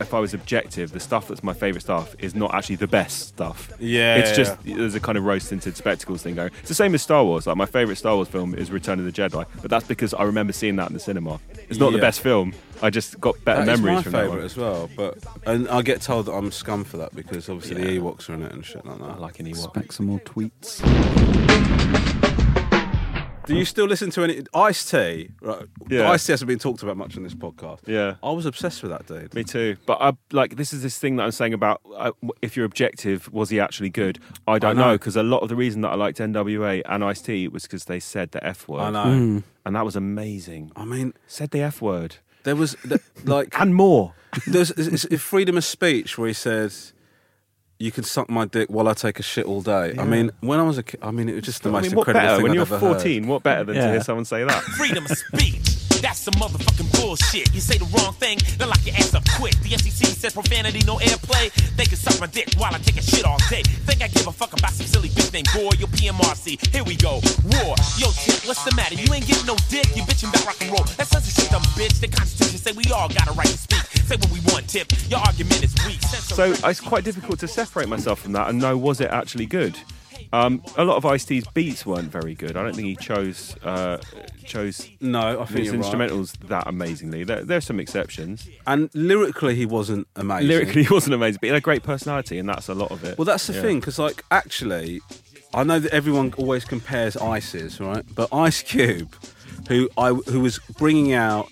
if 0.00 0.12
I 0.14 0.18
was 0.18 0.34
objective, 0.34 0.90
the 0.90 0.98
stuff 0.98 1.28
that's 1.28 1.44
my 1.44 1.52
favourite 1.52 1.82
stuff 1.82 2.16
is 2.18 2.34
not 2.34 2.52
actually 2.56 2.74
the 2.74 2.88
best 2.88 3.28
stuff. 3.28 3.70
Yeah, 3.78 4.16
it's 4.16 4.30
yeah, 4.30 4.36
just 4.36 4.52
there's 4.64 4.96
a 4.96 5.00
kind 5.00 5.16
of 5.16 5.22
rose 5.24 5.48
tinted 5.48 5.76
spectacles 5.76 6.24
thing 6.24 6.34
going. 6.34 6.50
It's 6.58 6.68
the 6.70 6.74
same 6.74 6.92
as 6.96 7.02
Star 7.02 7.22
Wars. 7.24 7.46
Like 7.46 7.56
my 7.56 7.66
favourite 7.66 7.98
Star 7.98 8.16
Wars 8.16 8.26
film 8.26 8.52
is 8.56 8.72
Return 8.72 8.98
of 8.98 9.04
the 9.04 9.12
Jedi, 9.12 9.46
but 9.60 9.70
that's 9.70 9.86
because 9.86 10.12
I 10.12 10.24
remember 10.24 10.52
seeing 10.52 10.74
that 10.76 10.88
in 10.88 10.94
the 10.94 10.98
cinema. 10.98 11.38
It's 11.68 11.78
not 11.78 11.92
the 11.92 11.98
best 11.98 12.18
film. 12.20 12.52
I 12.82 12.90
just 12.90 13.20
got 13.20 13.36
better 13.44 13.64
That 13.64 13.74
is 13.74 13.80
memories 13.80 13.96
my 13.98 14.02
from 14.02 14.12
that 14.12 14.18
favourite 14.22 14.36
one. 14.38 14.44
as 14.44 14.56
well, 14.56 14.90
but 14.96 15.18
and 15.46 15.68
I 15.68 15.82
get 15.82 16.00
told 16.00 16.26
that 16.26 16.32
I'm 16.32 16.50
scum 16.50 16.82
for 16.82 16.96
that 16.96 17.14
because 17.14 17.48
obviously 17.48 17.80
Yeah. 17.80 17.90
the 17.90 18.00
Ewoks 18.00 18.28
are 18.28 18.34
in 18.34 18.42
it 18.42 18.50
and 18.52 18.64
shit 18.66 18.84
like 18.84 18.98
that. 18.98 19.04
I 19.08 19.16
like 19.18 19.38
an 19.38 19.46
Ewok. 19.46 19.66
Expect 19.66 19.94
some 19.94 20.06
more 20.06 20.18
tweets. 20.20 20.82
Do 23.46 23.56
you 23.56 23.64
still 23.64 23.86
listen 23.86 24.10
to 24.10 24.22
any 24.22 24.42
Ice 24.54 24.88
T? 24.88 25.30
Right, 25.40 25.64
Yeah. 25.88 26.10
Ice 26.10 26.24
T 26.26 26.32
hasn't 26.32 26.46
been 26.48 26.58
talked 26.60 26.82
about 26.82 26.96
much 26.96 27.16
on 27.16 27.24
this 27.24 27.34
podcast. 27.34 27.80
Yeah. 27.88 28.14
I 28.22 28.30
was 28.30 28.46
obsessed 28.46 28.82
with 28.82 28.92
that 28.92 29.06
dude. 29.06 29.34
Me 29.34 29.42
too. 29.44 29.76
But 29.84 29.98
I, 30.00 30.12
like 30.30 30.56
this 30.56 30.72
is 30.72 30.82
this 30.82 30.98
thing 30.98 31.16
that 31.16 31.24
I'm 31.24 31.32
saying 31.32 31.52
about 31.52 31.80
uh, 31.96 32.12
if 32.40 32.56
you're 32.56 32.64
objective, 32.66 33.32
was 33.32 33.50
he 33.50 33.58
actually 33.58 33.90
good? 33.90 34.18
I 34.46 34.58
don't 34.58 34.78
I 34.78 34.80
know. 34.80 34.88
know 34.90 34.94
because 34.98 35.16
a 35.16 35.22
lot 35.24 35.38
of 35.40 35.48
the 35.48 35.56
reason 35.56 35.80
that 35.82 35.88
I 35.90 35.94
liked 35.96 36.18
NWA 36.18 36.82
and 36.86 37.02
Ice 37.04 37.20
T 37.20 37.48
was 37.48 37.64
because 37.64 37.86
they 37.86 37.98
said 38.00 38.30
the 38.30 38.44
F 38.46 38.68
word. 38.68 38.80
I 38.82 38.90
know. 38.90 39.42
and 39.66 39.76
that 39.76 39.84
was 39.84 39.96
amazing. 39.96 40.70
I 40.76 40.84
mean, 40.84 41.12
Said 41.26 41.50
the 41.50 41.60
F 41.62 41.82
word 41.82 42.16
there 42.44 42.56
was 42.56 42.76
th- 42.88 43.00
like 43.24 43.48
and 43.60 43.74
more. 43.74 44.14
there's 44.46 44.70
it's, 44.72 45.04
it's 45.04 45.22
freedom 45.22 45.56
of 45.56 45.64
speech 45.64 46.16
where 46.16 46.28
he 46.28 46.34
says. 46.34 46.92
You 47.82 47.90
can 47.90 48.04
suck 48.04 48.30
my 48.30 48.44
dick 48.44 48.68
while 48.70 48.86
I 48.86 48.92
take 48.94 49.18
a 49.18 49.24
shit 49.24 49.44
all 49.44 49.60
day. 49.60 49.96
I 49.98 50.04
mean, 50.04 50.30
when 50.38 50.60
I 50.60 50.62
was 50.62 50.78
a 50.78 50.84
kid, 50.84 51.00
I 51.02 51.10
mean, 51.10 51.28
it 51.28 51.34
was 51.34 51.42
just 51.42 51.64
the 51.64 51.70
I 51.70 51.72
most 51.72 51.82
mean, 51.86 51.96
what 51.96 52.06
incredible 52.06 52.26
better 52.28 52.36
thing 52.36 52.42
when 52.44 52.50
I've 52.52 52.54
you're 52.54 52.78
ever 52.78 52.78
heard. 52.78 52.94
14? 53.02 53.26
What 53.26 53.42
better 53.42 53.64
than 53.64 53.74
to 53.74 53.88
hear 53.90 54.00
someone 54.04 54.24
say 54.24 54.44
that? 54.44 54.62
Freedom 54.62 55.04
of 55.04 55.10
speech. 55.10 55.71
That's 56.02 56.18
some 56.18 56.34
motherfucking 56.34 56.90
bullshit. 56.98 57.54
You 57.54 57.60
say 57.60 57.78
the 57.78 57.86
wrong 57.94 58.12
thing, 58.14 58.38
then 58.58 58.68
lock 58.68 58.84
your 58.84 58.96
ass 58.96 59.14
up 59.14 59.22
quick. 59.38 59.54
The 59.62 59.70
FCC 59.78 60.10
says 60.10 60.34
profanity, 60.34 60.82
no 60.84 60.96
airplay. 60.98 61.54
They 61.76 61.84
can 61.86 61.96
suck 61.96 62.18
my 62.18 62.26
dick 62.26 62.52
while 62.58 62.74
I 62.74 62.78
take 62.78 62.98
a 62.98 63.02
shit 63.02 63.24
all 63.24 63.38
day. 63.48 63.62
Think 63.86 64.02
I 64.02 64.08
give 64.08 64.26
a 64.26 64.32
fuck 64.32 64.52
about 64.52 64.72
some 64.72 64.86
silly 64.86 65.10
bitch 65.10 65.32
named 65.32 65.46
Gore, 65.54 65.70
your 65.78 65.86
PMRC. 65.94 66.58
Here 66.74 66.82
we 66.82 66.96
go, 66.96 67.22
war. 67.54 67.78
Yo, 68.02 68.10
tip, 68.18 68.42
what's 68.50 68.64
the 68.66 68.74
matter? 68.74 68.96
You 68.96 69.14
ain't 69.14 69.26
getting 69.30 69.46
no 69.46 69.54
dick, 69.70 69.86
you 69.94 70.02
bitching 70.02 70.34
about 70.34 70.44
rock 70.44 70.58
and 70.60 70.74
roll. 70.74 70.82
That's 70.98 71.10
censorship, 71.10 71.50
dumb 71.54 71.62
bitch. 71.78 72.00
The 72.00 72.08
Constitution 72.08 72.58
say 72.58 72.72
we 72.72 72.82
all 72.90 73.08
got 73.08 73.30
a 73.30 73.32
right 73.38 73.46
to 73.46 73.58
speak. 73.58 73.86
Say 74.02 74.16
what 74.16 74.30
we 74.34 74.40
want, 74.50 74.68
tip. 74.68 74.90
Your 75.06 75.20
argument 75.20 75.62
is 75.62 75.72
weak. 75.86 76.02
So 76.02 76.50
it's 76.50 76.80
quite 76.80 77.04
difficult 77.04 77.38
to 77.40 77.46
separate 77.46 77.88
myself 77.88 78.18
from 78.18 78.32
that 78.32 78.50
and 78.50 78.58
know 78.58 78.76
was 78.76 79.00
it 79.00 79.10
actually 79.10 79.46
good. 79.46 79.78
Um, 80.32 80.62
a 80.76 80.84
lot 80.84 80.96
of 80.96 81.04
Ice 81.06 81.24
T's 81.24 81.46
beats 81.54 81.84
weren't 81.86 82.10
very 82.10 82.34
good. 82.34 82.56
I 82.56 82.62
don't 82.62 82.74
think 82.74 82.86
he 82.88 82.96
chose 82.96 83.56
uh, 83.62 83.98
chose 84.44 84.88
No, 85.00 85.40
I 85.40 85.44
think 85.46 85.58
his 85.60 85.72
you're 85.72 85.76
right. 85.80 85.84
instrumentals 85.92 86.38
that 86.48 86.66
amazingly. 86.66 87.24
There, 87.24 87.44
there's 87.44 87.64
some 87.64 87.80
exceptions. 87.80 88.48
And 88.66 88.90
lyrically, 88.94 89.54
he 89.54 89.66
wasn't 89.66 90.06
amazing. 90.16 90.48
Lyrically, 90.48 90.82
he 90.88 90.92
wasn't 90.92 91.14
amazing, 91.14 91.38
but 91.40 91.46
he 91.46 91.48
had 91.52 91.58
a 91.58 91.60
great 91.60 91.82
personality, 91.82 92.38
and 92.38 92.48
that's 92.48 92.68
a 92.68 92.74
lot 92.74 92.90
of 92.90 93.04
it. 93.04 93.18
Well, 93.18 93.24
that's 93.24 93.46
the 93.46 93.52
Yeah. 93.54 93.62
thing, 93.62 93.80
because 93.80 93.98
like 93.98 94.24
actually, 94.30 95.00
I 95.54 95.64
know 95.64 95.78
that 95.78 95.92
everyone 95.92 96.32
always 96.36 96.64
compares 96.64 97.16
Ices, 97.16 97.80
right? 97.80 98.04
But 98.14 98.32
Ice 98.32 98.62
Cube, 98.62 99.14
who 99.68 99.88
I 99.96 100.10
who 100.10 100.40
was 100.40 100.58
bringing 100.78 101.12
out 101.12 101.48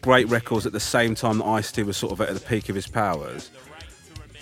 great 0.00 0.28
records 0.28 0.64
at 0.64 0.72
the 0.72 0.80
same 0.80 1.14
time 1.14 1.38
that 1.38 1.44
Ice 1.46 1.72
T 1.72 1.82
was 1.82 1.96
sort 1.96 2.12
of 2.12 2.20
at 2.20 2.32
the 2.32 2.40
peak 2.40 2.68
of 2.68 2.74
his 2.74 2.86
powers, 2.86 3.50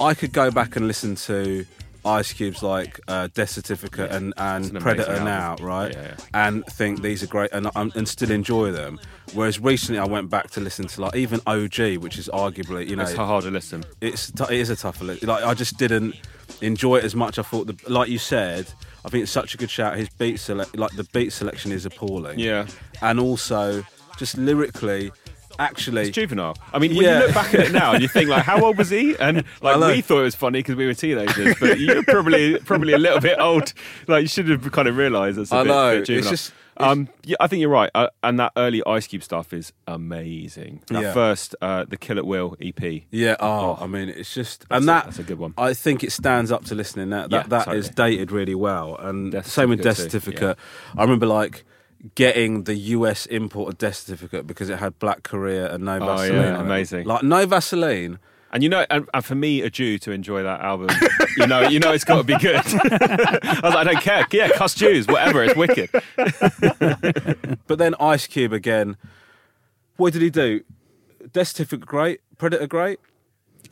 I 0.01 0.13
could 0.15 0.33
go 0.33 0.51
back 0.51 0.77
and 0.77 0.87
listen 0.87 1.15
to 1.17 1.65
Ice 2.07 2.33
Cube's 2.33 2.63
like 2.63 3.01
uh, 3.09 3.29
Death 3.35 3.51
Certificate 3.51 4.11
and, 4.11 4.33
and 4.37 4.65
an 4.71 4.81
Predator 4.81 5.11
amazing 5.11 5.25
now, 5.27 5.57
right? 5.61 5.93
Yeah, 5.93 6.03
yeah. 6.03 6.17
And 6.35 6.65
think 6.67 7.03
these 7.03 7.23
are 7.23 7.27
great 7.27 7.51
and, 7.53 7.69
um, 7.75 7.93
and 7.95 8.09
still 8.09 8.31
enjoy 8.31 8.71
them. 8.71 8.99
Whereas 9.35 9.59
recently 9.61 9.99
I 9.99 10.05
went 10.07 10.31
back 10.31 10.51
to 10.53 10.61
listen 10.61 10.87
to 10.87 11.01
like 11.03 11.17
even 11.17 11.41
OG, 11.47 11.97
which 11.99 12.19
is 12.19 12.29
arguably 12.33 12.89
you 12.89 12.97
know 12.97 13.03
It's 13.03 13.15
hard 13.15 13.45
to 13.45 13.51
listen. 13.51 13.85
it's 14.01 14.31
t- 14.31 14.45
it 14.45 14.53
is 14.53 14.71
a 14.71 14.77
tougher 14.77 15.05
list. 15.05 15.25
Like 15.25 15.45
I 15.45 15.53
just 15.55 15.77
didn't 15.79 16.15
enjoy 16.63 16.97
it 16.97 17.05
as 17.05 17.15
much. 17.15 17.39
I 17.39 17.43
thought 17.43 17.67
the 17.67 17.77
like 17.91 18.09
you 18.09 18.19
said. 18.19 18.67
I 19.05 19.09
think 19.09 19.23
it's 19.23 19.33
such 19.33 19.55
a 19.55 19.57
good 19.57 19.71
shout. 19.71 19.97
His 19.97 20.09
beat 20.09 20.39
select, 20.41 20.77
like 20.77 20.91
the 20.97 21.05
beat 21.13 21.33
selection, 21.33 21.71
is 21.71 21.87
appalling. 21.87 22.41
Yeah. 22.41 22.67
and 23.03 23.21
also 23.21 23.85
just 24.19 24.37
lyrically, 24.37 25.13
actually, 25.59 26.03
It's 26.03 26.11
juvenile. 26.11 26.57
I 26.73 26.79
mean, 26.79 26.95
when 26.95 27.05
Yeah. 27.05 27.21
you 27.21 27.27
look 27.27 27.35
back 27.35 27.55
at 27.55 27.61
it 27.67 27.73
now 27.73 27.93
and 27.93 28.03
you 28.03 28.09
think 28.09 28.29
like, 28.29 28.43
how 28.45 28.65
old 28.65 28.79
was 28.79 28.91
he? 28.91 29.17
And 29.19 29.45
like, 29.63 29.77
we 29.95 30.01
thought 30.03 30.21
it 30.21 30.25
was 30.25 30.35
funny 30.35 30.61
because 30.61 30.77
we 30.77 30.87
were 30.87 30.95
teenagers, 30.95 31.57
but 31.61 31.79
you're 31.81 32.03
probably 32.05 32.59
probably 32.61 32.93
a 32.93 32.99
little 32.99 33.21
bit 33.21 33.39
old. 33.41 33.73
Like, 34.09 34.23
you 34.23 34.29
should 34.29 34.49
have 34.49 34.71
kind 34.73 34.89
of 34.89 34.97
realised 34.97 35.39
it's 35.39 35.53
a 35.53 35.57
I 35.57 35.63
bit, 35.63 35.69
know, 35.69 35.91
bit 35.93 35.99
it's 36.01 36.07
juvenile. 36.09 36.31
just- 36.31 36.53
um, 36.79 37.09
yeah, 37.25 37.37
I 37.41 37.47
think 37.47 37.63
you're 37.63 37.71
right. 37.71 37.91
Uh, 37.95 38.09
and 38.23 38.39
that 38.39 38.53
early 38.55 38.83
Ice 38.87 39.07
Cube 39.07 39.23
stuff 39.23 39.55
is 39.55 39.73
amazing. 39.87 40.83
That 40.89 41.03
Yeah. 41.03 41.13
first, 41.15 41.55
uh, 41.63 41.85
the 41.89 41.97
Kill 41.97 42.19
at 42.19 42.27
Will 42.27 42.55
EP. 42.61 43.07
yeah. 43.11 43.37
Oh, 43.41 43.79
I 43.81 43.87
mean, 43.87 44.11
it's 44.11 44.35
just 44.35 44.67
That's 44.69 44.81
and 44.81 44.85
a- 44.85 44.87
that 44.87 45.05
that's 45.07 45.19
a 45.19 45.23
good 45.23 45.39
one. 45.39 45.55
I 45.57 45.73
think 45.73 46.05
it 46.05 46.13
stands 46.13 46.53
up 46.53 46.65
to 46.67 46.75
listening. 46.75 47.11
That 47.11 47.31
Yeah, 47.31 47.45
that, 47.45 47.67
that 47.67 47.75
is 47.77 47.89
totally. 47.89 48.11
dated 48.17 48.31
really 48.33 48.55
well, 48.55 48.97
and 49.01 49.33
Death 49.33 49.47
same 49.47 49.71
with 49.71 49.83
Death 49.83 49.97
Certificate. 49.99 50.59
I 50.97 51.03
remember 51.03 51.27
like. 51.27 51.65
Getting 52.15 52.65
the 52.65 52.75
US 52.75 53.27
import 53.27 53.73
of 53.73 53.79
Death 53.79 53.97
Certificate 53.97 54.47
because 54.47 54.69
it 54.71 54.79
had 54.79 54.99
Black 54.99 55.23
Korea 55.23 55.73
and 55.73 55.85
No 55.85 55.97
Oh, 56.01 56.07
Vaseline. 56.07 56.33
yeah, 56.43 56.49
on 56.55 56.61
it. 56.61 56.61
amazing. 56.67 57.07
Like 57.07 57.23
No 57.23 57.47
Vaseline. 57.47 58.19
And 58.53 58.63
you 58.63 58.69
know, 58.69 58.87
and, 58.89 59.09
and 59.13 59.25
for 59.25 59.35
me, 59.35 59.61
a 59.63 59.69
Jew 59.69 59.99
to 59.99 60.13
enjoy 60.13 60.43
that 60.43 60.61
album, 60.61 60.89
you 61.37 61.47
know, 61.47 61.63
you 61.69 61.81
know, 61.81 61.93
it's 61.93 62.05
got 62.05 62.17
to 62.19 62.23
be 62.25 62.39
good. 62.39 62.57
I 62.65 63.61
was 63.63 63.75
like, 63.75 63.75
I 63.75 63.85
don't 63.85 64.01
care. 64.03 64.27
Yeah, 64.33 64.49
cuss 64.51 64.75
Jews, 64.75 65.07
whatever. 65.09 65.43
It's 65.45 65.57
wicked. 65.57 65.91
But 67.67 67.79
then 67.79 67.95
Ice 67.99 68.27
Cube 68.27 68.53
again. 68.53 68.97
What 69.97 70.13
did 70.13 70.23
he 70.23 70.31
do? 70.31 70.61
Death 71.33 71.49
Certificate 71.49 71.87
great, 71.87 72.21
Predator 72.39 72.67
great, 72.67 73.01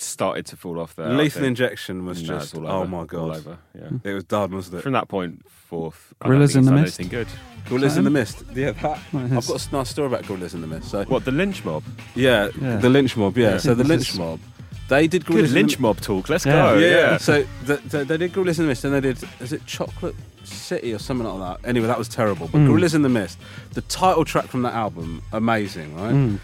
started 0.02 0.46
to 0.46 0.56
fall 0.56 0.80
off 0.80 0.94
there. 0.96 1.08
Lethal. 1.08 1.44
Injection 1.44 2.04
was 2.06 2.22
No, 2.22 2.28
just 2.28 2.46
it's 2.46 2.54
all 2.54 2.66
oh 2.66 2.80
over, 2.80 2.86
my 2.88 2.98
all 2.98 3.04
god, 3.06 3.36
over, 3.36 3.58
yeah. 3.78 3.90
it 4.10 4.14
was 4.14 4.24
done, 4.24 4.52
wasn't 4.52 4.78
it? 4.78 4.82
From 4.82 4.92
that 4.92 5.08
point 5.08 5.48
forth, 5.48 6.12
I 6.22 6.28
Gorillas 6.28 6.56
in 6.56 6.64
the 6.64 6.72
Mist? 6.72 6.98
done 6.98 7.04
anything 7.06 7.08
good. 7.18 7.28
Gorillas 7.68 7.96
in 7.96 8.04
the 8.04 8.10
Mist. 8.10 8.42
Yeah, 8.54 8.72
that, 8.72 8.98
I've 9.14 9.46
got 9.46 9.66
a 9.66 9.72
nice 9.72 9.88
story 9.90 10.08
about 10.08 10.26
Gorillas 10.26 10.54
in 10.54 10.60
the 10.60 10.66
Mist. 10.66 10.90
So 10.90 11.04
What 11.04 11.24
the 11.24 11.30
Lench 11.32 11.64
Mob? 11.64 11.82
yeah, 12.14 12.48
Yeah. 12.60 12.76
the 12.76 12.88
Lench 12.88 13.16
Mob. 13.16 13.36
Yeah, 13.38 13.52
Yeah. 13.52 13.58
so 13.58 13.74
the 13.74 13.84
Lench 13.84 14.16
Mob. 14.18 14.40
They 14.86 15.06
did 15.06 15.24
Good 15.24 15.32
Gorillas 15.32 15.50
in 15.52 15.54
the 15.54 15.60
lynch 15.62 15.78
mob 15.78 15.98
talk. 16.02 16.28
Let's 16.28 16.44
Yeah. 16.44 16.52
go. 16.74 16.78
Yeah, 16.78 16.88
Yeah. 16.90 17.16
So 17.16 17.44
the, 17.64 17.76
the, 17.88 18.04
they 18.04 18.18
did 18.18 18.34
Gorillas 18.34 18.58
in 18.58 18.66
the 18.66 18.68
Mist, 18.68 18.84
and 18.84 18.92
they 18.92 19.00
did 19.00 19.16
is 19.40 19.50
it 19.54 19.64
Chocolate 19.64 20.14
City 20.44 20.92
or 20.92 20.98
something 20.98 21.26
like 21.26 21.62
that. 21.62 21.66
Anyway, 21.66 21.86
that 21.86 21.96
was 21.96 22.06
terrible. 22.06 22.48
But 22.52 22.58
Mm. 22.58 22.66
Gorillas 22.66 22.94
in 22.94 23.00
the 23.00 23.08
Mist, 23.08 23.38
the 23.72 23.80
title 23.80 24.26
track 24.26 24.44
from 24.46 24.60
that 24.62 24.74
album, 24.74 25.22
amazing, 25.32 25.96
right? 25.96 26.12
Mm. 26.12 26.38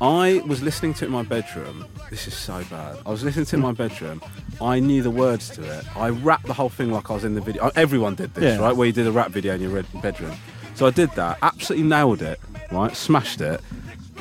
I 0.00 0.42
was 0.46 0.62
listening 0.62 0.92
to 0.94 1.04
it 1.04 1.06
in 1.08 1.12
my 1.12 1.22
bedroom. 1.22 1.86
This 2.10 2.26
is 2.26 2.34
so 2.34 2.62
bad. 2.70 2.98
I 3.06 3.10
was 3.10 3.22
listening 3.24 3.46
to 3.46 3.56
it 3.56 3.58
in 3.58 3.62
my 3.62 3.72
bedroom. 3.72 4.20
I 4.60 4.78
knew 4.80 5.02
the 5.02 5.10
words 5.10 5.48
to 5.50 5.62
it. 5.62 5.84
I 5.96 6.08
rapped 6.10 6.46
the 6.46 6.52
whole 6.52 6.68
thing 6.68 6.90
like 6.90 7.10
I 7.10 7.14
was 7.14 7.24
in 7.24 7.34
the 7.34 7.40
video. 7.40 7.62
Uh, 7.64 7.70
everyone 7.76 8.14
did 8.14 8.34
this, 8.34 8.44
Yeah. 8.44 8.58
right? 8.64 8.76
Where 8.76 8.86
you 8.86 8.92
did 8.92 9.06
a 9.06 9.12
rap 9.12 9.30
video 9.30 9.54
in 9.54 9.60
your 9.62 9.70
red- 9.70 9.86
bedroom. 10.02 10.36
So 10.74 10.86
I 10.86 10.90
did 10.90 11.10
that. 11.12 11.38
Absolutely 11.42 11.86
nailed 11.88 12.22
it. 12.22 12.40
Right? 12.72 12.94
Smashed 12.96 13.40
it. 13.40 13.60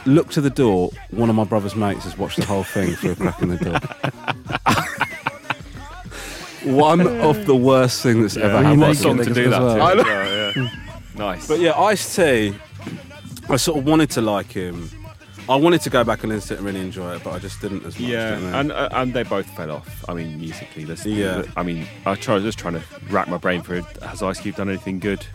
Looked 0.06 0.34
to 0.34 0.42
the 0.42 0.50
door. 0.50 0.92
One 1.12 1.30
of 1.30 1.36
my 1.36 1.44
brother's 1.44 1.76
mates 1.76 2.04
has 2.06 2.18
watched 2.18 2.38
the 2.38 2.46
whole 2.46 2.64
thing 2.64 2.94
through 2.96 3.12
a 3.12 3.16
crack 3.16 3.42
in 3.42 3.50
the 3.50 3.58
door. 3.58 3.80
One 6.76 7.02
of 7.02 7.46
the 7.46 7.56
worst 7.56 8.02
things 8.04 8.36
that's 8.36 8.38
ever 8.38 8.60
you 8.62 8.80
What 8.80 8.92
a 8.92 8.96
happened. 8.96 8.98
song 9.00 9.18
to 9.18 9.34
do 9.34 9.50
that 9.50 9.60
to. 9.60 9.82
I 9.82 9.94
know. 9.96 10.04
Yeah, 10.06 10.52
yeah. 10.56 10.70
nice. 11.18 11.46
But 11.48 11.60
yeah, 11.60 11.78
Ice 11.78 12.16
T, 12.16 12.56
I 13.50 13.56
sort 13.58 13.80
of 13.80 13.86
wanted 13.86 14.10
to 14.12 14.22
like 14.22 14.50
him. 14.52 14.90
I 15.50 15.56
wanted 15.56 15.82
to 15.82 15.90
go 15.90 16.04
back 16.04 16.24
and 16.24 16.32
listen 16.32 16.50
to 16.50 16.58
and 16.58 16.66
really 16.66 16.80
enjoy 16.80 17.16
it, 17.16 17.24
but 17.24 17.34
I 17.34 17.40
just 17.40 17.60
didn't 17.62 17.86
as 17.86 18.00
much. 18.00 18.10
Yeah, 18.10 18.32
don't 18.40 18.54
and 18.56 18.72
uh, 18.72 18.90
and 18.94 19.14
they 19.14 19.24
both 19.24 19.46
fell 19.58 19.72
off. 19.72 20.06
I 20.10 20.14
mean, 20.14 20.40
musically, 20.40 20.86
this. 20.86 21.06
Yeah. 21.06 21.44
I 21.58 21.64
mean, 21.64 21.86
I 22.06 22.16
try, 22.16 22.36
was 22.36 22.44
just 22.44 22.58
trying 22.60 22.76
to 22.76 22.84
rack 23.10 23.28
my 23.28 23.38
brain 23.38 23.62
for 23.62 23.82
has 24.06 24.24
Ice 24.24 24.40
Cube 24.40 24.56
done 24.56 24.70
anything 24.70 25.00
good? 25.00 25.26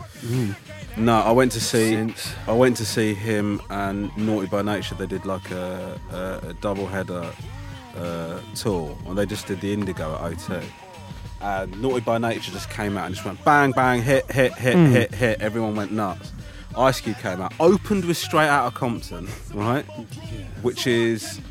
no, 0.97 1.19
I 1.19 1.31
went 1.31 1.51
to 1.53 1.61
see. 1.61 1.91
Since- 1.93 2.33
I 2.47 2.53
went 2.53 2.77
to 2.77 2.85
see 2.85 3.13
him 3.13 3.61
and 3.69 4.15
Naughty 4.17 4.47
by 4.47 4.61
Nature. 4.61 4.95
They 4.95 5.07
did 5.07 5.25
like 5.25 5.51
a, 5.51 5.99
a, 6.11 6.49
a 6.49 6.53
double 6.55 6.87
header 6.87 7.31
uh, 7.97 8.39
tour, 8.55 8.97
and 9.05 9.17
they 9.17 9.25
just 9.25 9.45
did 9.47 9.61
the 9.61 9.73
Indigo 9.73 10.15
at 10.15 10.31
O2. 10.37 10.63
And 11.41 11.81
Naughty 11.81 12.01
by 12.01 12.17
Nature 12.17 12.51
just 12.51 12.69
came 12.69 12.97
out 12.97 13.05
and 13.05 13.15
just 13.15 13.25
went 13.25 13.43
bang, 13.45 13.71
bang, 13.71 14.01
hit, 14.01 14.29
hit, 14.31 14.53
hit, 14.55 14.75
hit, 14.75 15.13
hit. 15.15 15.41
Everyone 15.41 15.75
went 15.75 15.91
nuts. 15.91 16.31
Ice 16.79 17.01
Cube 17.01 17.17
came 17.17 17.41
out, 17.41 17.53
opened 17.59 18.05
with 18.05 18.15
Straight 18.17 18.47
Outta 18.47 18.73
Compton, 18.75 19.27
right? 19.53 19.83
Which 20.61 20.87
is 20.87 21.41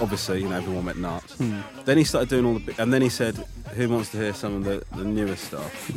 obviously, 0.00 0.42
you 0.42 0.48
know, 0.48 0.56
everyone 0.56 0.86
went 0.86 0.98
nuts. 0.98 1.34
Hmm. 1.38 1.60
Then 1.84 1.96
he 1.96 2.02
started 2.04 2.28
doing 2.28 2.44
all 2.44 2.54
the, 2.54 2.60
bi- 2.72 2.82
and 2.82 2.92
then 2.92 3.00
he 3.00 3.08
said, 3.08 3.36
"Who 3.74 3.88
wants 3.88 4.10
to 4.10 4.16
hear 4.16 4.34
some 4.34 4.56
of 4.56 4.64
the, 4.64 4.82
the 4.96 5.04
newer 5.04 5.36
stuff?" 5.36 5.92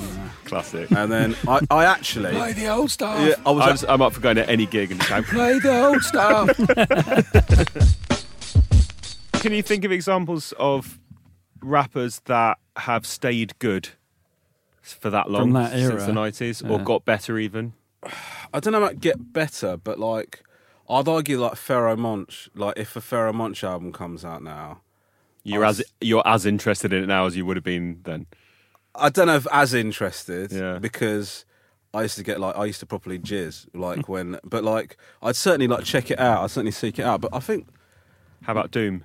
Classic. 0.46 0.92
And 0.92 1.12
then 1.12 1.36
I, 1.48 1.60
I 1.72 1.86
actually, 1.86 2.34
Play 2.36 2.54
the 2.54 2.68
old 2.68 2.92
stuff. 2.92 3.20
Yeah, 3.20 3.34
I 3.46 3.52
was 3.52 3.63
I'm, 3.63 3.72
at- 3.72 3.90
I'm 3.90 4.02
up 4.04 4.13
for 4.13 4.22
going 4.22 4.36
to 4.36 4.48
any 4.48 4.68
gig 4.68 4.92
and 4.92 5.00
just 5.00 5.10
going, 5.10 5.24
play 5.24 5.58
the 5.60 5.86
old 5.86 6.04
stuff. 6.04 6.56
Can 9.42 9.54
you 9.54 9.63
think 9.63 9.86
of 9.86 9.92
examples 9.92 10.54
of 10.60 11.00
rappers 11.62 12.22
that 12.26 12.58
have 12.76 13.06
stayed 13.08 13.58
good 13.60 13.90
for 14.82 15.10
that 15.10 15.32
long 15.32 15.42
From 15.44 15.54
that 15.54 15.72
since 15.72 15.92
era? 15.92 16.06
the 16.06 16.12
90s 16.12 16.63
or 16.70 16.78
Yeah. 16.80 16.84
got 16.84 17.06
better 17.06 17.40
even? 17.40 17.74
I 18.54 18.60
don't 18.60 18.74
know 18.74 18.82
about 18.84 19.00
get 19.02 19.34
better, 19.34 19.78
but 19.78 20.00
like, 20.00 20.44
I'd 20.90 21.08
argue 21.08 21.40
like 21.40 21.54
Pharoahe 21.54 21.98
Monch. 21.98 22.50
Like, 22.56 22.78
if 22.78 22.96
a 22.96 23.00
Pharoahe 23.02 23.34
Monch 23.34 23.64
album 23.64 23.92
comes 23.92 24.24
out 24.26 24.42
now, 24.44 24.82
You're 25.44 25.66
as 25.66 25.82
you're 26.02 26.28
as 26.28 26.46
interested 26.46 26.94
in 26.94 27.04
it 27.04 27.08
now 27.08 27.26
as 27.26 27.36
you 27.38 27.46
would 27.46 27.58
have 27.58 27.64
been 27.64 28.02
then. 28.04 28.26
I 28.96 29.10
don't 29.10 29.28
know 29.28 29.36
if 29.36 29.48
as 29.52 29.74
interested 29.74 30.52
Yeah. 30.52 30.80
because 30.80 31.46
I 31.94 32.02
used 32.04 32.18
to 32.18 32.24
get 32.24 32.40
like 32.40 32.58
I 32.58 32.66
used 32.66 32.80
to 32.80 32.86
properly 32.86 33.20
jizz 33.20 33.68
like 33.74 34.10
when, 34.14 34.40
but 34.44 34.64
like 34.64 34.98
I'd 35.22 35.36
certainly 35.36 35.68
like 35.68 35.84
check 35.84 36.10
it 36.12 36.20
out. 36.20 36.44
I'd 36.44 36.52
certainly 36.52 36.72
seek 36.72 37.00
it 37.00 37.04
out. 37.06 37.22
But 37.22 37.34
I 37.34 37.40
think 37.40 37.68
How 38.44 38.54
about 38.54 38.72
Doom? 38.72 39.04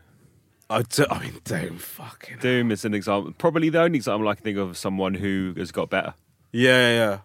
I 0.71 0.83
do. 0.83 1.05
I 1.11 1.19
mean, 1.21 1.39
Doom, 1.45 1.77
fucking 1.77 2.39
Doom 2.39 2.73
is 2.73 2.85
an 2.87 2.95
example, 2.95 3.33
probably 3.37 3.69
the 3.69 3.81
only 3.83 3.97
example 3.99 4.27
I 4.29 4.35
can 4.35 4.43
think 4.45 4.57
of 4.59 4.71
of 4.71 4.79
someone 4.79 5.15
who 5.15 5.53
has 5.59 5.71
got 5.73 5.91
better 5.91 6.15
yeah, 6.55 6.89
yeah, 6.95 7.19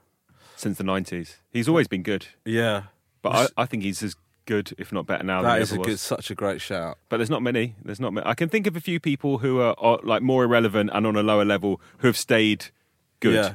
since 0.57 0.77
the 0.77 0.83
90s. 0.83 1.35
He's 1.51 1.69
always 1.69 1.87
been 1.87 2.03
good, 2.03 2.27
yeah. 2.43 2.83
but 3.21 3.51
I, 3.57 3.63
I 3.63 3.65
think 3.65 3.83
he's 3.83 4.03
as 4.03 4.15
good, 4.45 4.73
if 4.77 4.91
not 4.91 5.05
better 5.05 5.23
now. 5.23 5.41
That 5.41 5.53
than 5.53 5.61
is 5.61 5.69
he 5.69 5.75
a 5.75 5.79
ever 5.79 5.83
good, 5.85 5.91
was. 5.91 6.01
such 6.01 6.29
a 6.31 6.35
great 6.35 6.59
shout. 6.61 6.97
But 7.09 7.17
there's 7.17 7.29
not 7.29 7.41
many. 7.41 7.75
There's 7.83 7.99
not 7.99 8.11
many. 8.13 8.25
I 8.27 8.33
can 8.33 8.49
think 8.49 8.67
of 8.67 8.75
a 8.75 8.81
few 8.81 8.99
people 8.99 9.37
who 9.39 9.59
are, 9.61 9.75
are 9.77 9.99
like 10.03 10.21
more 10.21 10.43
irrelevant 10.43 10.89
and 10.93 11.07
on 11.07 11.15
a 11.15 11.23
lower 11.23 11.45
level 11.45 11.79
who 11.99 12.07
have 12.07 12.17
stayed 12.17 12.65
good. 13.21 13.33
Yeah, 13.35 13.53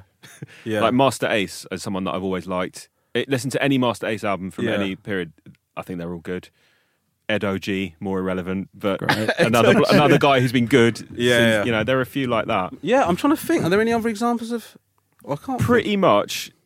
yeah. 0.64 0.80
Like 0.80 0.94
Masta 0.94 1.30
Ace 1.30 1.66
as 1.70 1.82
someone 1.82 2.04
that 2.04 2.14
I've 2.14 2.22
always 2.24 2.46
liked. 2.46 2.88
It, 3.14 3.28
listen 3.28 3.50
to 3.50 3.62
any 3.62 3.76
Masta 3.76 4.06
Ace 4.06 4.24
album 4.24 4.50
from 4.50 4.64
Yeah. 4.66 4.72
any 4.74 4.96
period. 4.96 5.32
I 5.76 5.82
think 5.82 5.98
they're 5.98 6.12
all 6.12 6.20
good. 6.20 6.48
Ed 7.28 7.44
OG, 7.44 7.66
more 8.00 8.18
irrelevant, 8.18 8.68
but 8.74 9.00
another 9.40 9.80
another 9.90 10.18
guy 10.18 10.40
who's 10.40 10.52
been 10.52 10.66
good. 10.66 10.98
Yeah, 11.00 11.06
since- 11.06 11.16
yeah. 11.16 11.64
you 11.64 11.72
know, 11.72 11.84
there 11.84 11.98
are 11.98 12.02
a 12.02 12.06
few 12.06 12.26
like 12.26 12.46
that. 12.46 12.74
yeah, 12.82 13.04
I'm 13.06 13.16
trying 13.16 13.34
to 13.34 13.40
think. 13.42 13.64
Are 13.64 13.70
there 13.70 13.80
any 13.80 13.92
other 13.92 14.08
examples 14.08 14.50
of? 14.52 14.76
Well, 15.22 15.38
I 15.40 15.46
can't. 15.46 15.58
think. 15.58 15.66
Pretty 15.66 15.96
much, 15.96 16.50
well, 16.50 16.61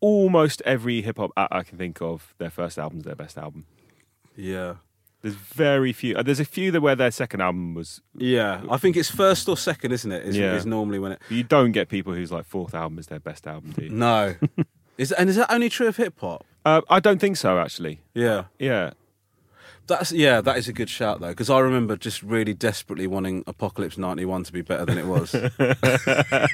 almost 0.00 0.62
every 0.64 1.02
hip 1.02 1.18
hop 1.18 1.30
act 1.36 1.52
I 1.52 1.62
can 1.62 1.78
think 1.78 2.00
of, 2.00 2.34
their 2.38 2.50
first 2.50 2.78
album's 2.78 3.04
their 3.04 3.14
best 3.16 3.36
album. 3.38 3.64
Yeah. 4.36 4.74
There's 5.22 5.34
very 5.34 5.92
few. 5.92 6.14
uh, 6.16 6.22
There's 6.22 6.38
a 6.38 6.44
few 6.44 6.70
that 6.70 6.80
where 6.80 6.94
their 6.94 7.10
second 7.10 7.40
album 7.40 7.74
was. 7.74 8.00
Yeah, 8.16 8.62
I 8.70 8.76
think 8.76 8.96
it's 8.96 9.10
first 9.10 9.48
or 9.48 9.56
second, 9.56 9.90
isn't 9.90 10.12
it? 10.12 10.24
Is, 10.24 10.36
Yeah. 10.36 10.54
is 10.54 10.64
normally 10.64 11.00
when 11.00 11.12
it. 11.12 11.22
You 11.28 11.42
don't 11.42 11.72
get 11.72 11.88
people 11.88 12.14
whose 12.14 12.30
like 12.30 12.44
fourth 12.46 12.72
album 12.72 13.00
is 13.00 13.08
their 13.08 13.18
best 13.18 13.44
album, 13.48 13.72
do 13.72 13.84
you? 13.84 13.90
No, 13.90 14.36
is 14.98 15.10
and 15.10 15.28
is 15.28 15.34
that 15.34 15.52
only 15.52 15.68
true 15.68 15.88
of 15.88 15.96
hip 15.96 16.14
hop? 16.20 16.44
Uh, 16.64 16.82
I 16.88 17.00
don't 17.00 17.18
think 17.20 17.36
so, 17.36 17.58
actually. 17.58 18.00
Yeah, 18.14 18.44
Yeah. 18.60 18.90
That's 19.88 20.12
yeah, 20.12 20.40
that 20.40 20.56
is 20.58 20.68
a 20.68 20.72
good 20.72 20.88
shout 20.90 21.20
though, 21.20 21.28
because 21.30 21.50
I 21.50 21.58
remember 21.60 21.96
just 21.96 22.22
really 22.22 22.54
desperately 22.54 23.06
wanting 23.06 23.42
Apocalypse 23.46 23.98
'91 23.98 24.44
to 24.44 24.52
be 24.52 24.62
better 24.62 24.84
than 24.84 24.98
it 24.98 25.06
was. 25.06 25.34
I 25.34 26.46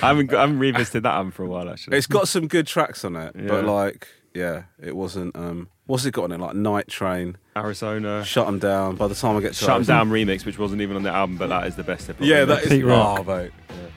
haven't, 0.00 0.32
I 0.32 0.40
haven't 0.42 0.58
revisited 0.58 1.02
that 1.04 1.14
album 1.14 1.32
for 1.32 1.44
a 1.44 1.48
while, 1.48 1.68
actually. 1.68 1.96
it's 1.96 2.06
got 2.06 2.28
some 2.28 2.46
good 2.46 2.66
tracks 2.66 3.04
on 3.04 3.16
it, 3.16 3.34
but 3.48 3.64
like, 3.64 4.08
yeah, 4.34 4.64
it 4.80 4.94
wasn't. 4.96 5.34
um 5.36 5.68
What's 5.86 6.04
it 6.06 6.12
got 6.12 6.24
on 6.24 6.32
it? 6.32 6.38
Like 6.38 6.54
Night 6.54 6.86
Train, 6.88 7.36
Arizona. 7.56 8.24
Shut 8.24 8.46
'em 8.46 8.60
Down. 8.60 8.94
By 8.96 9.08
the 9.08 9.16
time 9.16 9.36
I 9.36 9.40
get 9.40 9.48
to 9.48 9.58
Shut 9.58 9.70
'Em 9.70 9.78
those- 9.80 9.86
Down 9.88 10.10
remix, 10.10 10.46
which 10.46 10.58
wasn't 10.58 10.80
even 10.80 10.96
on 10.96 11.02
the 11.02 11.10
album, 11.10 11.36
but 11.36 11.48
that 11.48 11.66
is 11.66 11.74
the 11.76 11.82
best 11.82 12.06
hip 12.06 12.18
hop. 12.18 12.26
Yeah, 12.26 12.44
remix. 12.44 12.46
that 12.46 12.62
is. 12.62 12.68
Pete 12.68 12.84
Rock. 12.84 13.18
Oh, 13.20 13.24
mate. 13.24 13.50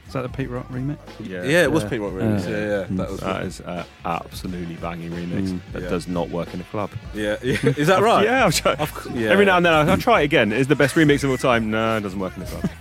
Is 0.07 0.13
that 0.13 0.21
the 0.21 0.29
Pete 0.29 0.49
Rock 0.49 0.67
remix? 0.69 0.97
Yeah, 1.19 1.43
Yeah, 1.43 1.63
it 1.63 1.71
was 1.71 1.83
yeah. 1.83 1.89
Pete 1.89 2.01
Rock 2.01 2.13
remix. 2.13 2.43
Yeah. 2.43 2.49
Yeah, 2.49 2.65
yeah, 2.79 2.85
that 2.91 3.09
was. 3.11 3.19
That 3.21 3.43
is 3.43 3.59
an 3.61 3.85
absolutely 4.05 4.75
banging 4.75 5.11
remix 5.11 5.49
Mm. 5.49 5.59
that 5.73 5.81
Yeah. 5.83 5.89
does 5.89 6.07
not 6.07 6.29
work 6.29 6.53
in 6.53 6.61
a 6.61 6.63
club. 6.65 6.91
Yeah, 7.13 7.35
yeah. 7.43 7.57
is 7.75 7.87
that 7.87 8.01
right? 8.01 8.23
Yeah, 8.23 8.45
I'll 8.45 8.51
try. 8.51 8.73
Of 8.73 8.93
cou- 8.93 9.11
yeah. 9.17 9.31
Every 9.31 9.45
now 9.45 9.57
and 9.57 9.65
then 9.65 9.73
I'll, 9.73 9.89
I'll 9.89 9.97
try 9.97 10.21
it 10.21 10.25
again. 10.25 10.53
Is 10.53 10.67
the 10.67 10.75
best 10.75 10.95
remix 10.95 11.23
of 11.23 11.31
all 11.31 11.37
time? 11.37 11.69
No, 11.71 11.97
it 11.97 12.01
doesn't 12.01 12.19
work 12.19 12.35
in 12.37 12.43
a 12.43 12.45
club. 12.45 12.61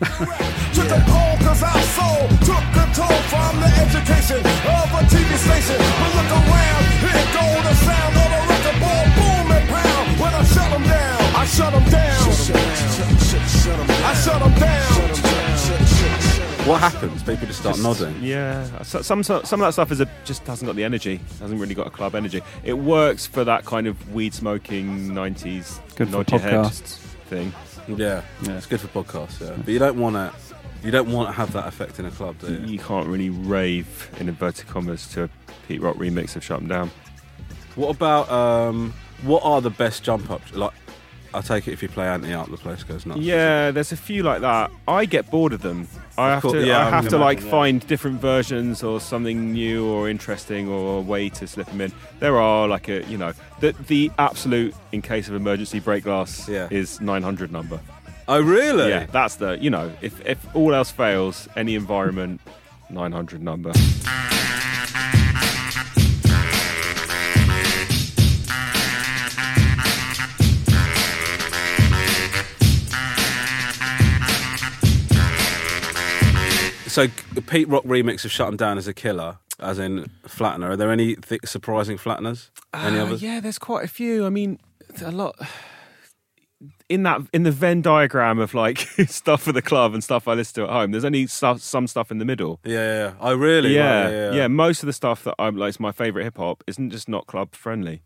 Took 0.75 0.91
a 0.91 1.01
poll 1.09 1.37
cause 1.43 1.63
our 1.63 1.83
soul 1.97 2.29
took 2.45 2.65
control 2.77 3.19
from 3.33 3.53
the 3.61 3.71
education 3.83 4.39
of 4.39 4.87
a 4.93 5.03
TV 5.09 5.31
station. 5.41 5.79
But 5.81 6.11
look 6.15 6.31
around, 6.31 6.85
here 7.03 7.27
go 7.33 7.45
the 7.65 7.75
sound 7.83 8.15
of 8.21 8.31
a 8.37 8.41
record 8.53 8.79
ball, 8.85 9.05
boom 9.17 9.49
and 9.57 9.67
pound. 9.71 10.21
When 10.21 10.35
I 10.35 10.45
shut 10.45 10.71
'em 10.73 10.83
down, 10.85 11.21
I 11.35 11.45
shut 11.47 11.73
'em 11.73 11.85
down. 11.89 12.05
I 14.05 14.15
shut 14.15 14.43
'em 14.43 14.55
down. 14.61 16.34
What 16.67 16.81
happens? 16.81 17.23
People 17.23 17.47
just 17.47 17.61
start 17.61 17.79
nodding. 17.81 18.17
Yeah, 18.23 18.83
some 18.85 19.23
some 19.23 19.37
of 19.37 19.59
that 19.61 19.73
stuff 19.73 19.93
is 19.93 20.01
a, 20.01 20.09
just 20.25 20.47
hasn't 20.47 20.67
got 20.67 20.77
the 20.77 20.85
energy. 20.85 21.21
Hasn't 21.39 21.61
really 21.61 21.75
got 21.75 21.87
a 21.87 21.91
club 21.91 22.15
energy. 22.15 22.41
It 22.63 22.73
works 22.79 23.27
for 23.27 23.45
that 23.45 23.67
kind 23.67 23.87
of 23.87 24.15
weed 24.15 24.33
smoking 24.33 25.11
'90s 25.11 25.79
Good 25.97 26.09
for 26.09 26.17
nod 26.19 26.31
your 26.31 26.41
head 26.41 26.55
podcasts. 26.55 26.97
thing. 27.29 27.53
Yeah, 27.87 28.23
Yeah. 28.43 28.53
it's 28.57 28.65
good 28.67 28.81
for 28.81 28.89
podcasts. 28.89 29.43
Yeah, 29.43 29.55
but 29.59 29.69
you 29.69 29.79
don't 29.79 29.99
want 29.99 30.17
to. 30.17 30.33
You 30.83 30.91
don't 30.91 31.13
want 31.13 31.29
to 31.29 31.33
have 31.33 31.53
that 31.53 31.67
effect 31.67 31.99
in 31.99 32.07
a 32.07 32.11
club, 32.11 32.37
do 32.39 32.53
you? 32.55 32.61
You 32.73 32.79
can't 32.79 33.07
really 33.09 33.29
rave 33.31 34.11
in 34.19 34.29
inverted 34.31 34.67
commas 34.67 35.07
to 35.09 35.25
a 35.25 35.29
Pete 35.69 35.83
Rock 35.83 35.97
remix 35.97 36.35
of 36.35 36.43
"Shut 36.45 36.61
'Em 36.63 36.69
Down." 36.69 36.91
What 37.77 37.91
about 37.95 38.31
um? 38.31 38.95
What 39.23 39.43
are 39.45 39.61
the 39.61 39.71
best 39.71 40.03
jump 40.03 40.31
ups? 40.31 40.55
Like, 40.55 40.73
I 41.35 41.41
take 41.41 41.67
it 41.69 41.73
if 41.73 41.83
you 41.83 41.89
play 41.89 42.07
Ante 42.07 42.33
Up, 42.33 42.49
the 42.51 42.57
place 42.57 42.85
goes 42.85 43.05
nuts. 43.05 43.21
Yeah, 43.21 43.73
there's 43.73 43.91
a 43.93 43.97
few 43.97 44.23
like 44.23 44.41
that. 44.43 44.71
I 44.87 45.05
get 45.05 45.31
bored 45.31 45.53
of 45.53 45.63
them. 45.63 45.89
I 46.17 46.31
have 46.31 46.43
course, 46.43 46.55
to. 46.55 46.65
yeah, 46.65 46.87
I 46.87 46.91
have 46.91 47.09
to 47.09 47.19
like 47.19 47.41
yeah. 47.43 47.51
find 47.51 47.85
different 47.87 48.21
versions 48.21 48.85
or 48.85 49.01
something 49.01 49.53
new 49.53 49.85
or 49.87 50.09
interesting 50.09 50.69
or 50.69 50.99
a 50.99 51.01
way 51.01 51.29
to 51.31 51.47
slip 51.49 51.67
them 51.67 51.81
in. 51.81 51.93
There 52.21 52.39
are 52.41 52.69
like 52.69 52.89
a 52.89 53.03
you 53.07 53.19
know 53.19 53.33
the 53.61 53.73
the 53.89 54.13
absolute 54.19 54.75
in 54.93 55.03
case 55.03 55.29
of 55.29 55.35
emergency 55.35 55.81
break 55.81 56.05
glass 56.05 56.49
Yeah. 56.49 56.69
is 56.71 57.01
900 57.01 57.51
number. 57.51 57.81
Oh, 58.29 58.41
really? 58.41 58.89
Yeah, 58.89 59.07
that's 59.07 59.35
the 59.37 59.59
you 59.61 59.71
know 59.71 59.91
if 60.03 60.25
if 60.25 60.39
all 60.55 60.73
else 60.73 60.91
fails, 60.93 61.49
any 61.57 61.75
environment, 61.75 62.41
900 62.91 63.43
number. 63.43 63.73
So 76.95 77.09
Pete 77.49 77.67
Rock 77.69 77.83
remix 77.85 78.25
of 78.25 78.31
"Shut 78.31 78.47
'Em 78.47 78.57
Down" 78.57 78.79
is 78.79 78.87
a 78.87 78.95
killer, 78.95 79.39
as 79.59 79.81
in 79.81 80.09
flattener. 80.29 80.69
Are 80.71 80.77
there 80.77 80.93
any 80.93 81.17
th- 81.17 81.41
surprising 81.45 81.99
flatteners? 81.99 82.51
Any 82.73 83.01
Uh, 83.01 83.07
others? 83.07 83.21
Yeah, 83.21 83.41
there's 83.41 83.59
quite 83.59 83.85
a 83.85 83.89
few. 83.89 84.25
I 84.25 84.31
mean, 84.31 84.61
a 85.03 85.11
lot 85.11 85.35
in 86.89 87.03
that 87.03 87.21
in 87.33 87.43
the 87.43 87.51
Venn 87.51 87.83
diagram 87.83 88.39
of 88.39 88.55
like 88.55 88.79
stuff 89.09 89.43
for 89.43 89.51
the 89.51 89.61
club 89.61 89.93
and 89.93 90.05
stuff 90.05 90.29
I 90.29 90.35
listen 90.35 90.55
to 90.63 90.71
at 90.71 90.73
home. 90.73 90.93
There's 90.93 91.05
only 91.05 91.27
stuff, 91.27 91.61
some 91.63 91.89
stuff 91.89 92.13
in 92.13 92.19
the 92.19 92.25
middle. 92.25 92.61
Yeah, 92.65 92.73
yeah, 92.75 92.99
yeah. 93.09 93.13
Oh, 93.21 93.35
really? 93.35 93.75
Yeah, 93.75 94.05
Right, 94.05 94.11
yeah, 94.13 94.33
yeah, 94.35 94.47
Most 94.47 94.85
of 94.85 94.87
the 94.87 94.93
stuff 94.93 95.25
that 95.25 95.35
I'm 95.39 95.57
like, 95.57 95.71
is 95.71 95.81
my 95.81 95.91
favorite 95.91 96.23
hip 96.23 96.37
hop 96.37 96.63
isn't 96.69 96.91
just 96.91 97.09
not 97.09 97.27
club 97.27 97.57
friendly. 97.57 98.03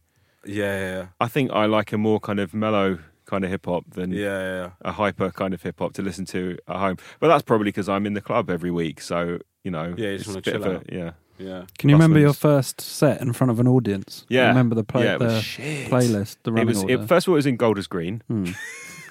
yeah, 0.47 0.79
yeah, 0.81 1.07
I 1.21 1.29
think 1.29 1.51
I 1.53 1.67
like 1.67 1.93
a 1.93 1.99
more 1.99 2.21
kind 2.21 2.41
of 2.41 2.55
mellow 2.55 3.01
kind 3.29 3.45
of 3.45 3.51
hip 3.51 3.67
hop 3.67 3.85
than 3.91 4.11
yeah, 4.11 4.19
yeah, 4.21 4.55
yeah. 4.63 4.71
a 4.83 4.93
hyper 4.93 5.31
kind 5.31 5.53
of 5.55 5.63
hip 5.63 5.79
hop 5.79 5.93
to 5.95 6.03
listen 6.03 6.25
to 6.27 6.57
at 6.67 6.77
home. 6.77 6.97
But 7.21 7.29
that's 7.29 7.43
probably 7.43 7.67
because 7.67 7.89
I'm 7.89 8.07
in 8.07 8.15
the 8.15 8.21
club 8.23 8.49
every 8.51 8.71
week, 8.71 9.01
so 9.01 9.39
you 9.65 9.71
know, 9.71 9.95
Yeah, 9.97 10.11
you 10.11 10.17
just 10.19 10.29
wanna 10.29 10.41
chill 10.41 10.65
of 10.65 10.67
a- 10.67 10.95
yeah. 10.95 11.11
yeah. 11.39 11.65
Can 11.79 11.91
you 11.91 11.95
remember 11.97 12.19
your 12.19 12.33
first 12.33 12.81
set 12.81 13.21
in 13.21 13.33
front 13.35 13.51
of 13.51 13.61
an 13.61 13.69
audience? 13.69 14.25
Yeah. 14.29 14.49
Remember 14.49 14.75
the 14.75 14.85
play 14.85 15.05
Yeah, 15.05 15.19
the 15.19 15.27
playlist, 15.91 16.37
the 16.45 16.55
It 16.57 16.67
was 16.67 16.83
order. 16.83 16.95
it, 17.03 17.07
first 17.09 17.27
of 17.27 17.31
all, 17.31 17.35
it 17.37 17.43
was 17.45 17.47
in 17.47 17.57
Golders 17.57 17.87
Green, 17.87 18.23
Hmm. 18.29 18.47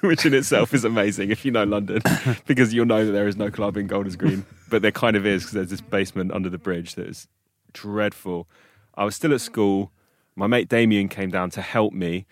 which 0.00 0.24
in 0.26 0.34
itself 0.34 0.74
is 0.74 0.84
amazing 0.84 1.30
if 1.30 1.44
you 1.44 1.50
know 1.52 1.64
London, 1.64 2.00
because 2.46 2.74
you'll 2.74 2.86
know 2.86 3.04
that 3.06 3.12
there 3.12 3.28
is 3.28 3.36
no 3.36 3.50
club 3.50 3.76
in 3.76 3.86
Golders 3.86 4.16
Green, 4.16 4.44
but 4.68 4.82
there 4.82 4.90
kind 4.92 5.16
of 5.16 5.24
is 5.26 5.42
because 5.42 5.54
there's 5.54 5.70
this 5.70 5.80
basement 5.80 6.32
under 6.32 6.48
the 6.48 6.58
bridge 6.58 6.94
that 6.96 7.06
is 7.06 7.28
dreadful. 7.72 8.48
I 8.94 9.04
was 9.04 9.14
still 9.14 9.32
at 9.32 9.40
school. 9.40 9.92
My 10.34 10.46
mate 10.46 10.68
Damien 10.68 11.08
came 11.08 11.30
down 11.30 11.50
to 11.50 11.62
help 11.62 11.92
me, 11.92 12.26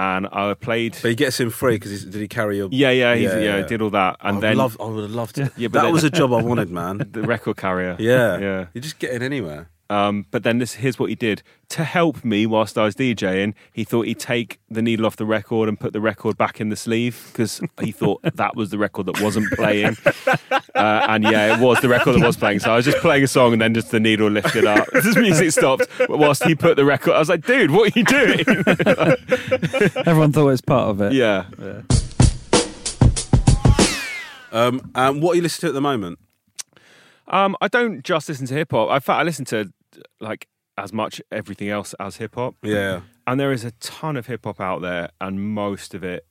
and 0.00 0.26
I 0.32 0.54
played. 0.54 0.96
But 1.02 1.08
he 1.10 1.14
gets 1.14 1.38
him 1.38 1.50
free 1.50 1.76
because 1.76 2.04
did 2.04 2.20
he 2.20 2.28
carry 2.28 2.56
your? 2.56 2.68
Yeah, 2.72 2.90
yeah, 2.90 3.14
Yeah, 3.14 3.38
yeah, 3.38 3.56
yeah. 3.58 3.66
did 3.66 3.82
all 3.82 3.90
that, 3.90 4.16
and 4.20 4.38
I 4.38 4.40
then 4.40 4.56
love, 4.56 4.76
I 4.80 4.84
would 4.86 5.02
have 5.02 5.10
loved 5.12 5.34
to. 5.36 5.52
Yeah, 5.56 5.68
but 5.68 5.80
that 5.80 5.84
then- 5.84 5.92
was 5.92 6.04
a 6.04 6.10
job 6.20 6.32
I 6.32 6.42
wanted, 6.42 6.70
man. 6.70 7.02
the 7.12 7.22
record 7.22 7.56
carrier. 7.56 7.96
Yeah, 7.98 8.38
yeah. 8.38 8.66
You 8.74 8.80
just 8.80 8.98
get 8.98 9.12
in 9.12 9.22
anywhere. 9.22 9.68
Um, 9.90 10.26
but 10.30 10.44
then 10.44 10.58
this 10.58 10.74
here's 10.74 11.00
what 11.00 11.08
he 11.08 11.16
did 11.16 11.42
to 11.70 11.82
help 11.82 12.24
me 12.24 12.46
whilst 12.46 12.78
I 12.78 12.84
was 12.84 12.94
DJing. 12.94 13.54
He 13.72 13.82
thought 13.82 14.06
he'd 14.06 14.20
take 14.20 14.60
the 14.70 14.80
needle 14.82 15.04
off 15.04 15.16
the 15.16 15.26
record 15.26 15.68
and 15.68 15.78
put 15.78 15.92
the 15.92 16.00
record 16.00 16.38
back 16.38 16.60
in 16.60 16.68
the 16.68 16.76
sleeve 16.76 17.28
because 17.32 17.60
he 17.80 17.90
thought 17.90 18.22
that 18.34 18.54
was 18.54 18.70
the 18.70 18.78
record 18.78 19.06
that 19.06 19.20
wasn't 19.20 19.50
playing. 19.52 19.96
Uh, 20.76 21.06
and 21.08 21.24
yeah, 21.24 21.56
it 21.56 21.60
was 21.60 21.80
the 21.80 21.88
record 21.88 22.12
that 22.12 22.24
was 22.24 22.36
playing. 22.36 22.60
So 22.60 22.70
I 22.72 22.76
was 22.76 22.84
just 22.84 22.98
playing 22.98 23.24
a 23.24 23.26
song 23.26 23.52
and 23.52 23.60
then 23.60 23.74
just 23.74 23.90
the 23.90 23.98
needle 23.98 24.30
lifted 24.30 24.64
up. 24.64 24.86
This 25.00 25.16
music 25.16 25.50
stopped 25.50 25.86
whilst 26.08 26.44
he 26.44 26.54
put 26.54 26.76
the 26.76 26.84
record. 26.84 27.14
I 27.14 27.18
was 27.18 27.28
like, 27.28 27.44
dude, 27.44 27.72
what 27.72 27.90
are 27.90 27.98
you 27.98 28.04
doing? 28.04 28.40
Everyone 30.06 30.30
thought 30.30 30.42
it 30.48 30.52
was 30.52 30.60
part 30.60 30.88
of 30.90 31.00
it. 31.00 31.14
yeah. 31.14 31.46
Um, 34.52 34.90
and 34.94 35.20
what 35.22 35.32
are 35.32 35.36
you 35.36 35.42
listening 35.42 35.68
to 35.68 35.68
at 35.68 35.74
the 35.74 35.80
moment? 35.80 36.18
Um, 37.28 37.56
I 37.60 37.68
don't 37.68 38.02
just 38.04 38.28
listen 38.28 38.46
to 38.46 38.54
hip 38.54 38.70
hop. 38.72 38.90
In 38.90 39.00
fact, 39.00 39.20
I 39.20 39.22
listen 39.22 39.44
to 39.46 39.72
like 40.20 40.48
as 40.78 40.92
much 40.92 41.20
everything 41.30 41.68
else 41.68 41.94
as 42.00 42.16
hip 42.16 42.34
hop. 42.36 42.54
Yeah, 42.62 43.00
And 43.26 43.38
there 43.38 43.52
is 43.52 43.64
a 43.64 43.72
ton 43.72 44.16
of 44.16 44.26
hip 44.26 44.44
hop 44.44 44.60
out 44.60 44.80
there, 44.82 45.10
and 45.20 45.40
most 45.54 45.94
of 45.94 46.02
it 46.04 46.26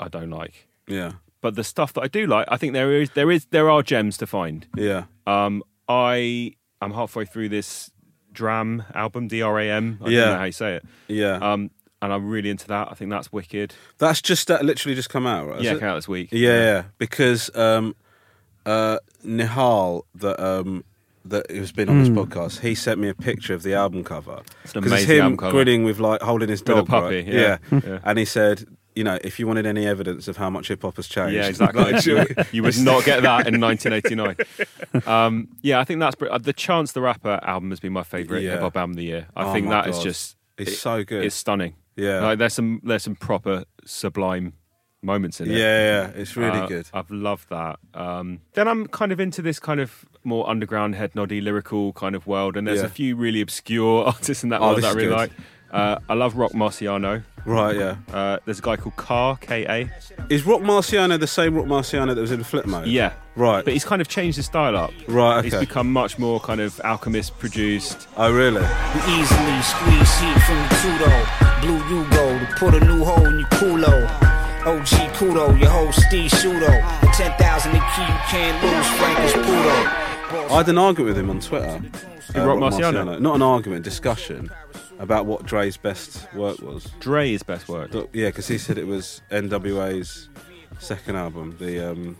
I 0.00 0.08
don't 0.08 0.30
like. 0.30 0.68
yeah, 0.88 1.12
But 1.40 1.54
the 1.54 1.64
stuff 1.64 1.92
that 1.94 2.00
I 2.02 2.08
do 2.08 2.26
like, 2.26 2.46
I 2.50 2.56
think 2.56 2.72
there 2.72 2.92
is 3.00 3.10
there 3.10 3.30
is 3.30 3.46
there 3.46 3.70
are 3.70 3.82
gems 3.82 4.16
to 4.18 4.26
find. 4.26 4.66
yeah. 4.76 5.04
Um, 5.26 5.62
I 5.88 6.54
am 6.82 6.92
halfway 6.92 7.24
through 7.24 7.50
this 7.50 7.90
Dram 8.32 8.82
album, 8.94 9.28
D 9.28 9.42
R 9.42 9.60
A 9.60 9.70
M. 9.70 9.98
I 10.04 10.08
Yeah. 10.08 10.20
don't 10.20 10.30
know 10.32 10.38
how 10.38 10.44
you 10.44 10.52
say 10.52 10.74
it. 10.76 10.84
Yeah, 11.06 11.34
Um, 11.36 11.70
and 12.02 12.12
I'm 12.12 12.28
really 12.28 12.50
into 12.50 12.66
that. 12.68 12.88
I 12.90 12.94
think 12.94 13.10
that's 13.10 13.30
wicked. 13.32 13.74
that's 13.98 14.20
just 14.20 14.48
that 14.48 14.64
literally 14.64 14.96
just 14.96 15.08
come 15.08 15.26
out, 15.26 15.46
right? 15.46 15.60
Yeah, 15.62 15.74
it? 15.74 15.78
came 15.80 15.88
out 15.88 15.94
this 15.94 16.08
week. 16.08 16.30
Yeah, 16.32 16.58
yeah, 16.58 16.82
because 16.98 17.54
um, 17.54 17.94
uh, 18.66 18.98
Nihal 19.24 20.02
that 20.16 20.40
um, 20.40 20.84
that 21.26 21.50
has 21.50 21.72
been 21.72 21.88
on 21.88 21.98
this 22.00 22.08
podcast, 22.08 22.60
he 22.60 22.74
sent 22.74 23.00
me 23.00 23.08
a 23.08 23.14
picture 23.14 23.54
of 23.54 23.62
the 23.62 23.74
album 23.74 24.04
cover. 24.04 24.42
It's 24.64 24.74
an 24.74 24.82
'Cause 24.82 24.92
amazing 24.92 25.16
him 25.16 25.22
album 25.22 25.36
cover. 25.38 25.52
grinning 25.52 25.84
with 25.84 25.98
like 26.00 26.20
holding 26.22 26.48
his 26.48 26.60
a 26.60 26.64
dog, 26.64 26.86
puppy, 26.86 27.16
right? 27.16 27.26
yeah. 27.26 27.58
Yeah. 27.72 27.98
and 28.04 28.18
he 28.18 28.24
said, 28.24 28.64
you 28.94 29.02
know, 29.04 29.18
if 29.24 29.40
you 29.40 29.46
wanted 29.46 29.66
any 29.66 29.86
evidence 29.86 30.28
of 30.28 30.36
how 30.36 30.50
much 30.50 30.68
hip 30.68 30.82
hop 30.82 30.96
has 30.96 31.08
changed, 31.08 31.34
Yeah, 31.34 31.46
exactly. 31.48 31.82
like, 31.82 32.04
you, 32.06 32.24
you 32.52 32.62
would 32.62 32.78
not 32.78 33.04
get 33.04 33.22
that 33.22 33.46
in 33.48 33.60
1989. 33.60 34.36
Um, 35.06 35.48
yeah, 35.62 35.80
I 35.80 35.84
think 35.84 36.00
that's 36.00 36.14
br- 36.14 36.28
uh, 36.30 36.38
the 36.38 36.52
Chance 36.52 36.92
the 36.92 37.00
Rapper 37.00 37.40
album 37.42 37.70
has 37.70 37.80
been 37.80 37.92
my 37.92 38.02
favorite 38.04 38.42
Yeah. 38.42 38.52
hip 38.52 38.60
hop 38.60 38.76
album 38.76 38.92
of 38.92 38.96
the 38.96 39.04
year. 39.04 39.26
I 39.36 39.44
Oh 39.46 39.52
think 39.52 39.66
my 39.66 39.72
that 39.82 39.88
is 39.88 39.96
God. 39.96 40.04
just 40.04 40.36
it's 40.58 40.72
it- 40.72 40.76
so 40.76 41.04
good. 41.04 41.24
it's 41.24 41.34
stunning. 41.34 41.74
yeah, 41.96 42.20
Like 42.20 42.38
there's 42.38 42.52
some 42.54 42.80
there's 42.84 43.02
some 43.02 43.16
proper 43.16 43.64
sublime 43.84 44.52
moments 45.04 45.40
in 45.40 45.50
it. 45.50 45.56
yeah, 45.58 46.08
it's 46.14 46.36
really 46.36 46.58
Uh, 46.60 46.66
good. 46.66 46.86
I've 46.94 47.10
loved 47.10 47.48
that. 47.50 47.78
Um, 47.94 48.40
then 48.54 48.66
I'm 48.66 48.86
kind 48.88 49.12
of 49.12 49.20
into 49.20 49.42
this 49.42 49.60
kind 49.60 49.80
of 49.80 50.04
more 50.24 50.48
underground, 50.48 50.94
head 50.94 51.14
noddy, 51.14 51.40
lyrical 51.40 51.92
kind 51.92 52.14
of 52.16 52.26
world, 52.26 52.56
and 52.56 52.66
there's 52.66 52.80
Yeah. 52.80 52.86
a 52.86 52.90
few 52.90 53.14
really 53.16 53.40
obscure 53.40 54.04
artists 54.06 54.42
in 54.42 54.48
that 54.50 54.60
Oh, 54.60 54.68
world 54.70 54.82
that 54.82 54.86
I 54.86 54.92
really 54.94 55.08
good. 55.08 55.16
like. 55.16 55.30
Uh, 55.70 55.98
I 56.08 56.14
love 56.14 56.36
Roc 56.36 56.52
Marciano. 56.52 57.24
Right, 57.44 57.74
yeah. 57.76 57.96
Uh, 58.12 58.38
there's 58.44 58.60
a 58.60 58.62
guy 58.62 58.76
called 58.76 58.94
Ka 58.94 59.34
K 59.34 59.66
A. 59.66 59.90
Is 60.32 60.46
Roc 60.46 60.60
Marciano 60.62 61.18
the 61.18 61.26
same 61.26 61.54
Roc 61.56 61.66
Marciano 61.66 62.14
that 62.14 62.20
was 62.20 62.30
in 62.30 62.40
Flipmode? 62.44 62.84
Yeah, 62.86 63.12
Right. 63.34 63.64
but 63.64 63.72
he's 63.74 63.84
kind 63.84 64.00
of 64.00 64.06
changed 64.06 64.36
his 64.36 64.46
style 64.46 64.76
up. 64.76 64.92
right. 65.08 65.42
He's 65.44 65.54
become 65.56 65.92
much 65.92 66.16
more 66.16 66.38
kind 66.38 66.60
of 66.60 66.80
alchemist 66.84 67.36
produced. 67.40 68.06
oh, 68.16 68.32
really? 68.32 68.62
We 68.62 69.00
easily 69.20 69.62
squeeze 69.62 70.18
heat 70.20 70.40
from 70.46 70.58
the 70.62 70.74
Tudo. 70.80 71.60
blue 71.60 71.78
Yugo 71.90 72.48
to 72.48 72.54
put 72.56 72.74
a 72.74 72.80
new 72.86 73.04
hole 73.04 73.26
in 73.26 73.40
your 73.40 73.48
culo. 73.48 74.23
OG 74.66 75.12
Kudo, 75.16 75.58
your 75.60 75.68
whole 75.70 75.92
Steve 75.92 76.30
Pseudo. 76.30 76.66
The 76.66 77.10
10,000 77.12 77.72
the 77.72 77.78
key 77.78 78.02
you 78.02 78.18
can't 78.28 78.62
lose, 78.62 78.86
Frank 78.98 79.18
is 79.20 79.32
Pudo. 79.32 80.50
I 80.50 80.56
had 80.58 80.68
an 80.68 80.78
argument 80.78 81.08
with 81.14 81.18
him 81.18 81.30
on 81.30 81.40
Twitter. 81.40 81.78
Who, 82.34 82.42
Roc 82.42 82.58
Marciano? 82.58 83.20
Not 83.20 83.36
an 83.36 83.42
argument, 83.42 83.84
discussion 83.84 84.50
about 84.98 85.26
what 85.26 85.44
Dre's 85.44 85.76
best 85.76 86.32
work 86.34 86.60
was. 86.60 86.88
Dre's 87.00 87.42
best 87.42 87.68
work. 87.68 87.92
Th- 87.92 88.08
Yeah, 88.12 88.28
because 88.28 88.48
he 88.48 88.56
said 88.58 88.78
it 88.78 88.86
was 88.86 89.20
NWA's 89.30 90.28
second 90.78 91.16
album, 91.16 91.56
the 91.60 91.90
um, 91.92 92.16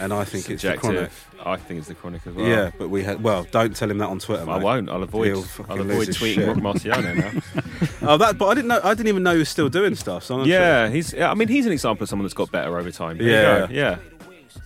and 0.00 0.12
I 0.12 0.24
think 0.24 0.50
it's 0.50 0.62
the 0.62 0.76
Chronic. 0.76 1.10
I 1.44 1.56
think 1.56 1.78
it's 1.78 1.88
the 1.88 1.94
Chronic 1.94 2.26
as 2.26 2.34
well. 2.34 2.46
Yeah, 2.46 2.70
but 2.78 2.88
we 2.88 3.02
had. 3.02 3.22
Well, 3.22 3.46
don't 3.50 3.74
tell 3.76 3.90
him 3.90 3.98
that 3.98 4.08
on 4.08 4.18
Twitter. 4.18 4.42
I 4.48 4.58
mate. 4.58 4.64
won't. 4.64 4.90
I'll 4.90 5.02
avoid. 5.02 5.32
I'll 5.68 5.80
avoid 5.80 6.08
tweeting 6.08 6.34
shit. 6.34 6.48
Roc 6.48 6.56
Marciano 6.58 7.16
now. 7.16 7.60
Oh, 8.06 8.16
that. 8.18 8.36
But 8.38 8.48
I 8.48 8.54
didn't 8.54 8.68
know. 8.68 8.80
I 8.84 8.94
didn't 8.94 9.08
even 9.08 9.22
know 9.22 9.32
he 9.32 9.38
was 9.38 9.48
still 9.48 9.68
doing 9.70 9.94
stuff. 9.94 10.24
So 10.24 10.44
yeah, 10.44 10.88
he's. 10.88 11.12
yeah, 11.12 11.30
I 11.30 11.34
mean, 11.34 11.48
he's 11.48 11.64
an 11.66 11.72
example 11.72 12.02
of 12.04 12.08
someone 12.08 12.24
that's 12.24 12.34
got 12.34 12.50
better 12.52 12.78
over 12.78 12.90
time. 12.90 13.18
Yeah. 13.20 13.66
go. 13.66 13.72
yeah, 13.72 13.98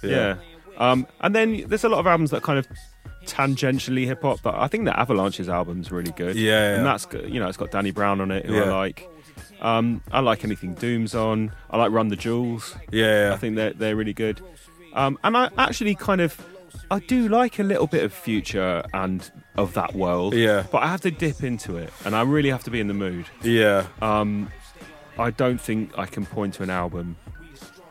yeah. 0.02 0.36
Um, 0.76 1.06
and 1.20 1.34
then 1.34 1.64
there's 1.68 1.84
a 1.84 1.88
lot 1.88 1.98
of 2.00 2.06
albums 2.06 2.30
that 2.30 2.42
kind 2.42 2.58
of 2.58 2.66
tangentially 3.26 4.06
hip 4.06 4.22
hop, 4.22 4.40
but 4.42 4.54
I 4.54 4.66
think 4.68 4.84
the 4.84 4.98
Avalanches' 4.98 5.48
album's 5.48 5.90
really 5.90 6.12
good. 6.12 6.36
Yeah, 6.36 6.52
yeah. 6.52 6.76
and 6.78 6.86
that's 6.86 7.06
good. 7.06 7.32
You 7.32 7.40
know, 7.40 7.48
it's 7.48 7.56
got 7.56 7.70
Danny 7.70 7.90
Brown 7.90 8.20
on 8.20 8.30
it, 8.30 8.46
who 8.46 8.56
I 8.56 8.64
Yeah. 8.64 8.72
like. 8.72 9.08
Um, 9.60 10.02
I 10.12 10.20
like 10.20 10.44
anything 10.44 10.74
Doom's 10.74 11.14
on. 11.14 11.52
I 11.70 11.76
like 11.78 11.90
Run 11.90 12.08
the 12.08 12.16
Jewels. 12.16 12.76
Yeah, 12.92 13.28
yeah. 13.28 13.34
I 13.34 13.36
think 13.36 13.56
they're 13.56 13.72
they're 13.72 13.96
really 13.96 14.14
good. 14.14 14.40
Um, 14.94 15.18
and 15.24 15.36
I 15.36 15.50
actually 15.58 15.94
kind 15.94 16.20
of. 16.20 16.40
I 16.90 17.00
do 17.00 17.28
like 17.28 17.58
a 17.58 17.62
little 17.62 17.86
bit 17.86 18.02
of 18.04 18.12
future 18.14 18.82
and 18.94 19.30
of 19.56 19.74
that 19.74 19.94
world, 19.94 20.32
Yeah. 20.34 20.64
But 20.72 20.82
I 20.82 20.86
have 20.86 21.02
to 21.02 21.10
dip 21.10 21.42
into 21.42 21.76
it, 21.76 21.92
and 22.04 22.14
I 22.16 22.22
really 22.22 22.48
have 22.50 22.64
to 22.64 22.70
be 22.70 22.80
in 22.80 22.88
the 22.88 22.94
mood. 22.94 23.26
Yeah. 23.42 23.86
Um, 24.00 24.50
I 25.18 25.30
don't 25.30 25.60
think 25.60 25.98
I 25.98 26.06
can 26.06 26.24
point 26.24 26.54
to 26.54 26.62
an 26.62 26.70
album 26.70 27.16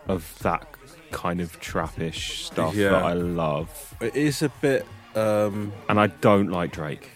of 0.07 0.37
that 0.39 0.67
kind 1.11 1.41
of 1.41 1.59
trappish 1.59 2.45
stuff 2.45 2.73
Yeah. 2.75 2.89
that 2.89 3.03
I 3.03 3.13
love. 3.13 3.93
It 4.01 4.15
is 4.15 4.41
a 4.41 4.49
bit. 4.61 4.85
Um, 5.15 5.73
and 5.89 5.99
I 5.99 6.07
don't 6.07 6.49
like 6.49 6.71
Drake. 6.71 7.11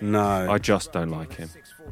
No, 0.00 0.50
I 0.50 0.58
just 0.58 0.92
don't 0.92 1.10
like 1.10 1.34
him. 1.34 1.50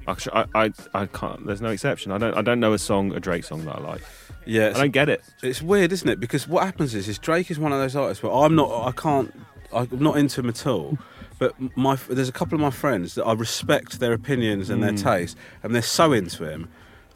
Actually, 0.08 0.32
I, 0.54 0.64
I, 0.64 0.72
I 0.94 1.06
can't. 1.06 1.46
There's 1.46 1.60
no 1.60 1.70
exception. 1.70 2.12
I 2.12 2.18
don't. 2.18 2.34
I 2.36 2.42
don't 2.42 2.60
know 2.60 2.72
a 2.72 2.78
song, 2.78 3.12
a 3.14 3.20
Drake 3.20 3.44
song 3.44 3.64
that 3.66 3.76
I 3.76 3.80
like. 3.80 4.02
Yeah, 4.44 4.72
I 4.74 4.80
don't 4.80 4.90
get 4.90 5.08
it. 5.08 5.22
It's 5.42 5.62
weird, 5.62 5.92
isn't 5.92 6.08
it? 6.08 6.18
Because 6.18 6.48
what 6.48 6.64
happens 6.64 6.94
is, 6.94 7.08
is 7.08 7.18
Drake 7.18 7.50
is 7.50 7.58
one 7.60 7.72
of 7.72 7.78
those 7.78 7.94
artists 7.94 8.22
where 8.24 8.32
I'm 8.32 8.56
not, 8.56 8.70
I 8.88 8.90
can't, 8.90 9.32
I'm 9.72 9.88
not 9.92 10.16
into 10.16 10.40
him 10.40 10.48
at 10.48 10.66
all. 10.66 10.98
But 11.38 11.54
my, 11.76 11.96
there's 12.08 12.28
a 12.28 12.32
couple 12.32 12.54
of 12.56 12.60
my 12.60 12.70
friends 12.70 13.14
that 13.14 13.24
I 13.24 13.32
respect 13.34 14.00
their 14.00 14.12
opinions 14.12 14.68
and 14.70 14.82
their 14.82 14.92
Mm. 14.92 15.02
taste, 15.02 15.36
and 15.62 15.72
they're 15.74 15.82
so 15.82 16.12
into 16.12 16.44
him 16.48 16.68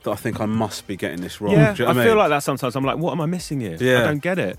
that 0.04 0.10
I 0.12 0.14
think 0.16 0.40
I 0.40 0.46
must 0.46 0.86
be 0.86 0.96
getting 0.96 1.20
this 1.20 1.40
wrong. 1.40 1.52
Yeah, 1.54 1.72
Do 1.74 1.82
you 1.82 1.84
know 1.86 1.90
I 1.90 1.94
what 1.94 2.02
feel 2.02 2.10
mean? 2.12 2.18
like 2.18 2.28
that 2.30 2.42
sometimes. 2.44 2.76
I'm 2.76 2.84
like, 2.84 2.98
what 2.98 3.10
am 3.12 3.20
I 3.20 3.26
missing 3.26 3.60
here? 3.60 3.76
Yeah. 3.80 4.02
I 4.02 4.04
don't 4.04 4.22
get 4.22 4.38
it. 4.38 4.58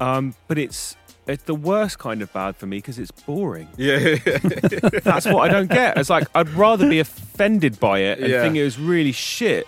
Um, 0.00 0.34
but 0.48 0.58
it's 0.58 0.96
it's 1.30 1.44
the 1.44 1.54
worst 1.54 1.98
kind 1.98 2.22
of 2.22 2.32
bad 2.32 2.56
for 2.56 2.66
me 2.66 2.78
because 2.78 2.98
it's 2.98 3.10
boring. 3.10 3.68
Yeah, 3.76 4.16
that's 5.02 5.26
what 5.26 5.38
I 5.38 5.48
don't 5.48 5.70
get. 5.70 5.96
It's 5.98 6.10
like 6.10 6.28
I'd 6.34 6.48
rather 6.50 6.88
be 6.88 7.00
offended 7.00 7.78
by 7.80 8.00
it 8.00 8.18
and 8.18 8.28
Yeah. 8.28 8.42
think 8.42 8.56
it 8.56 8.64
was 8.64 8.78
really 8.78 9.12
shit 9.12 9.66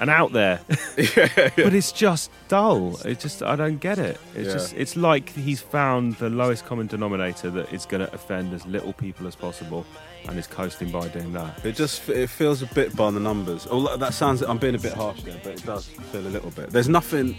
and 0.00 0.10
out 0.10 0.32
there. 0.32 0.60
Yeah, 0.96 1.50
But 1.56 1.74
it's 1.74 1.92
just 1.92 2.30
dull. 2.48 2.96
It 3.04 3.20
just 3.20 3.42
I 3.42 3.54
don't 3.56 3.78
get 3.80 3.98
it. 3.98 4.18
It's 4.34 4.46
Yeah. 4.48 4.52
just 4.54 4.72
it's 4.74 4.96
like 4.96 5.28
he's 5.30 5.60
found 5.60 6.16
the 6.16 6.30
lowest 6.30 6.64
common 6.66 6.86
denominator 6.86 7.50
that 7.50 7.72
is 7.72 7.84
going 7.86 8.04
to 8.06 8.12
offend 8.14 8.52
as 8.54 8.64
little 8.66 8.92
people 8.94 9.26
as 9.26 9.34
possible, 9.36 9.84
and 10.28 10.38
is 10.38 10.46
coasting 10.46 10.90
by 10.90 11.06
doing 11.08 11.32
that. 11.34 11.64
It 11.64 11.76
just 11.76 12.08
it 12.08 12.28
feels 12.30 12.62
a 12.62 12.66
bit 12.74 12.96
by 12.96 13.10
the 13.10 13.20
numbers. 13.20 13.66
Oh, 13.70 13.96
that 13.96 14.14
sounds. 14.14 14.42
I'm 14.42 14.58
being 14.58 14.74
a 14.74 14.78
bit 14.78 14.94
harsh 14.94 15.22
there, 15.22 15.38
but 15.44 15.52
it 15.52 15.64
does 15.66 15.86
feel 15.86 16.26
a 16.26 16.32
little 16.36 16.50
bit. 16.50 16.70
There's 16.70 16.88
nothing. 16.88 17.36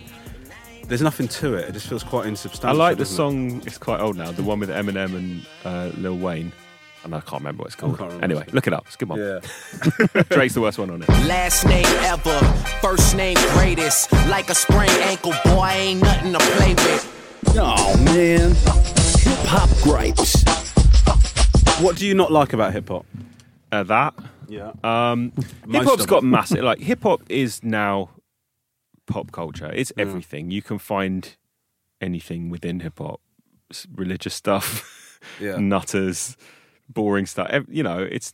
There's 0.87 1.01
nothing 1.01 1.27
to 1.27 1.55
it. 1.55 1.67
It 1.67 1.73
just 1.73 1.87
feels 1.87 2.03
quite 2.03 2.27
insubstantial. 2.27 2.81
I 2.81 2.85
like 2.85 2.97
the 2.97 3.03
doesn't 3.03 3.13
it? 3.13 3.49
song. 3.51 3.61
It's 3.65 3.77
quite 3.77 3.99
old 3.99 4.15
now. 4.15 4.31
The 4.31 4.43
one 4.43 4.59
with 4.59 4.69
Eminem 4.69 5.15
and 5.15 5.45
uh, 5.65 5.91
Lil 5.97 6.17
Wayne. 6.17 6.53
And 7.03 7.13
I 7.13 7.19
can't 7.21 7.41
remember 7.41 7.61
what 7.61 7.67
it's 7.67 7.75
called. 7.75 7.97
can't. 7.97 8.23
Anyway, 8.23 8.45
look 8.53 8.67
it 8.67 8.73
up. 8.73 8.85
It's 8.85 8.95
a 8.95 8.97
good 8.99 9.09
one. 9.09 9.19
Yeah. 9.19 10.23
Drake's 10.29 10.53
the 10.53 10.61
worst 10.61 10.79
one 10.79 10.89
on 10.89 11.01
it. 11.03 11.09
Last 11.27 11.65
name 11.65 11.85
ever, 11.85 12.39
first 12.81 13.15
name 13.15 13.35
greatest. 13.53 14.11
Like 14.29 14.49
a 14.49 14.55
sprained 14.55 14.91
ankle, 14.91 15.33
boy, 15.45 15.67
ain't 15.67 16.01
nothing 16.01 16.33
to 16.33 16.39
play 16.39 16.73
with. 16.73 17.53
Oh 17.57 17.97
man, 18.03 18.49
hip 19.19 19.45
hop 19.47 19.69
gripes. 19.83 20.43
What 21.81 21.97
do 21.97 22.07
you 22.07 22.13
not 22.13 22.31
like 22.31 22.53
about 22.53 22.73
hip 22.73 22.87
hop? 22.89 23.05
Uh, 23.71 23.83
that. 23.83 24.13
Yeah. 24.47 24.71
Um, 24.83 25.31
hip 25.69 25.83
hop's 25.83 26.05
got 26.05 26.23
massive. 26.23 26.63
Like 26.63 26.79
hip 26.79 27.03
hop 27.03 27.21
is 27.29 27.63
now 27.63 28.09
pop 29.07 29.31
culture. 29.31 29.71
It's 29.73 29.91
everything. 29.97 30.51
You 30.51 30.61
can 30.61 30.77
find 30.77 31.35
anything 32.01 32.49
within 32.49 32.81
hip 32.81 32.99
hop. 32.99 33.21
Religious 33.95 34.33
stuff, 34.33 35.19
Yeah. 35.41 35.57
nutters, 35.57 36.37
boring 36.87 37.25
stuff. 37.25 37.65
You 37.67 37.83
know, 37.83 37.99
it's 38.09 38.33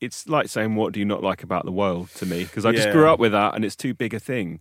it's 0.00 0.28
like 0.28 0.48
saying 0.48 0.74
what 0.74 0.92
do 0.92 1.00
you 1.00 1.06
not 1.06 1.22
like 1.22 1.42
about 1.42 1.64
the 1.64 1.72
world 1.72 2.10
to 2.16 2.26
me 2.26 2.44
because 2.44 2.66
I 2.66 2.72
just 2.72 2.88
Yeah. 2.88 2.92
grew 2.92 3.08
up 3.08 3.18
with 3.18 3.32
that 3.32 3.54
and 3.54 3.64
it's 3.64 3.76
too 3.76 3.94
big 3.94 4.12
a 4.14 4.18
thing. 4.20 4.60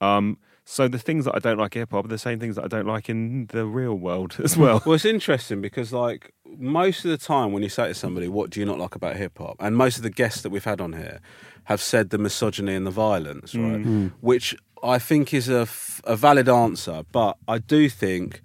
Um, 0.00 0.36
so 0.68 0.88
the 0.88 0.98
things 0.98 1.24
that 1.26 1.34
I 1.34 1.38
don't 1.38 1.58
like 1.58 1.74
in 1.76 1.80
hip 1.82 1.92
hop 1.92 2.04
are 2.04 2.08
the 2.08 2.18
same 2.18 2.38
things 2.40 2.56
that 2.56 2.64
I 2.64 2.68
don't 2.68 2.86
like 2.86 3.08
in 3.08 3.46
the 3.46 3.64
real 3.64 3.94
world 3.94 4.36
as 4.44 4.56
well. 4.58 4.82
Well, 4.84 4.96
it's 4.96 5.04
interesting 5.04 5.60
because, 5.62 5.92
like, 5.92 6.32
most 6.58 7.04
of 7.04 7.10
the 7.12 7.16
time 7.18 7.52
when 7.52 7.62
you 7.62 7.68
say 7.68 7.86
to 7.88 7.94
somebody, 7.94 8.26
"What 8.28 8.50
do 8.50 8.58
you 8.60 8.66
not 8.66 8.78
like 8.78 8.94
about 8.96 9.16
hip 9.16 9.38
hop?" 9.38 9.56
and 9.60 9.76
most 9.76 9.96
of 9.96 10.02
the 10.02 10.10
guests 10.10 10.42
that 10.42 10.50
we've 10.50 10.64
had 10.64 10.80
on 10.80 10.92
here 10.94 11.20
have 11.64 11.80
said 11.80 12.10
the 12.10 12.18
misogyny 12.18 12.74
and 12.74 12.84
the 12.86 12.90
violence, 12.90 13.54
right? 13.54 13.82
Mm. 13.84 14.12
Which 14.20 14.56
I 14.82 14.98
think 14.98 15.32
is 15.34 15.48
a, 15.48 15.60
f- 15.60 16.00
a 16.04 16.16
valid 16.16 16.48
answer, 16.48 17.02
but 17.12 17.36
I 17.48 17.58
do 17.58 17.88
think. 17.88 18.40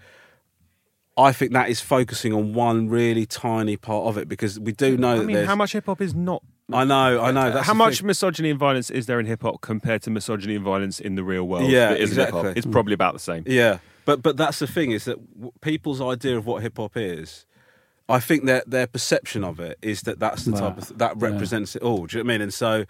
I 1.17 1.33
think 1.33 1.51
that 1.51 1.69
is 1.69 1.81
focusing 1.81 2.31
on 2.33 2.53
one 2.53 2.87
really 2.89 3.25
tiny 3.25 3.75
part 3.75 4.05
of 4.07 4.17
it 4.17 4.29
because 4.29 4.57
we 4.59 4.71
do 4.71 4.97
know 4.97 5.11
I 5.13 5.17
that 5.17 5.25
mean, 5.25 5.35
there's. 5.35 5.47
how 5.47 5.55
much 5.55 5.73
hip 5.73 5.85
hop 5.85 5.99
is 6.01 6.15
not 6.15 6.41
I 6.73 6.85
know, 6.85 7.21
I 7.21 7.31
know. 7.31 7.51
That's 7.51 7.67
How 7.67 7.73
the 7.73 7.77
much 7.77 7.97
thing. 7.97 8.07
misogyny 8.07 8.49
and 8.49 8.57
violence 8.57 8.89
is 8.89 9.05
there 9.05 9.19
in 9.19 9.25
hip 9.25 9.41
hop 9.41 9.59
compared 9.59 10.01
to 10.03 10.09
misogyny 10.09 10.55
and 10.55 10.63
violence 10.63 11.01
in 11.01 11.15
the 11.15 11.23
real 11.23 11.43
world? 11.45 11.69
Yeah, 11.69 11.89
that 11.89 11.99
isn't 11.99 12.17
hip-hop? 12.17 12.45
exactly. 12.45 12.59
It's 12.59 12.65
probably 12.71 12.93
about 12.93 13.11
the 13.13 13.19
same. 13.19 13.43
Yeah, 13.45 13.79
but 14.05 14.21
but 14.23 14.37
that's 14.37 14.59
the 14.59 14.67
thing 14.67 14.91
is 14.91 15.03
that 15.03 15.17
w- 15.35 15.51
people's 15.59 15.99
idea 15.99 16.37
of 16.37 16.45
what 16.45 16.61
hip 16.63 16.77
hop 16.77 16.93
is. 16.95 17.45
I 18.07 18.21
think 18.21 18.45
their 18.45 18.63
their 18.65 18.87
perception 18.87 19.43
of 19.43 19.59
it 19.59 19.79
is 19.81 20.03
that 20.03 20.19
that's 20.19 20.45
the 20.45 20.53
type 20.53 20.77
of 20.77 20.87
th- 20.87 20.97
that 20.97 21.17
Yeah. 21.19 21.27
represents 21.29 21.75
it 21.75 21.81
all. 21.81 22.05
Do 22.05 22.17
you 22.17 22.23
know 22.23 22.27
what 22.27 22.31
I 22.31 22.35
mean? 22.35 22.41
And 22.43 22.53
so, 22.53 22.85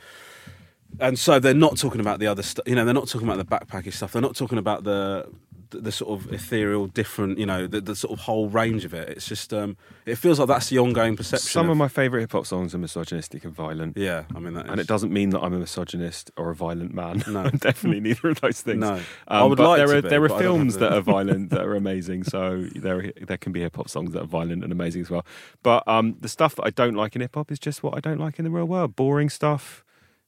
and 1.00 1.18
so 1.18 1.40
they're 1.40 1.54
not 1.54 1.78
talking 1.78 2.02
about 2.02 2.20
the 2.20 2.28
other 2.28 2.44
stuff. 2.44 2.68
You 2.68 2.76
know, 2.76 2.86
they're 2.86 2.94
not 2.94 3.08
talking 3.08 3.28
about 3.28 3.38
the 3.38 3.46
backpacky 3.56 3.94
stuff. 3.94 4.12
They're 4.14 4.22
not 4.22 4.36
talking 4.36 4.58
about 4.58 4.84
the 4.84 5.28
the, 5.72 5.80
the 5.80 5.92
sort 5.92 6.20
of 6.20 6.34
ethereal, 6.34 6.88
different. 6.88 7.40
You 7.40 7.46
know, 7.46 7.66
the, 7.66 7.82
the 7.82 7.96
sort 7.96 8.12
of 8.14 8.20
whole 8.26 8.50
range 8.50 8.86
of 8.86 8.94
it. 8.94 9.10
It's 9.10 9.26
just 9.26 9.54
um, 9.54 9.78
it 10.06 10.16
feels 10.16 10.38
like 10.38 10.48
that's 10.48 10.70
the 10.70 10.78
ongoing 10.80 11.16
perception. 11.16 11.48
Some 11.48 11.66
of, 11.68 11.72
of 11.72 11.78
my 11.78 11.88
favourite 11.88 12.22
hip 12.22 12.34
hop 12.34 12.46
songs 12.46 12.76
are 12.76 12.78
misogynistic 12.78 13.44
and 13.46 13.54
violent. 13.54 13.98
yeah, 13.98 14.26
I 14.36 14.40
mean 14.40 14.54
that. 14.54 14.68
And 14.68 14.80
is- 14.80 14.86
it 14.86 14.88
doesn't 14.88 15.12
mean 15.12 15.30
that 15.32 15.40
I'm 15.40 15.54
a 15.54 15.60
misogynist 15.60 16.30
or 16.38 16.52
a 16.52 16.56
violent 16.56 16.94
man. 16.94 17.24
No. 17.28 17.50
Definitely 17.58 18.02
neither 18.02 18.30
of 18.30 18.42
those 18.42 18.62
things. 18.62 18.80
No. 18.80 18.94
Um, 18.94 19.04
I 19.28 19.44
would 19.44 19.58
but 19.58 19.68
like 19.70 19.78
there 19.78 19.88
to 19.88 19.98
are 19.98 20.02
be, 20.02 20.10
there 20.10 20.22
are 20.22 20.26
I 20.26 20.28
don't 20.28 20.38
have 20.38 20.42
films 20.42 20.78
that 20.78 20.94
are 20.94 21.02
violent 21.02 21.50
that 21.52 21.62
are 21.62 21.76
amazing. 21.76 22.26
So 22.26 22.68
there 22.76 23.12
there 23.22 23.38
can 23.38 23.52
be 23.52 23.62
hip 23.62 23.76
hop 23.76 23.90
songs 23.90 24.12
that 24.12 24.22
are 24.24 24.28
violent 24.28 24.64
and 24.64 24.72
amazing 24.72 25.02
as 25.02 25.10
well. 25.10 25.26
But 25.64 25.88
um, 25.88 26.18
the 26.20 26.30
stuff 26.30 26.56
that 26.56 26.64
I 26.66 26.70
don't 26.70 26.96
like 26.96 27.16
in 27.16 27.22
hip 27.22 27.36
hop 27.36 27.52
is 27.52 27.60
just 27.60 27.82
what 27.82 27.96
I 27.96 28.00
don't 28.00 28.20
like 28.20 28.38
in 28.40 28.46
the 28.46 28.52
real 28.52 28.66
world. 28.66 28.96
Boring 28.96 29.30
stuff. 29.30 29.84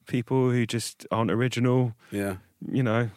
People 0.08 0.52
who 0.52 0.66
just 0.66 1.06
aren't 1.12 1.32
original. 1.32 1.94
yeah. 2.12 2.38
You 2.72 2.84
know. 2.84 3.10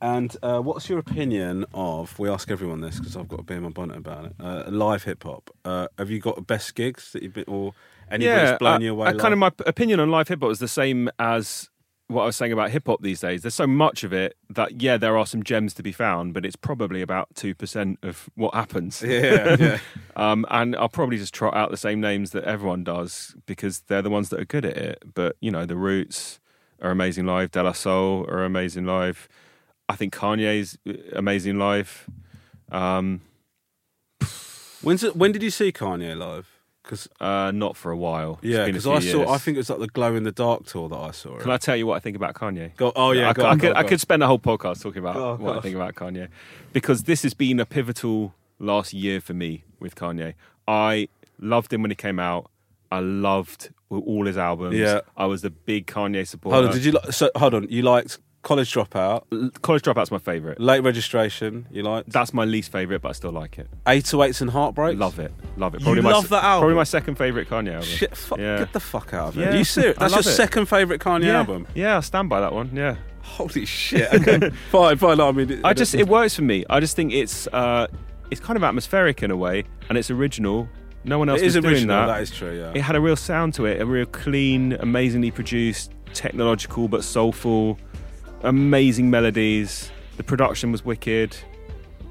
And 0.00 0.36
uh, 0.42 0.58
what's 0.60 0.88
your 0.88 0.98
opinion 0.98 1.64
of? 1.72 2.18
We 2.18 2.28
ask 2.28 2.50
everyone 2.50 2.80
this 2.80 2.98
because 2.98 3.16
I've 3.16 3.28
got 3.28 3.38
a 3.38 3.42
bit 3.44 3.58
in 3.58 3.62
my 3.62 3.68
bonnet 3.68 3.96
about 3.98 4.24
it. 4.24 4.34
Uh, 4.40 4.64
live 4.68 5.04
hip 5.04 5.22
hop. 5.22 5.48
Uh, 5.64 5.86
have 5.96 6.10
you 6.10 6.18
got 6.18 6.44
best 6.44 6.74
gigs 6.74 7.12
that 7.12 7.22
you've 7.22 7.34
been, 7.34 7.44
or 7.46 7.72
anybody's 8.10 8.50
yeah, 8.50 8.58
blown 8.58 8.80
you 8.80 8.90
away? 8.92 9.10
uh, 9.10 9.14
kind 9.14 9.32
of 9.32 9.38
my 9.38 9.52
opinion 9.64 10.00
on 10.00 10.10
live 10.10 10.26
hip 10.26 10.40
hop 10.42 10.50
is 10.50 10.58
the 10.58 10.66
same 10.66 11.08
as 11.20 11.70
what 12.12 12.22
I 12.22 12.26
was 12.26 12.36
saying 12.36 12.52
about 12.52 12.70
hip 12.70 12.86
hop 12.86 13.02
these 13.02 13.20
days. 13.20 13.42
There's 13.42 13.54
so 13.54 13.66
much 13.66 14.04
of 14.04 14.12
it 14.12 14.36
that 14.50 14.80
yeah, 14.80 14.96
there 14.96 15.16
are 15.16 15.26
some 15.26 15.42
gems 15.42 15.74
to 15.74 15.82
be 15.82 15.92
found, 15.92 16.34
but 16.34 16.44
it's 16.44 16.56
probably 16.56 17.02
about 17.02 17.34
two 17.34 17.54
percent 17.54 17.98
of 18.02 18.28
what 18.34 18.54
happens. 18.54 19.02
Yeah, 19.02 19.56
yeah. 19.58 19.78
um, 20.16 20.46
and 20.50 20.76
I'll 20.76 20.88
probably 20.88 21.18
just 21.18 21.34
trot 21.34 21.54
out 21.54 21.70
the 21.70 21.76
same 21.76 22.00
names 22.00 22.30
that 22.30 22.44
everyone 22.44 22.84
does 22.84 23.34
because 23.46 23.80
they're 23.88 24.02
the 24.02 24.10
ones 24.10 24.28
that 24.30 24.40
are 24.40 24.44
good 24.44 24.64
at 24.64 24.76
it. 24.76 25.02
But 25.14 25.36
you 25.40 25.50
know, 25.50 25.66
the 25.66 25.76
Roots 25.76 26.40
are 26.80 26.90
amazing 26.90 27.26
live. 27.26 27.50
De 27.50 27.62
La 27.62 27.72
Soul 27.72 28.26
are 28.28 28.44
amazing 28.44 28.86
live. 28.86 29.28
I 29.88 29.96
think 29.96 30.14
Kanye's 30.14 30.78
uh, 30.88 30.94
amazing 31.14 31.58
live. 31.58 32.08
Um, 32.70 33.22
When's 34.82 35.04
it, 35.04 35.14
when 35.14 35.30
did 35.30 35.42
you 35.44 35.50
see 35.50 35.70
Kanye 35.70 36.16
live? 36.16 36.51
Because 36.82 37.08
uh, 37.20 37.52
not 37.54 37.76
for 37.76 37.92
a 37.92 37.96
while. 37.96 38.40
It's 38.42 38.50
yeah, 38.52 38.64
been 38.66 38.70
a 38.76 38.78
because 38.78 38.84
few 38.84 38.92
I 38.92 38.98
saw. 39.00 39.18
years. 39.18 39.30
I 39.30 39.38
think 39.38 39.54
it 39.54 39.58
was 39.58 39.70
like 39.70 39.78
the 39.78 39.86
glow 39.86 40.14
in 40.16 40.24
the 40.24 40.32
dark 40.32 40.64
tour 40.66 40.88
that 40.88 40.96
I 40.96 41.10
saw. 41.12 41.38
Can 41.38 41.50
I 41.52 41.56
tell 41.56 41.76
you 41.76 41.86
what 41.86 41.94
I 41.94 42.00
think 42.00 42.16
about 42.16 42.34
Kanye? 42.34 42.74
Go, 42.76 42.92
oh 42.96 43.12
yeah, 43.12 43.30
I, 43.30 43.32
go 43.32 43.44
I 43.44 43.50
on, 43.50 43.58
could 43.60 43.62
go 43.66 43.70
on, 43.70 43.76
I 43.76 43.82
go 43.82 43.88
could 43.88 44.00
spend 44.00 44.22
a 44.22 44.26
whole 44.26 44.38
podcast 44.40 44.82
talking 44.82 44.98
about 44.98 45.16
Oh, 45.16 45.36
what 45.36 45.50
I 45.50 45.54
gosh. 45.54 45.62
think 45.62 45.76
about 45.76 45.94
Kanye 45.94 46.28
because 46.72 47.04
this 47.04 47.22
has 47.22 47.34
been 47.34 47.60
a 47.60 47.66
pivotal 47.66 48.34
last 48.58 48.92
year 48.92 49.20
for 49.20 49.32
me 49.34 49.62
with 49.78 49.94
Kanye. 49.94 50.34
I 50.66 51.08
loved 51.38 51.72
him 51.72 51.82
when 51.82 51.90
he 51.90 51.94
came 51.94 52.18
out. 52.18 52.50
I 52.90 52.98
loved 53.00 53.70
all 53.88 54.26
his 54.26 54.36
albums. 54.36 54.76
Yeah. 54.76 55.00
I 55.16 55.26
was 55.26 55.44
a 55.44 55.50
big 55.50 55.86
Kanye 55.86 56.26
supporter. 56.26 56.56
Hold 56.56 56.66
on, 56.66 56.72
did 56.74 56.84
you? 56.84 56.92
Li- 56.92 57.10
so 57.12 57.30
hold 57.36 57.54
on, 57.54 57.68
you 57.70 57.82
liked 57.82 58.18
College 58.42 58.72
Dropout, 58.74 59.62
College 59.62 59.82
Dropout's 59.82 60.10
my 60.10 60.18
favourite. 60.18 60.60
Late 60.60 60.80
Registration. 60.80 61.66
You 61.70 61.84
liked 61.84 62.10
That's 62.10 62.34
my 62.34 62.44
least 62.44 62.72
favourite, 62.72 63.00
but 63.00 63.10
I 63.10 63.12
still 63.12 63.30
like 63.30 63.58
it. 63.58 63.68
808s 63.86 64.40
and 64.40 64.50
Heartbreak. 64.50 64.98
Love 64.98 65.20
it, 65.20 65.32
love 65.56 65.74
it. 65.76 65.82
You 65.82 66.02
my, 66.02 66.10
love 66.10 66.28
that 66.30 66.42
album? 66.42 66.62
Probably 66.62 66.74
my 66.76 66.84
second 66.84 67.16
favourite 67.16 67.48
Kanye 67.48 67.74
album. 67.74 67.82
Shit, 67.88 68.16
fuck, 68.16 68.38
Yeah. 68.38 68.58
get 68.58 68.72
the 68.72 68.80
fuck 68.80 69.14
out 69.14 69.28
of 69.28 69.38
it. 69.38 69.42
Yeah. 69.42 69.50
Are 69.52 69.56
you 69.56 69.64
serious? 69.64 69.96
That's 69.96 70.12
your 70.12 70.20
it. 70.20 70.24
second 70.24 70.66
favourite 70.66 71.00
Kanye 71.00 71.26
yeah. 71.26 71.38
album. 71.38 71.68
Yeah, 71.74 71.98
I 71.98 72.00
stand 72.00 72.28
by 72.28 72.40
that 72.40 72.52
one. 72.52 72.70
Yeah. 72.74 72.96
Holy 73.22 73.64
shit. 73.64 74.12
Okay, 74.12 74.50
fine, 74.72 74.96
fine. 74.98 75.20
I 75.20 75.30
mean, 75.30 75.60
I 75.62 75.72
just 75.72 75.94
it 75.94 76.08
works 76.08 76.34
for 76.34 76.42
me. 76.42 76.64
I 76.68 76.80
just 76.80 76.96
think 76.96 77.12
it's 77.12 77.46
uh, 77.46 77.86
it's 78.32 78.40
kind 78.40 78.56
of 78.56 78.64
atmospheric 78.64 79.22
in 79.22 79.30
a 79.30 79.36
way, 79.36 79.62
and 79.88 79.96
it's 79.96 80.10
original. 80.10 80.68
No 81.04 81.18
one 81.18 81.28
else 81.28 81.40
It 81.40 81.46
is 81.46 81.54
was 81.56 81.62
doing 81.62 81.74
original. 81.74 81.96
that. 81.96 82.06
That 82.14 82.22
is 82.22 82.30
true. 82.32 82.58
Yeah. 82.58 82.72
It 82.74 82.80
had 82.82 82.96
a 82.96 83.00
real 83.00 83.16
sound 83.16 83.54
to 83.54 83.66
it, 83.66 83.80
a 83.80 83.86
real 83.86 84.06
clean, 84.06 84.72
amazingly 84.74 85.30
produced, 85.30 85.92
technological 86.14 86.88
but 86.88 87.02
soulful, 87.04 87.78
amazing 88.42 89.10
melodies. 89.10 89.90
The 90.16 90.22
production 90.24 90.72
was 90.72 90.84
wicked. 90.84 91.36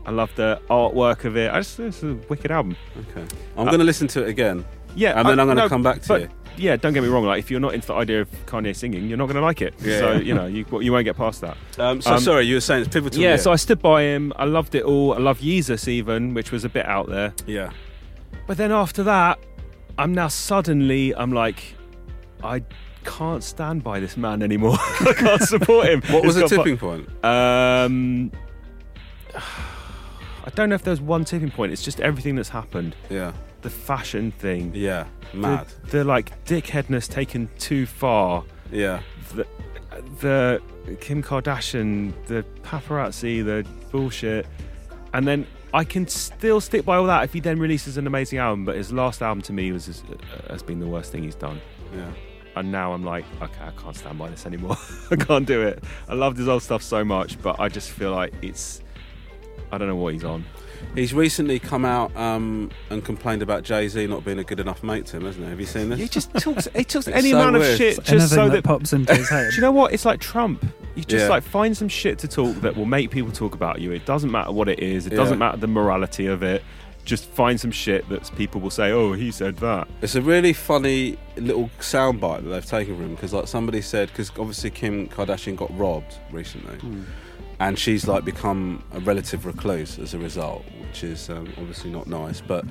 I 0.06 0.12
love 0.12 0.32
the 0.36 0.60
artwork 0.70 1.26
of 1.26 1.38
it. 1.38 1.52
I 1.52 1.60
just 1.60 1.80
it's 1.80 2.02
a 2.04 2.16
wicked 2.30 2.52
album. 2.52 2.76
Okay. 2.98 3.26
I'm 3.56 3.66
going 3.68 3.80
to 3.80 3.86
listen 3.86 4.08
to 4.10 4.24
it 4.24 4.30
again. 4.30 4.66
Yeah, 4.96 5.18
And 5.18 5.28
then 5.28 5.40
I- 5.40 5.44
I'm 5.44 5.48
going 5.48 5.58
to 5.58 5.64
no, 5.64 5.70
come 5.70 5.84
back 5.84 6.02
to 6.02 6.08
but, 6.08 6.22
you. 6.22 6.30
Yeah, 6.58 6.76
don't 6.76 6.94
get 6.94 7.02
me 7.02 7.08
wrong. 7.08 7.24
Like, 7.24 7.40
if 7.40 7.50
you're 7.50 7.62
not 7.62 7.74
into 7.74 7.88
the 7.88 7.94
idea 7.94 8.22
of 8.22 8.30
Kanye 8.46 8.76
singing, 8.76 9.08
you're 9.08 9.18
not 9.18 9.28
going 9.28 9.38
to 9.38 9.42
like 9.42 9.62
it. 9.62 9.74
Yeah, 9.80 10.00
so 10.00 10.12
yeah. 10.12 10.20
you 10.20 10.34
know, 10.34 10.48
you 10.48 10.66
you 10.82 10.92
won't 10.92 11.06
get 11.06 11.16
past 11.16 11.40
that. 11.42 11.56
Um, 11.78 12.02
so 12.02 12.18
sorry, 12.18 12.46
you 12.46 12.56
were 12.56 12.62
saying 12.62 12.82
it's 12.82 12.94
pivotal. 12.94 13.22
Yeah, 13.22 13.30
year. 13.30 13.38
so 13.38 13.54
I 13.54 13.56
stood 13.56 13.82
by 13.82 14.02
him. 14.04 14.34
I 14.36 14.44
loved 14.44 14.76
it 14.76 14.84
all. 14.84 15.14
I 15.14 15.18
love 15.20 15.40
Yeezus 15.40 15.88
even, 15.88 16.34
which 16.34 16.52
was 16.52 16.66
a 16.66 16.70
bit 16.70 16.86
out 16.86 17.08
there. 17.08 17.34
yeah. 17.48 17.72
But 18.48 18.58
then 18.58 18.72
after 18.72 19.02
that, 19.04 19.40
I'm 19.98 20.14
now 20.14 20.28
suddenly 20.28 21.16
I'm 21.16 21.32
like, 21.32 21.76
I 22.44 22.64
can't 23.04 23.44
stand 23.44 23.84
by 23.84 24.00
this 24.00 24.18
man 24.18 24.42
anymore. 24.42 24.78
I 24.80 25.14
can't 25.16 25.42
support 25.42 25.88
him. 25.88 26.02
What 26.10 26.24
was 26.26 26.36
He's 26.36 26.50
the 26.50 26.58
tipping 26.58 26.78
fu- 26.78 26.88
point? 26.88 27.26
Um, 27.26 28.32
I 29.36 30.50
don't 30.56 30.70
know 30.70 30.76
if 30.76 30.84
there's 30.84 31.02
one 31.02 31.24
tipping 31.26 31.52
point. 31.52 31.72
It's 31.72 31.84
just 31.84 32.00
everything 32.00 32.36
that's 32.36 32.50
happened. 32.50 32.96
Yeah. 33.10 33.34
The 33.62 33.70
fashion 33.70 34.32
thing. 34.32 34.72
Yeah. 34.74 35.06
Mad. 35.34 35.68
The, 35.86 35.98
the 36.00 36.04
like 36.04 36.44
dickheadness 36.46 37.08
taken 37.10 37.50
too 37.60 37.86
far. 37.86 38.44
Yeah. 38.72 39.02
The, 39.36 39.46
the 40.20 40.62
Kim 41.00 41.22
Kardashian, 41.22 42.14
the 42.26 42.44
paparazzi, 42.64 43.46
the 43.46 43.66
bullshit, 43.92 44.48
and 45.14 45.28
then 45.28 45.46
I 45.74 45.84
can 45.84 46.08
still 46.08 46.60
stick 46.60 46.86
by 46.86 46.98
all 46.98 47.06
that 47.06 47.24
if 47.24 47.34
he 47.34 47.40
then 47.40 47.60
releases 47.60 47.98
an 47.98 48.08
amazing 48.08 48.40
album. 48.40 48.66
But 48.66 48.76
his 48.78 48.92
last 48.92 49.22
album 49.22 49.42
to 49.44 49.54
me 49.54 49.72
was 49.72 49.86
has, 49.86 50.04
has 50.50 50.64
been 50.64 50.80
the 50.80 50.88
worst 50.88 51.12
thing 51.12 51.24
he's 51.24 51.36
done. 51.36 51.62
Yeah. 51.96 52.10
And 52.56 52.72
now 52.72 52.92
I'm 52.94 53.04
like, 53.06 53.24
okay, 53.42 53.64
I 53.64 53.72
can't 53.82 53.96
stand 53.96 54.18
by 54.20 54.30
this 54.30 54.46
anymore. 54.46 54.76
I 55.12 55.16
can't 55.16 55.46
do 55.48 55.62
it. 55.62 55.84
I 56.10 56.14
loved 56.16 56.38
his 56.38 56.48
old 56.50 56.62
stuff 56.64 56.84
so 56.84 57.04
much, 57.06 57.42
but 57.42 57.60
I 57.60 57.70
just 57.70 57.90
feel 57.92 58.12
like 58.12 58.34
it's. 58.42 58.82
I 59.72 59.78
don't 59.78 59.88
know 59.88 59.96
what 59.96 60.14
he's 60.14 60.26
on. 60.26 60.44
He's 60.96 61.14
recently 61.14 61.60
come 61.60 61.86
out 61.86 62.14
um, 62.18 62.72
and 62.90 63.06
complained 63.06 63.42
about 63.42 63.64
Jay 63.64 63.88
Z 63.88 64.06
not 64.08 64.26
being 64.26 64.40
a 64.40 64.44
good 64.44 64.60
enough 64.60 64.84
mate 64.84 65.06
to 65.08 65.18
him, 65.18 65.26
hasn't 65.26 65.46
he? 65.46 65.50
Have 65.50 65.60
you 65.62 65.66
seen 65.66 65.90
this? 65.90 66.00
He 66.00 66.08
just 66.10 66.34
talks. 66.34 66.68
He 66.76 66.84
talks 66.84 67.08
any 67.08 67.30
so 67.32 67.38
amount 67.40 67.56
of 67.56 67.62
weird. 67.62 67.78
shit 67.78 67.98
Anything 68.00 68.18
just 68.20 68.34
so 68.34 68.50
that 68.50 68.52
that. 68.56 68.64
pops 68.66 68.92
into 68.92 69.16
his 69.16 69.30
head. 69.30 69.52
Do 69.52 69.56
you 69.56 69.62
know 69.62 69.72
what? 69.72 69.94
It's 69.94 70.04
like 70.04 70.20
Trump. 70.20 70.66
You 70.96 71.04
just 71.06 71.24
Yeah. 71.24 71.30
like 71.30 71.44
find 71.44 71.78
some 71.78 71.88
shit 71.88 72.20
to 72.20 72.28
talk 72.28 72.54
that 72.58 72.76
will 72.76 72.86
make 72.86 73.12
people 73.12 73.32
talk 73.32 73.54
about 73.56 73.80
you. 73.80 73.92
It 73.94 74.06
doesn't 74.06 74.30
matter 74.32 74.52
what 74.52 74.68
it 74.68 74.80
is. 74.80 75.06
It 75.08 75.14
Yeah. 75.14 75.20
doesn't 75.20 75.40
matter 75.40 75.56
the 75.58 75.68
morality 75.68 76.26
of 76.26 76.44
it. 76.44 76.64
Just 77.04 77.26
find 77.26 77.60
some 77.60 77.72
shit 77.72 78.08
that 78.10 78.30
people 78.36 78.62
will 78.62 78.70
say, 78.70 78.92
"Oh, 78.92 79.14
he 79.14 79.32
said 79.32 79.58
that." 79.58 79.88
It's 80.02 80.16
a 80.16 80.22
really 80.22 80.54
funny 80.54 81.18
little 81.36 81.70
soundbite 81.80 82.44
that 82.44 82.50
they've 82.50 82.66
taken 82.66 82.96
from 82.96 83.06
him 83.06 83.16
because, 83.16 83.34
like, 83.34 83.48
somebody 83.48 83.82
said 83.82 84.10
because 84.10 84.30
obviously 84.38 84.70
Kim 84.70 85.08
Kardashian 85.08 85.56
got 85.56 85.76
robbed 85.78 86.18
recently, 86.32 86.78
and 87.60 87.78
she's 87.78 88.08
like 88.08 88.24
become 88.24 88.84
a 88.94 89.00
relative 89.00 89.46
recluse 89.46 89.98
as 90.00 90.14
a 90.14 90.20
result, 90.20 90.64
which 90.80 91.04
is 91.04 91.30
um, 91.30 91.52
obviously 91.58 91.90
not 91.92 92.08
nice. 92.08 92.40
But 92.42 92.66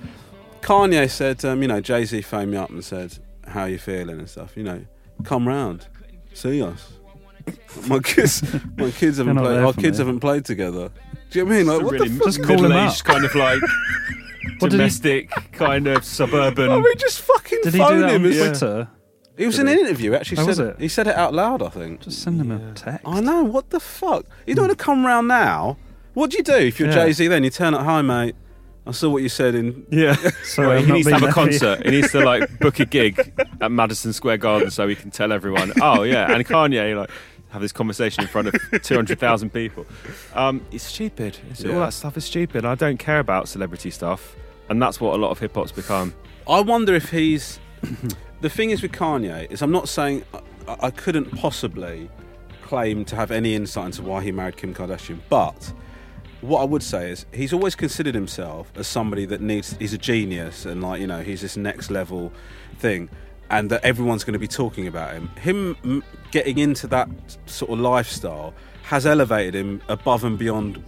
Kanye 0.62 1.10
said, 1.10 1.44
um, 1.44 1.62
you 1.62 1.68
know, 1.68 1.80
Jay 1.80 2.04
Z 2.04 2.22
phoned 2.22 2.50
me 2.52 2.56
up 2.56 2.70
and 2.70 2.84
said, 2.84 3.18
"How 3.46 3.64
you 3.64 3.78
feeling 3.78 4.18
and 4.18 4.28
stuff? 4.28 4.56
You 4.56 4.62
know, 4.62 4.84
come 5.24 5.48
round, 5.48 5.86
see 6.34 6.62
us." 6.62 6.92
my 7.88 7.98
kids, 8.00 8.42
my 8.76 8.90
kids 8.90 9.18
haven't 9.18 9.36
played. 9.36 9.58
Our 9.58 9.72
kids 9.72 9.98
me. 9.98 10.04
haven't 10.04 10.20
played 10.20 10.44
together. 10.44 10.90
Do 11.30 11.38
you 11.38 11.44
know 11.44 11.48
what 11.50 11.54
I 11.54 11.58
mean? 11.58 11.66
Like, 11.66 11.74
It's 11.76 11.84
what 11.84 11.92
really 11.92 12.08
the 12.08 12.14
fuck? 12.16 12.26
Just 12.26 12.42
call 12.42 12.56
him 12.56 12.62
middle-aged 12.62 13.00
up. 13.00 13.06
kind 13.06 13.24
of 13.24 13.34
like 13.34 13.60
What 13.60 14.70
did 14.70 14.72
he- 14.72 14.76
domestic, 14.78 15.30
kind 15.52 15.86
of 15.86 16.04
suburban. 16.04 16.68
Oh, 16.70 16.78
I 16.78 16.82
mean, 16.82 16.98
just 16.98 17.20
fucking 17.20 17.60
Did 17.62 17.72
he 17.74 17.78
phone 17.78 17.94
do 17.94 18.00
that 18.00 18.10
him. 18.12 18.24
on 18.24 18.30
It's- 18.30 18.58
Twitter? 18.58 18.88
He 19.36 19.46
was 19.46 19.58
in 19.58 19.68
an 19.68 19.78
interview. 19.78 20.12
Actually, 20.14 20.38
Oh, 20.38 20.40
said 20.42 20.48
was 20.48 20.58
it? 20.58 20.76
he 20.78 20.88
said 20.88 21.06
it 21.06 21.16
out 21.16 21.32
loud. 21.32 21.62
I 21.62 21.70
think. 21.70 22.02
Just 22.02 22.22
send 22.22 22.38
him 22.40 22.50
a 22.50 22.74
text. 22.74 23.06
I 23.08 23.20
know. 23.20 23.42
What 23.42 23.70
the 23.70 23.80
fuck? 23.80 24.26
You 24.46 24.54
don't 24.54 24.66
want 24.66 24.78
to 24.78 24.84
hmm. 24.84 24.90
come 24.90 25.06
round 25.06 25.28
now. 25.28 25.78
What 26.12 26.30
do 26.30 26.36
you 26.36 26.42
do 26.42 26.56
if 26.56 26.78
you're 26.78 26.88
Yeah. 26.90 27.06
Jay 27.06 27.12
Z? 27.12 27.26
Then 27.28 27.44
you 27.44 27.48
turn 27.50 27.72
up. 27.72 27.82
Hi, 27.82 28.02
mate. 28.02 28.34
I 28.86 28.92
saw 28.92 29.10
what 29.10 29.22
you 29.22 29.28
said 29.28 29.54
in. 29.54 29.86
Yeah. 29.90 30.14
Sorry, 30.44 30.78
I've 30.78 30.84
he 30.84 30.88
not 30.88 30.94
needs 30.94 31.06
to 31.06 31.12
been 31.12 31.20
have 31.20 31.22
a 31.22 31.26
there 31.26 31.32
concert. 31.32 31.84
He 31.84 31.90
needs 31.90 32.12
to 32.12 32.24
like 32.24 32.58
book 32.60 32.80
a 32.80 32.84
gig 32.86 33.32
at 33.60 33.70
Madison 33.70 34.12
Square 34.12 34.38
Garden 34.38 34.70
so 34.70 34.88
he 34.88 34.94
can 34.94 35.10
tell 35.10 35.32
everyone. 35.32 35.72
Oh 35.80 36.02
yeah, 36.02 36.32
and 36.32 36.44
Kanye 36.46 36.96
like 36.96 37.10
have 37.50 37.62
this 37.62 37.72
conversation 37.72 38.22
in 38.22 38.28
front 38.28 38.48
of 38.48 38.82
two 38.82 38.94
hundred 38.94 39.18
thousand 39.18 39.50
people. 39.52 39.86
Um, 40.34 40.64
it's 40.70 40.84
stupid. 40.84 41.38
It's, 41.50 41.62
Yeah. 41.62 41.74
All 41.74 41.80
that 41.80 41.92
stuff 41.92 42.16
is 42.16 42.24
stupid. 42.24 42.64
I 42.64 42.74
don't 42.74 42.98
care 42.98 43.18
about 43.18 43.48
celebrity 43.48 43.90
stuff, 43.90 44.34
and 44.68 44.80
that's 44.80 45.00
what 45.00 45.14
a 45.14 45.18
lot 45.18 45.30
of 45.30 45.38
hip 45.38 45.54
hop's 45.54 45.72
become. 45.72 46.14
I 46.48 46.60
wonder 46.60 46.94
if 46.94 47.10
he's. 47.10 47.60
the 48.40 48.50
thing 48.50 48.70
is 48.70 48.82
with 48.82 48.92
Kanye 48.92 49.50
is 49.50 49.62
I'm 49.62 49.70
not 49.72 49.88
saying 49.88 50.24
I, 50.68 50.76
I 50.84 50.90
couldn't 50.90 51.30
possibly 51.36 52.10
claim 52.62 53.04
to 53.06 53.16
have 53.16 53.30
any 53.30 53.54
insight 53.54 53.86
into 53.86 54.02
why 54.02 54.22
he 54.22 54.30
married 54.32 54.56
Kim 54.56 54.72
Kardashian, 54.74 55.18
but 55.28 55.72
what 56.40 56.60
I 56.60 56.64
would 56.64 56.82
say 56.82 57.10
is 57.10 57.26
he's 57.32 57.52
always 57.52 57.74
considered 57.74 58.14
himself 58.14 58.72
as 58.76 58.86
somebody 58.86 59.24
that 59.26 59.40
needs 59.40 59.76
he's 59.78 59.92
a 59.92 59.98
genius 59.98 60.64
and 60.64 60.82
like 60.82 61.00
you 61.00 61.06
know 61.06 61.20
he's 61.22 61.40
this 61.42 61.56
next 61.56 61.90
level 61.90 62.32
thing 62.78 63.08
and 63.50 63.68
that 63.70 63.84
everyone's 63.84 64.24
going 64.24 64.32
to 64.32 64.38
be 64.38 64.48
talking 64.48 64.86
about 64.86 65.12
him 65.12 65.28
him 65.36 66.02
getting 66.30 66.58
into 66.58 66.86
that 66.86 67.08
sort 67.46 67.70
of 67.70 67.78
lifestyle 67.80 68.54
has 68.84 69.06
elevated 69.06 69.54
him 69.54 69.82
above 69.88 70.24
and 70.24 70.38
beyond 70.38 70.82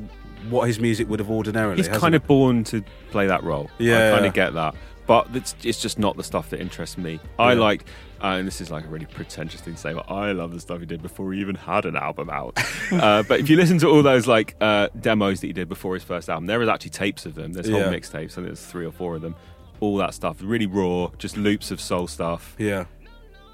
what 0.48 0.66
his 0.66 0.80
music 0.80 1.08
would 1.08 1.20
have 1.20 1.30
ordinarily 1.30 1.76
He's 1.76 1.88
kind 1.88 2.14
it? 2.14 2.22
of 2.22 2.26
born 2.26 2.64
to 2.64 2.82
play 3.10 3.26
that 3.28 3.44
role. 3.44 3.70
Yeah. 3.78 4.08
I 4.08 4.14
kind 4.14 4.26
of 4.26 4.34
get 4.34 4.54
that. 4.54 4.74
But 5.06 5.28
it's, 5.34 5.54
it's 5.62 5.80
just 5.80 6.00
not 6.00 6.16
the 6.16 6.24
stuff 6.24 6.50
that 6.50 6.60
interests 6.60 6.98
me. 6.98 7.20
I 7.38 7.52
Yeah. 7.52 7.60
like, 7.60 7.84
uh, 8.22 8.36
and 8.38 8.46
this 8.46 8.60
is 8.60 8.70
like 8.70 8.84
a 8.84 8.88
really 8.88 9.06
pretentious 9.06 9.60
thing 9.60 9.74
to 9.74 9.80
say, 9.80 9.92
but 9.92 10.10
I 10.10 10.32
love 10.32 10.52
the 10.52 10.60
stuff 10.60 10.80
he 10.80 10.86
did 10.86 11.02
before 11.02 11.32
he 11.32 11.40
even 11.40 11.56
had 11.56 11.84
an 11.86 11.96
album 11.96 12.30
out. 12.30 12.58
uh, 12.92 13.22
but 13.24 13.40
if 13.40 13.50
you 13.50 13.56
listen 13.56 13.78
to 13.78 13.88
all 13.88 14.02
those 14.02 14.26
like 14.26 14.54
uh, 14.60 14.88
demos 15.00 15.40
that 15.40 15.46
he 15.48 15.52
did 15.52 15.68
before 15.68 15.94
his 15.94 16.04
first 16.04 16.28
album, 16.30 16.46
there 16.46 16.62
is 16.62 16.68
actually 16.68 16.90
tapes 16.90 17.26
of 17.26 17.34
them. 17.34 17.52
There's 17.52 17.68
whole 17.68 17.80
Yeah. 17.80 17.92
mixtapes. 17.92 18.32
I 18.32 18.34
think 18.36 18.46
there's 18.46 18.64
three 18.64 18.86
or 18.86 18.92
four 18.92 19.16
of 19.16 19.22
them. 19.22 19.34
All 19.80 19.96
that 19.96 20.14
stuff, 20.14 20.36
really 20.40 20.66
raw, 20.66 21.10
just 21.18 21.36
loops 21.36 21.70
of 21.72 21.80
soul 21.80 22.06
stuff. 22.06 22.54
yeah 22.58 22.84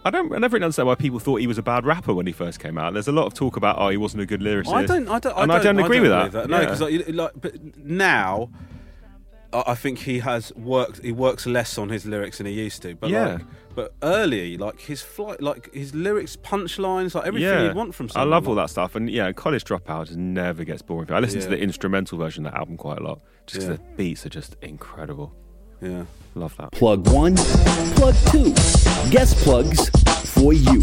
I 0.04 0.10
don't, 0.10 0.32
I 0.32 0.38
never 0.38 0.54
really 0.54 0.64
understand 0.64 0.86
why 0.86 0.94
people 0.94 1.18
thought 1.18 1.36
he 1.40 1.46
was 1.46 1.58
a 1.58 1.62
bad 1.62 1.84
rapper 1.84 2.14
when 2.14 2.26
he 2.26 2.32
first 2.32 2.60
came 2.60 2.78
out. 2.78 2.92
There's 2.94 3.08
a 3.08 3.12
lot 3.12 3.26
of 3.26 3.34
talk 3.34 3.56
about, 3.56 3.76
oh, 3.78 3.88
he 3.88 3.96
wasn't 3.96 4.22
a 4.22 4.26
good 4.26 4.40
lyricist. 4.40 4.72
I 4.72 4.86
don't. 4.86 5.08
I 5.08 5.18
don't. 5.18 5.36
and 5.36 5.52
I 5.52 5.62
don't 5.62 5.78
agree 5.78 6.00
with 6.00 6.10
that. 6.10 6.30
believe 6.32 6.48
No, 6.48 6.56
Yeah. 6.60 6.64
because 6.64 6.80
like, 6.80 7.08
like, 7.08 7.32
but 7.40 7.76
now, 7.76 8.48
I 9.52 9.62
I 9.68 9.74
think 9.74 9.98
he 10.00 10.18
has 10.20 10.52
worked. 10.54 11.02
He 11.04 11.12
works 11.12 11.46
less 11.46 11.78
on 11.78 11.88
his 11.88 12.04
lyrics 12.06 12.38
than 12.38 12.46
he 12.46 12.52
used 12.52 12.82
to. 12.82 12.94
But 12.94 13.10
Yeah. 13.10 13.26
like, 13.34 13.42
but 13.74 13.94
early, 14.02 14.56
like 14.56 14.80
his 14.80 15.02
flight, 15.02 15.40
like 15.40 15.72
his 15.72 15.94
lyrics, 15.94 16.36
punchlines, 16.36 17.14
like 17.14 17.26
everything 17.26 17.64
you'd 17.66 17.76
want 17.76 17.94
from. 17.94 18.08
I 18.16 18.24
love 18.24 18.48
all 18.48 18.54
that 18.56 18.70
stuff, 18.70 18.94
and 18.96 19.08
yeah, 19.08 19.30
College 19.32 19.64
Dropout 19.64 20.06
just 20.06 20.18
never 20.18 20.64
gets 20.64 20.82
boring. 20.82 21.10
I 21.12 21.20
listen 21.20 21.40
to 21.42 21.48
the 21.48 21.58
instrumental 21.60 22.18
version 22.18 22.44
of 22.46 22.52
that 22.52 22.58
album 22.58 22.76
quite 22.76 22.98
a 22.98 23.02
lot, 23.02 23.20
just 23.46 23.60
'cause 23.66 23.68
Yeah. 23.70 23.76
the 23.76 23.96
beats 23.96 24.26
are 24.26 24.30
just 24.30 24.56
incredible. 24.62 25.32
Yeah. 25.80 26.04
Love 26.34 26.56
that. 26.56 26.72
Plug 26.72 27.08
one, 27.08 27.36
plug 27.36 28.14
two. 28.32 28.52
Guest 29.10 29.36
plugs 29.38 29.88
for 30.34 30.52
you. 30.52 30.82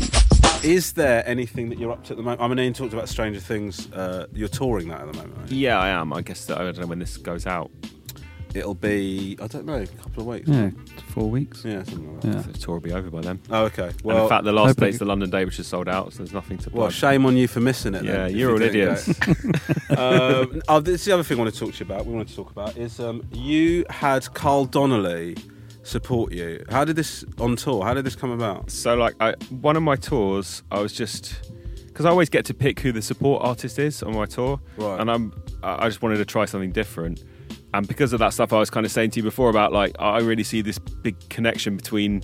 Is 0.64 0.94
there 0.94 1.22
anything 1.28 1.70
that 1.70 1.78
you're 1.78 1.92
up 1.92 2.04
to 2.06 2.14
at 2.14 2.18
the 2.18 2.24
moment? 2.24 2.42
I 2.42 2.48
mean, 2.48 2.58
you 2.60 2.72
talked 2.74 2.94
about 2.94 3.08
Stranger 3.10 3.40
Things. 3.42 3.92
Uh, 3.92 4.26
you're 4.34 4.48
touring 4.48 4.88
that 4.88 5.02
at 5.02 5.12
the 5.12 5.18
moment. 5.18 5.38
Right? 5.38 5.52
Yeah, 5.52 5.78
I 5.80 5.90
am. 5.90 6.12
I 6.14 6.22
guess 6.22 6.46
that, 6.46 6.58
I 6.60 6.64
don't 6.64 6.80
know 6.80 6.88
when 6.88 7.00
this 7.00 7.18
goes 7.18 7.46
out. 7.46 7.70
It'll 8.56 8.74
be. 8.74 9.38
I 9.42 9.48
don't 9.48 9.66
know. 9.66 9.82
A 9.82 9.86
couple 9.88 10.22
of 10.22 10.28
weeks. 10.28 10.48
Yeah, 10.48 10.70
four 11.10 11.30
weeks. 11.30 11.64
Yeah. 11.66 11.84
Something 11.84 12.14
like 12.14 12.22
that. 12.22 12.34
Yeah. 12.36 12.42
The 12.42 12.58
tour 12.58 12.76
will 12.76 12.82
be 12.82 12.94
over 12.94 13.10
by 13.10 13.22
then. 13.22 13.40
Oh, 13.50 13.64
okay. 13.66 13.88
and 13.90 14.02
Well, 14.02 14.24
in 14.24 14.30
fact, 14.30 14.46
the 14.46 14.54
last 14.54 14.68
hopefully- 14.70 14.92
day's 14.92 15.00
the 15.00 15.06
London 15.06 15.30
day, 15.30 15.44
which 15.44 15.60
is 15.60 15.68
sold 15.68 15.90
out, 15.90 16.14
so 16.14 16.20
there's 16.20 16.32
nothing 16.34 16.58
to. 16.60 16.70
well, 16.70 16.84
plug. 16.88 16.94
shame 16.94 17.26
on 17.26 17.36
you 17.36 17.48
for 17.50 17.60
missing 17.60 17.94
it. 17.96 18.06
Yeah, 18.06 18.28
if 18.28 18.32
you're 18.36 18.50
you 18.50 18.54
all 18.54 18.60
didn't 18.60 18.76
idiots. 18.76 19.28
um, 19.98 20.62
oh, 20.70 20.80
this 20.80 21.02
is 21.02 21.06
the 21.06 21.12
other 21.14 21.24
thing 21.24 21.38
I 21.38 21.42
want 21.44 21.54
to 21.54 21.60
talk 21.60 21.74
to 21.74 21.80
you 21.84 21.86
about. 21.86 22.06
We 22.06 22.14
wanted 22.14 22.30
to 22.30 22.36
talk 22.36 22.52
about 22.52 22.78
is 22.78 23.00
um, 23.00 23.24
you 23.34 23.86
had 23.90 24.34
Carl 24.34 24.66
Donnelly 24.66 25.36
support 25.84 26.32
you. 26.32 26.64
How 26.70 26.86
did 26.86 26.96
this 26.96 27.24
on 27.40 27.56
tour? 27.56 27.84
How 27.84 27.94
did 27.94 28.06
this 28.06 28.16
come 28.16 28.32
about? 28.32 28.72
So, 28.72 28.96
like, 28.96 29.14
I, 29.20 29.34
one 29.50 29.76
of 29.76 29.84
my 29.84 29.96
tours, 29.96 30.64
I 30.72 30.80
was 30.80 30.94
just 30.94 31.52
because 31.88 32.06
I 32.06 32.10
always 32.10 32.30
get 32.30 32.46
to 32.46 32.54
pick 32.54 32.80
who 32.80 32.92
the 32.92 33.02
support 33.02 33.44
artist 33.44 33.80
is 33.80 34.02
on 34.04 34.14
my 34.16 34.26
tour, 34.26 34.60
Right. 34.78 35.00
and 35.00 35.10
I'm 35.12 35.34
I 35.64 35.86
I 35.86 35.88
just 35.90 36.02
wanted 36.02 36.18
to 36.18 36.26
try 36.26 36.46
something 36.46 36.72
different. 36.72 37.24
And 37.76 37.88
because 37.88 38.14
of 38.14 38.20
that 38.20 38.30
stuff, 38.34 38.54
I 38.54 38.60
was 38.60 38.70
kind 38.70 38.86
of 38.86 38.92
saying 38.92 39.12
to 39.12 39.20
you 39.20 39.24
before 39.24 39.50
about 39.50 39.74
like 39.74 39.96
I 40.00 40.20
really 40.20 40.44
see 40.44 40.62
this 40.62 40.80
big 40.80 41.16
connection 41.30 41.76
between 41.76 42.24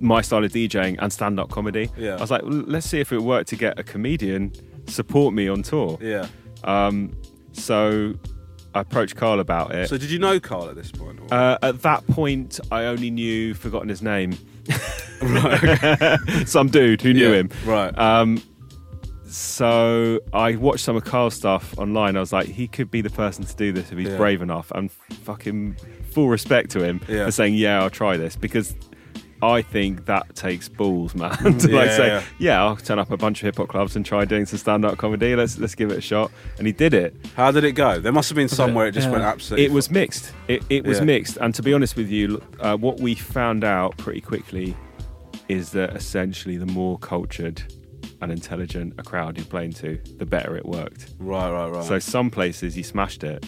my 0.00 0.20
style 0.22 0.42
of 0.44 0.50
DJing 0.52 0.96
and 0.98 1.12
stand 1.12 1.38
up 1.38 1.50
comedy. 1.50 1.88
Yeah. 1.96 2.16
I 2.16 2.20
was 2.20 2.30
like, 2.30 2.42
"Well, 2.42 2.52
let's 2.66 2.86
see 2.86 2.98
if 3.00 3.12
it 3.12 3.20
worked 3.22 3.48
to 3.50 3.56
get 3.56 3.78
a 3.78 3.84
comedian 3.84 4.52
support 4.88 5.34
me 5.34 5.46
on 5.48 5.62
tour. 5.62 5.98
Yeah. 6.00 6.26
Um, 6.64 7.12
so 7.52 8.14
I 8.74 8.80
approached 8.80 9.14
Carl 9.16 9.38
about 9.38 9.72
it. 9.74 9.88
So 9.88 9.96
did 9.96 10.10
you 10.10 10.18
know 10.18 10.40
Carl 10.40 10.68
at 10.68 10.74
this 10.74 10.90
point? 10.90 11.20
or- 11.20 11.32
Uh, 11.32 11.56
at 11.62 11.82
that 11.82 12.04
point, 12.08 12.58
I 12.72 12.86
only 12.86 13.10
knew, 13.10 13.54
forgotten 13.54 13.88
his 13.88 14.02
name. 14.02 14.36
right. 15.22 16.18
Some 16.46 16.68
dude 16.68 17.00
who 17.02 17.12
knew 17.14 17.30
Yeah, 17.30 17.36
him. 17.36 17.50
right. 17.64 17.96
Um, 17.96 18.42
so 19.34 20.20
I 20.32 20.56
watched 20.56 20.84
some 20.84 20.96
of 20.96 21.04
Carl's 21.04 21.34
stuff 21.34 21.74
online. 21.78 22.16
I 22.16 22.20
was 22.20 22.32
like, 22.32 22.46
he 22.46 22.68
could 22.68 22.90
be 22.90 23.00
the 23.00 23.10
person 23.10 23.44
to 23.44 23.56
do 23.56 23.72
this 23.72 23.90
if 23.90 23.98
he's 23.98 24.08
Yeah. 24.08 24.16
brave 24.16 24.42
enough. 24.42 24.70
And 24.74 24.90
fucking 24.92 25.76
full 26.12 26.28
respect 26.28 26.70
to 26.70 26.82
him 26.84 27.00
Yeah. 27.08 27.24
for 27.26 27.32
saying, 27.32 27.54
yeah, 27.54 27.82
I'll 27.82 27.90
try 27.90 28.16
this 28.16 28.36
because. 28.36 28.74
I 29.42 29.60
think 29.60 30.06
that 30.06 30.34
takes 30.36 30.70
balls, 30.70 31.14
man. 31.20 31.30
to 31.36 31.50
like 31.50 31.88
Yeah, 31.88 31.96
say, 31.96 32.06
yeah. 32.06 32.22
yeah. 32.38 32.64
I'll 32.64 32.76
turn 32.76 32.98
up 32.98 33.10
a 33.10 33.16
bunch 33.18 33.42
of 33.42 33.46
hip 33.46 33.56
hop 33.58 33.68
clubs 33.68 33.94
and 33.94 34.06
try 34.06 34.24
doing 34.24 34.46
some 34.46 34.58
stand-up 34.58 34.96
comedy. 34.96 35.36
Let's 35.36 35.58
let's 35.58 35.74
give 35.74 35.90
it 35.90 35.98
a 35.98 36.00
shot. 36.00 36.30
And 36.56 36.66
he 36.66 36.72
did 36.72 36.94
it. 36.94 37.14
How 37.36 37.50
did 37.50 37.62
it 37.64 37.72
go? 37.72 38.00
There 38.00 38.12
must 38.12 38.30
have 38.30 38.36
been 38.36 38.48
somewhere 38.48 38.86
it 38.86 38.92
just 38.92 39.08
Yeah. 39.08 39.12
went 39.12 39.24
absolutely. 39.24 39.66
It 39.66 39.72
was 39.72 39.90
mixed. 39.90 40.32
It, 40.48 40.62
it 40.70 40.86
was 40.86 41.02
mixed. 41.02 41.36
And 41.42 41.54
to 41.56 41.62
be 41.62 41.74
honest 41.74 41.94
with 41.94 42.08
you, 42.08 42.40
uh, 42.60 42.78
what 42.78 43.00
we 43.00 43.14
found 43.16 43.64
out 43.64 43.98
pretty 43.98 44.22
quickly 44.22 44.74
is 45.48 45.72
that 45.72 45.94
essentially 45.94 46.56
the 46.56 46.64
more 46.66 46.96
cultured 46.98 47.62
and 48.20 48.32
intelligent 48.32 48.94
a 48.98 49.02
crowd 49.02 49.36
you're 49.36 49.46
playing 49.46 49.72
to, 49.74 49.98
the 50.18 50.26
better 50.26 50.56
it 50.56 50.66
worked. 50.66 51.08
right, 51.18 51.50
right, 51.50 51.68
right. 51.70 51.84
So 51.84 51.98
some 51.98 52.30
places 52.30 52.74
he 52.74 52.82
smashed 52.82 53.22
it, 53.24 53.44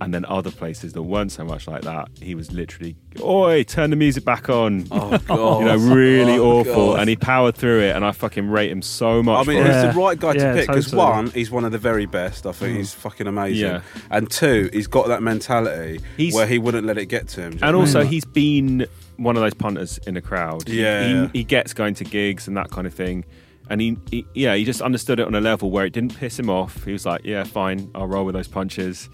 and 0.00 0.12
then 0.12 0.24
other 0.26 0.50
places 0.50 0.92
that 0.94 1.02
weren't 1.02 1.30
so 1.30 1.44
much 1.44 1.68
like 1.68 1.82
that, 1.82 2.08
he 2.20 2.34
was 2.34 2.50
literally, 2.50 2.96
"Oi, 3.22 3.62
turn 3.62 3.90
the 3.90 3.96
music 3.96 4.24
back 4.24 4.48
on." 4.48 4.86
oh 4.90 5.16
god, 5.18 5.58
You 5.60 5.64
know, 5.66 5.94
really 5.94 6.32
Oh, 6.38 6.58
awful, 6.60 6.86
God. 6.92 7.00
and 7.00 7.08
he 7.08 7.14
powered 7.16 7.54
through 7.54 7.80
it, 7.82 7.94
and 7.94 8.04
I 8.04 8.10
fucking 8.10 8.48
rate 8.50 8.70
him 8.72 8.82
so 8.82 9.22
much. 9.22 9.46
I 9.46 9.50
mean, 9.52 9.62
for 9.62 9.68
he's 9.68 9.76
Yeah. 9.82 9.92
the 9.92 9.98
right 9.98 10.18
guy 10.18 10.32
to 10.32 10.38
Yeah, 10.38 10.52
pick 10.54 10.66
because 10.66 10.86
totally. 10.86 11.02
one, 11.02 11.26
he's 11.30 11.50
one 11.50 11.64
of 11.64 11.70
the 11.72 11.78
very 11.78 12.06
best. 12.06 12.44
I 12.44 12.52
think 12.52 12.76
he's 12.76 12.92
fucking 12.92 13.28
amazing. 13.28 13.66
Yeah. 13.70 13.80
And 14.10 14.28
two, 14.28 14.68
he's 14.72 14.88
got 14.88 15.06
that 15.08 15.22
mentality 15.22 16.00
He's- 16.16 16.34
where 16.34 16.46
he 16.48 16.58
wouldn't 16.58 16.86
let 16.86 16.98
it 16.98 17.06
get 17.06 17.28
to 17.28 17.42
him. 17.42 17.52
And 17.52 17.60
know 17.60 17.80
also, 17.80 18.00
mean? 18.00 18.08
he's 18.08 18.24
been 18.24 18.86
one 19.16 19.36
of 19.36 19.42
those 19.42 19.54
punters 19.54 19.98
in 20.08 20.14
the 20.14 20.20
crowd. 20.20 20.68
Yeah. 20.68 21.28
he, 21.32 21.38
he 21.38 21.44
gets 21.44 21.72
going 21.72 21.94
to 21.94 22.04
gigs 22.04 22.48
and 22.48 22.56
that 22.56 22.70
kind 22.72 22.86
of 22.88 22.92
thing. 22.92 23.24
And 23.70 23.80
he, 23.80 23.96
he, 24.10 24.26
yeah, 24.34 24.54
he 24.54 24.64
just 24.64 24.82
understood 24.82 25.20
it 25.20 25.26
on 25.26 25.34
a 25.34 25.40
level 25.40 25.70
where 25.70 25.86
it 25.86 25.92
didn't 25.92 26.16
piss 26.16 26.38
him 26.38 26.50
off. 26.50 26.84
He 26.84 26.92
was 26.92 27.06
like, 27.06 27.22
"Yeah, 27.24 27.44
fine, 27.44 27.90
I'll 27.94 28.06
roll 28.06 28.24
with 28.24 28.34
those 28.34 28.48
punches." 28.48 29.08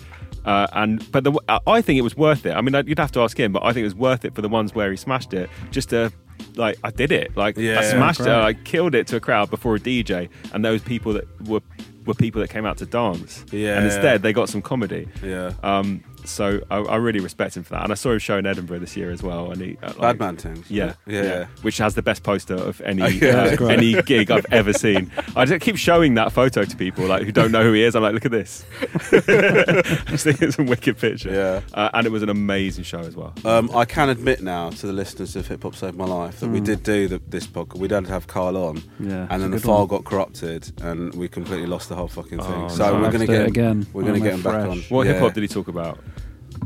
Uh, 0.45 0.67
and 0.73 1.11
but 1.13 1.25
the, 1.25 1.33
I 1.67 1.83
think 1.83 1.99
it 1.99 2.03
was 2.03 2.17
worth 2.17 2.47
it. 2.47 2.53
I 2.53 2.61
mean, 2.61 2.75
you'd 2.87 2.99
have 2.99 3.13
to 3.13 3.21
ask 3.21 3.39
him, 3.39 3.53
but 3.53 3.63
I 3.63 3.73
think 3.73 3.83
it 3.83 3.87
was 3.87 3.95
worth 3.95 4.25
it 4.25 4.35
for 4.35 4.43
the 4.43 4.49
ones 4.49 4.75
where 4.75 4.91
he 4.91 4.97
smashed 4.97 5.35
it. 5.35 5.51
Just 5.71 5.91
to 5.91 6.13
like, 6.57 6.79
I 6.83 6.91
did 6.91 7.13
it. 7.13 7.37
Like, 7.37 7.57
Yeah, 7.57 7.79
I 7.81 7.85
smashed 7.85 8.21
it. 8.21 8.29
I 8.29 8.55
killed 8.55 8.95
it 8.95 9.07
to 9.09 9.17
a 9.17 9.21
crowd 9.21 9.51
before 9.51 9.77
a 9.77 9.79
DJ, 9.81 10.29
and 10.53 10.65
those 10.65 10.83
people 10.83 11.13
that 11.13 11.27
were 11.47 11.61
were 12.07 12.15
people 12.15 12.41
that 12.41 12.49
came 12.49 12.65
out 12.65 12.79
to 12.79 12.87
dance. 12.87 13.45
Yeah. 13.53 13.77
and 13.77 13.85
instead 13.85 14.23
they 14.23 14.33
got 14.33 14.49
some 14.49 14.63
comedy. 14.63 15.09
Yeah. 15.23 15.53
Um, 15.63 16.03
so 16.25 16.61
I, 16.71 16.79
I 16.79 16.97
really 16.97 17.21
respect 17.21 17.57
him 17.57 17.63
for 17.63 17.75
that, 17.75 17.83
and 17.85 17.93
I 17.93 17.95
saw 17.95 18.13
him 18.13 18.19
show 18.19 18.39
in 18.39 18.47
Edinburgh 18.47 18.79
this 18.81 18.97
year 18.97 19.11
as 19.11 19.23
well. 19.23 19.51
And 19.53 19.61
he, 19.61 19.79
uh, 19.83 19.89
like, 19.99 19.99
Bad 19.99 20.19
man 20.19 20.37
things. 20.37 20.71
yeah, 20.71 20.95
yeah, 21.07 21.23
yeah. 21.23 21.47
which 21.63 21.79
has 21.79 21.95
the 21.95 22.03
best 22.03 22.23
poster 22.23 22.55
of 22.55 22.81
any 22.83 23.01
Yeah, 23.21 23.57
uh, 23.61 23.67
any 23.67 24.01
gig 24.03 24.31
I've 24.31 24.47
ever 24.53 24.73
seen. 24.73 25.11
I 25.37 25.45
just 25.45 25.61
keep 25.63 25.77
showing 25.77 26.15
that 26.15 26.33
photo 26.33 26.65
to 26.65 26.77
people 26.77 27.07
like 27.07 27.23
who 27.25 27.33
don't 27.33 27.53
know 27.53 27.63
who 27.63 27.73
he 27.73 27.83
is. 27.83 27.95
I'm 27.97 28.03
like, 28.03 28.15
look 28.15 28.25
at 28.25 28.31
this. 28.31 28.65
I 29.13 30.17
think 30.17 30.43
it's 30.43 30.59
a 30.59 30.63
wicked 30.63 30.99
picture. 30.99 31.31
Yeah. 31.33 31.61
uh, 31.75 31.91
and 31.95 32.07
it 32.07 32.11
was 32.11 32.23
an 32.23 32.29
amazing 32.29 32.85
show 32.85 33.01
as 33.01 33.17
well. 33.17 33.33
Um, 33.45 33.71
I 33.75 33.85
can 33.85 34.09
admit 34.09 34.43
now 34.43 34.71
to 34.71 34.87
the 34.87 34.93
listeners 34.93 35.37
of 35.37 35.47
Hip 35.49 35.63
Hop 35.63 35.75
Saved 35.75 35.97
My 35.97 36.05
Life 36.05 36.41
that 36.41 36.49
we 36.49 36.61
did 36.61 36.83
do 36.83 37.09
the, 37.09 37.21
this 37.29 37.47
podcast. 37.47 37.77
We 37.79 37.89
don't 37.89 38.07
have 38.09 38.27
Carl 38.27 38.57
on, 38.57 38.79
Mm. 39.01 39.11
Yeah, 39.11 39.27
and 39.31 39.43
then 39.43 39.51
the 39.51 39.59
file 39.61 39.79
one. 39.81 39.89
got 39.89 40.05
corrupted, 40.05 40.73
and 40.83 41.15
we 41.15 41.29
completely 41.29 41.67
lost 41.67 41.89
the 41.89 41.95
whole 41.97 42.09
fucking 42.09 42.39
thing. 42.41 42.53
Oh, 42.65 42.69
so 42.69 42.93
no. 42.95 43.01
we're 43.03 43.11
gonna 43.11 43.27
get 43.27 43.43
it 43.43 43.49
again 43.49 43.87
We're 43.93 44.03
gonna 44.05 44.21
get 44.21 44.35
him 44.35 44.43
back 44.43 44.69
on. 44.69 44.81
What 44.89 45.07
Yeah. 45.07 45.15
hip 45.15 45.23
hop 45.23 45.35
did 45.35 45.43
he 45.43 45.49
talk 45.49 45.69
about? 45.69 45.99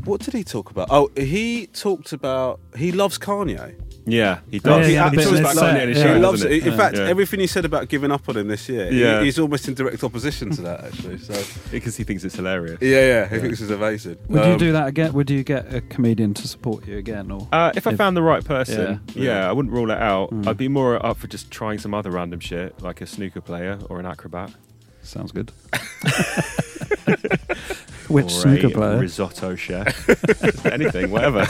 What 0.03 0.21
did 0.21 0.33
he 0.33 0.43
talk 0.43 0.69
about? 0.71 0.87
Oh, 0.91 1.09
he 1.17 1.67
talked 1.67 2.11
about 2.13 2.59
he 2.75 2.91
loves 2.91 3.17
Kanye. 3.17 3.81
Yeah, 4.07 4.41
he 4.51 4.57
Oh, 4.63 4.77
does. 4.81 4.87
yeah, 4.91 5.05
yeah, 5.05 5.09
he 5.09 5.15
talks 5.17 5.39
about 5.39 5.55
Kanye 5.55 5.57
set, 5.57 5.87
yeah. 5.89 5.93
show, 6.03 6.13
he 6.13 6.19
loves 6.19 6.41
doesn't 6.41 6.51
it. 6.57 6.61
he? 6.63 6.69
In 6.69 6.77
fact, 6.77 6.95
Yeah. 6.95 7.05
everything 7.07 7.39
he 7.39 7.47
said 7.47 7.65
about 7.65 7.89
giving 7.89 8.11
up 8.11 8.29
on 8.29 8.37
him 8.37 8.47
this 8.47 8.69
year, 8.69 8.91
Yeah. 8.91 9.19
he, 9.19 9.25
he's 9.25 9.39
almost 9.39 9.67
in 9.67 9.73
direct 9.73 10.03
opposition 10.03 10.51
to 10.51 10.61
that 10.61 10.83
actually. 10.83 11.17
So 11.17 11.33
because 11.71 11.97
he 11.97 12.03
thinks 12.03 12.23
it's 12.23 12.35
hilarious. 12.35 12.77
yeah, 12.81 12.99
yeah, 12.99 13.27
he 13.27 13.39
thinks 13.39 13.61
it's 13.61 13.71
amazing. 13.71 14.17
Would 14.29 14.45
you 14.45 14.51
Um, 14.51 14.57
do 14.59 14.71
that 14.73 14.87
again? 14.89 15.11
Would 15.13 15.31
you 15.31 15.43
get 15.43 15.73
a 15.73 15.81
comedian 15.81 16.35
to 16.35 16.47
support 16.47 16.85
you 16.87 16.99
again? 16.99 17.31
Or 17.31 17.47
Uh, 17.51 17.71
if 17.75 17.87
I 17.87 17.95
found 17.95 18.15
the 18.15 18.21
right 18.21 18.45
person, 18.45 18.99
Yeah. 19.15 19.23
yeah, 19.23 19.49
I 19.49 19.53
wouldn't 19.53 19.73
rule 19.73 19.89
it 19.89 19.97
out. 19.97 20.29
Mm. 20.31 20.45
I'd 20.45 20.57
be 20.57 20.67
more 20.67 21.03
up 21.03 21.17
for 21.17 21.25
just 21.25 21.49
trying 21.49 21.79
some 21.79 21.95
other 21.95 22.11
random 22.11 22.41
shit, 22.41 22.79
like 22.83 23.01
a 23.01 23.07
snooker 23.07 23.41
player 23.41 23.79
or 23.89 23.99
an 23.99 24.05
acrobat. 24.05 24.51
sounds 25.01 25.31
good. 25.31 25.51
Which 28.09 28.25
or 28.25 28.29
snooker 28.29 28.67
a 28.67 28.69
player? 28.71 28.97
risotto 28.99 29.55
chef, 29.55 30.65
anything, 30.65 31.11
whatever. 31.11 31.41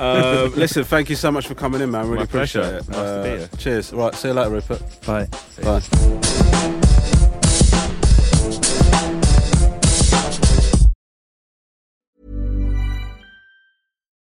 um, 0.00 0.54
listen, 0.56 0.84
thank 0.84 1.10
you 1.10 1.16
so 1.16 1.30
much 1.30 1.46
for 1.46 1.54
coming 1.54 1.80
in, 1.80 1.90
man. 1.90 2.04
Really 2.06 2.18
My 2.18 2.22
appreciate 2.24 2.62
pleasure. 2.62 2.76
it. 2.78 2.88
Nice 2.88 2.96
to 2.96 3.22
be 3.22 3.38
here. 3.38 3.48
Cheers. 3.58 3.92
Right, 3.92 4.14
see 4.14 4.28
you 4.28 4.34
later, 4.34 4.50
Rupert. 4.50 4.82
Bye. 5.06 5.28
Bye. 5.62 6.90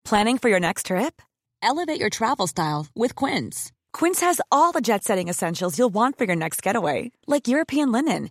Planning 0.04 0.38
for 0.38 0.48
your 0.48 0.60
next 0.60 0.86
trip? 0.86 1.22
Elevate 1.62 2.00
your 2.00 2.10
travel 2.10 2.46
style 2.46 2.86
with 2.94 3.14
Quince. 3.14 3.70
Quince 3.92 4.20
has 4.20 4.40
all 4.50 4.72
the 4.72 4.80
jet 4.80 5.04
setting 5.04 5.28
essentials 5.28 5.78
you'll 5.78 5.92
want 5.92 6.16
for 6.18 6.24
your 6.24 6.36
next 6.36 6.62
getaway, 6.62 7.10
like 7.26 7.48
European 7.48 7.92
linen, 7.92 8.30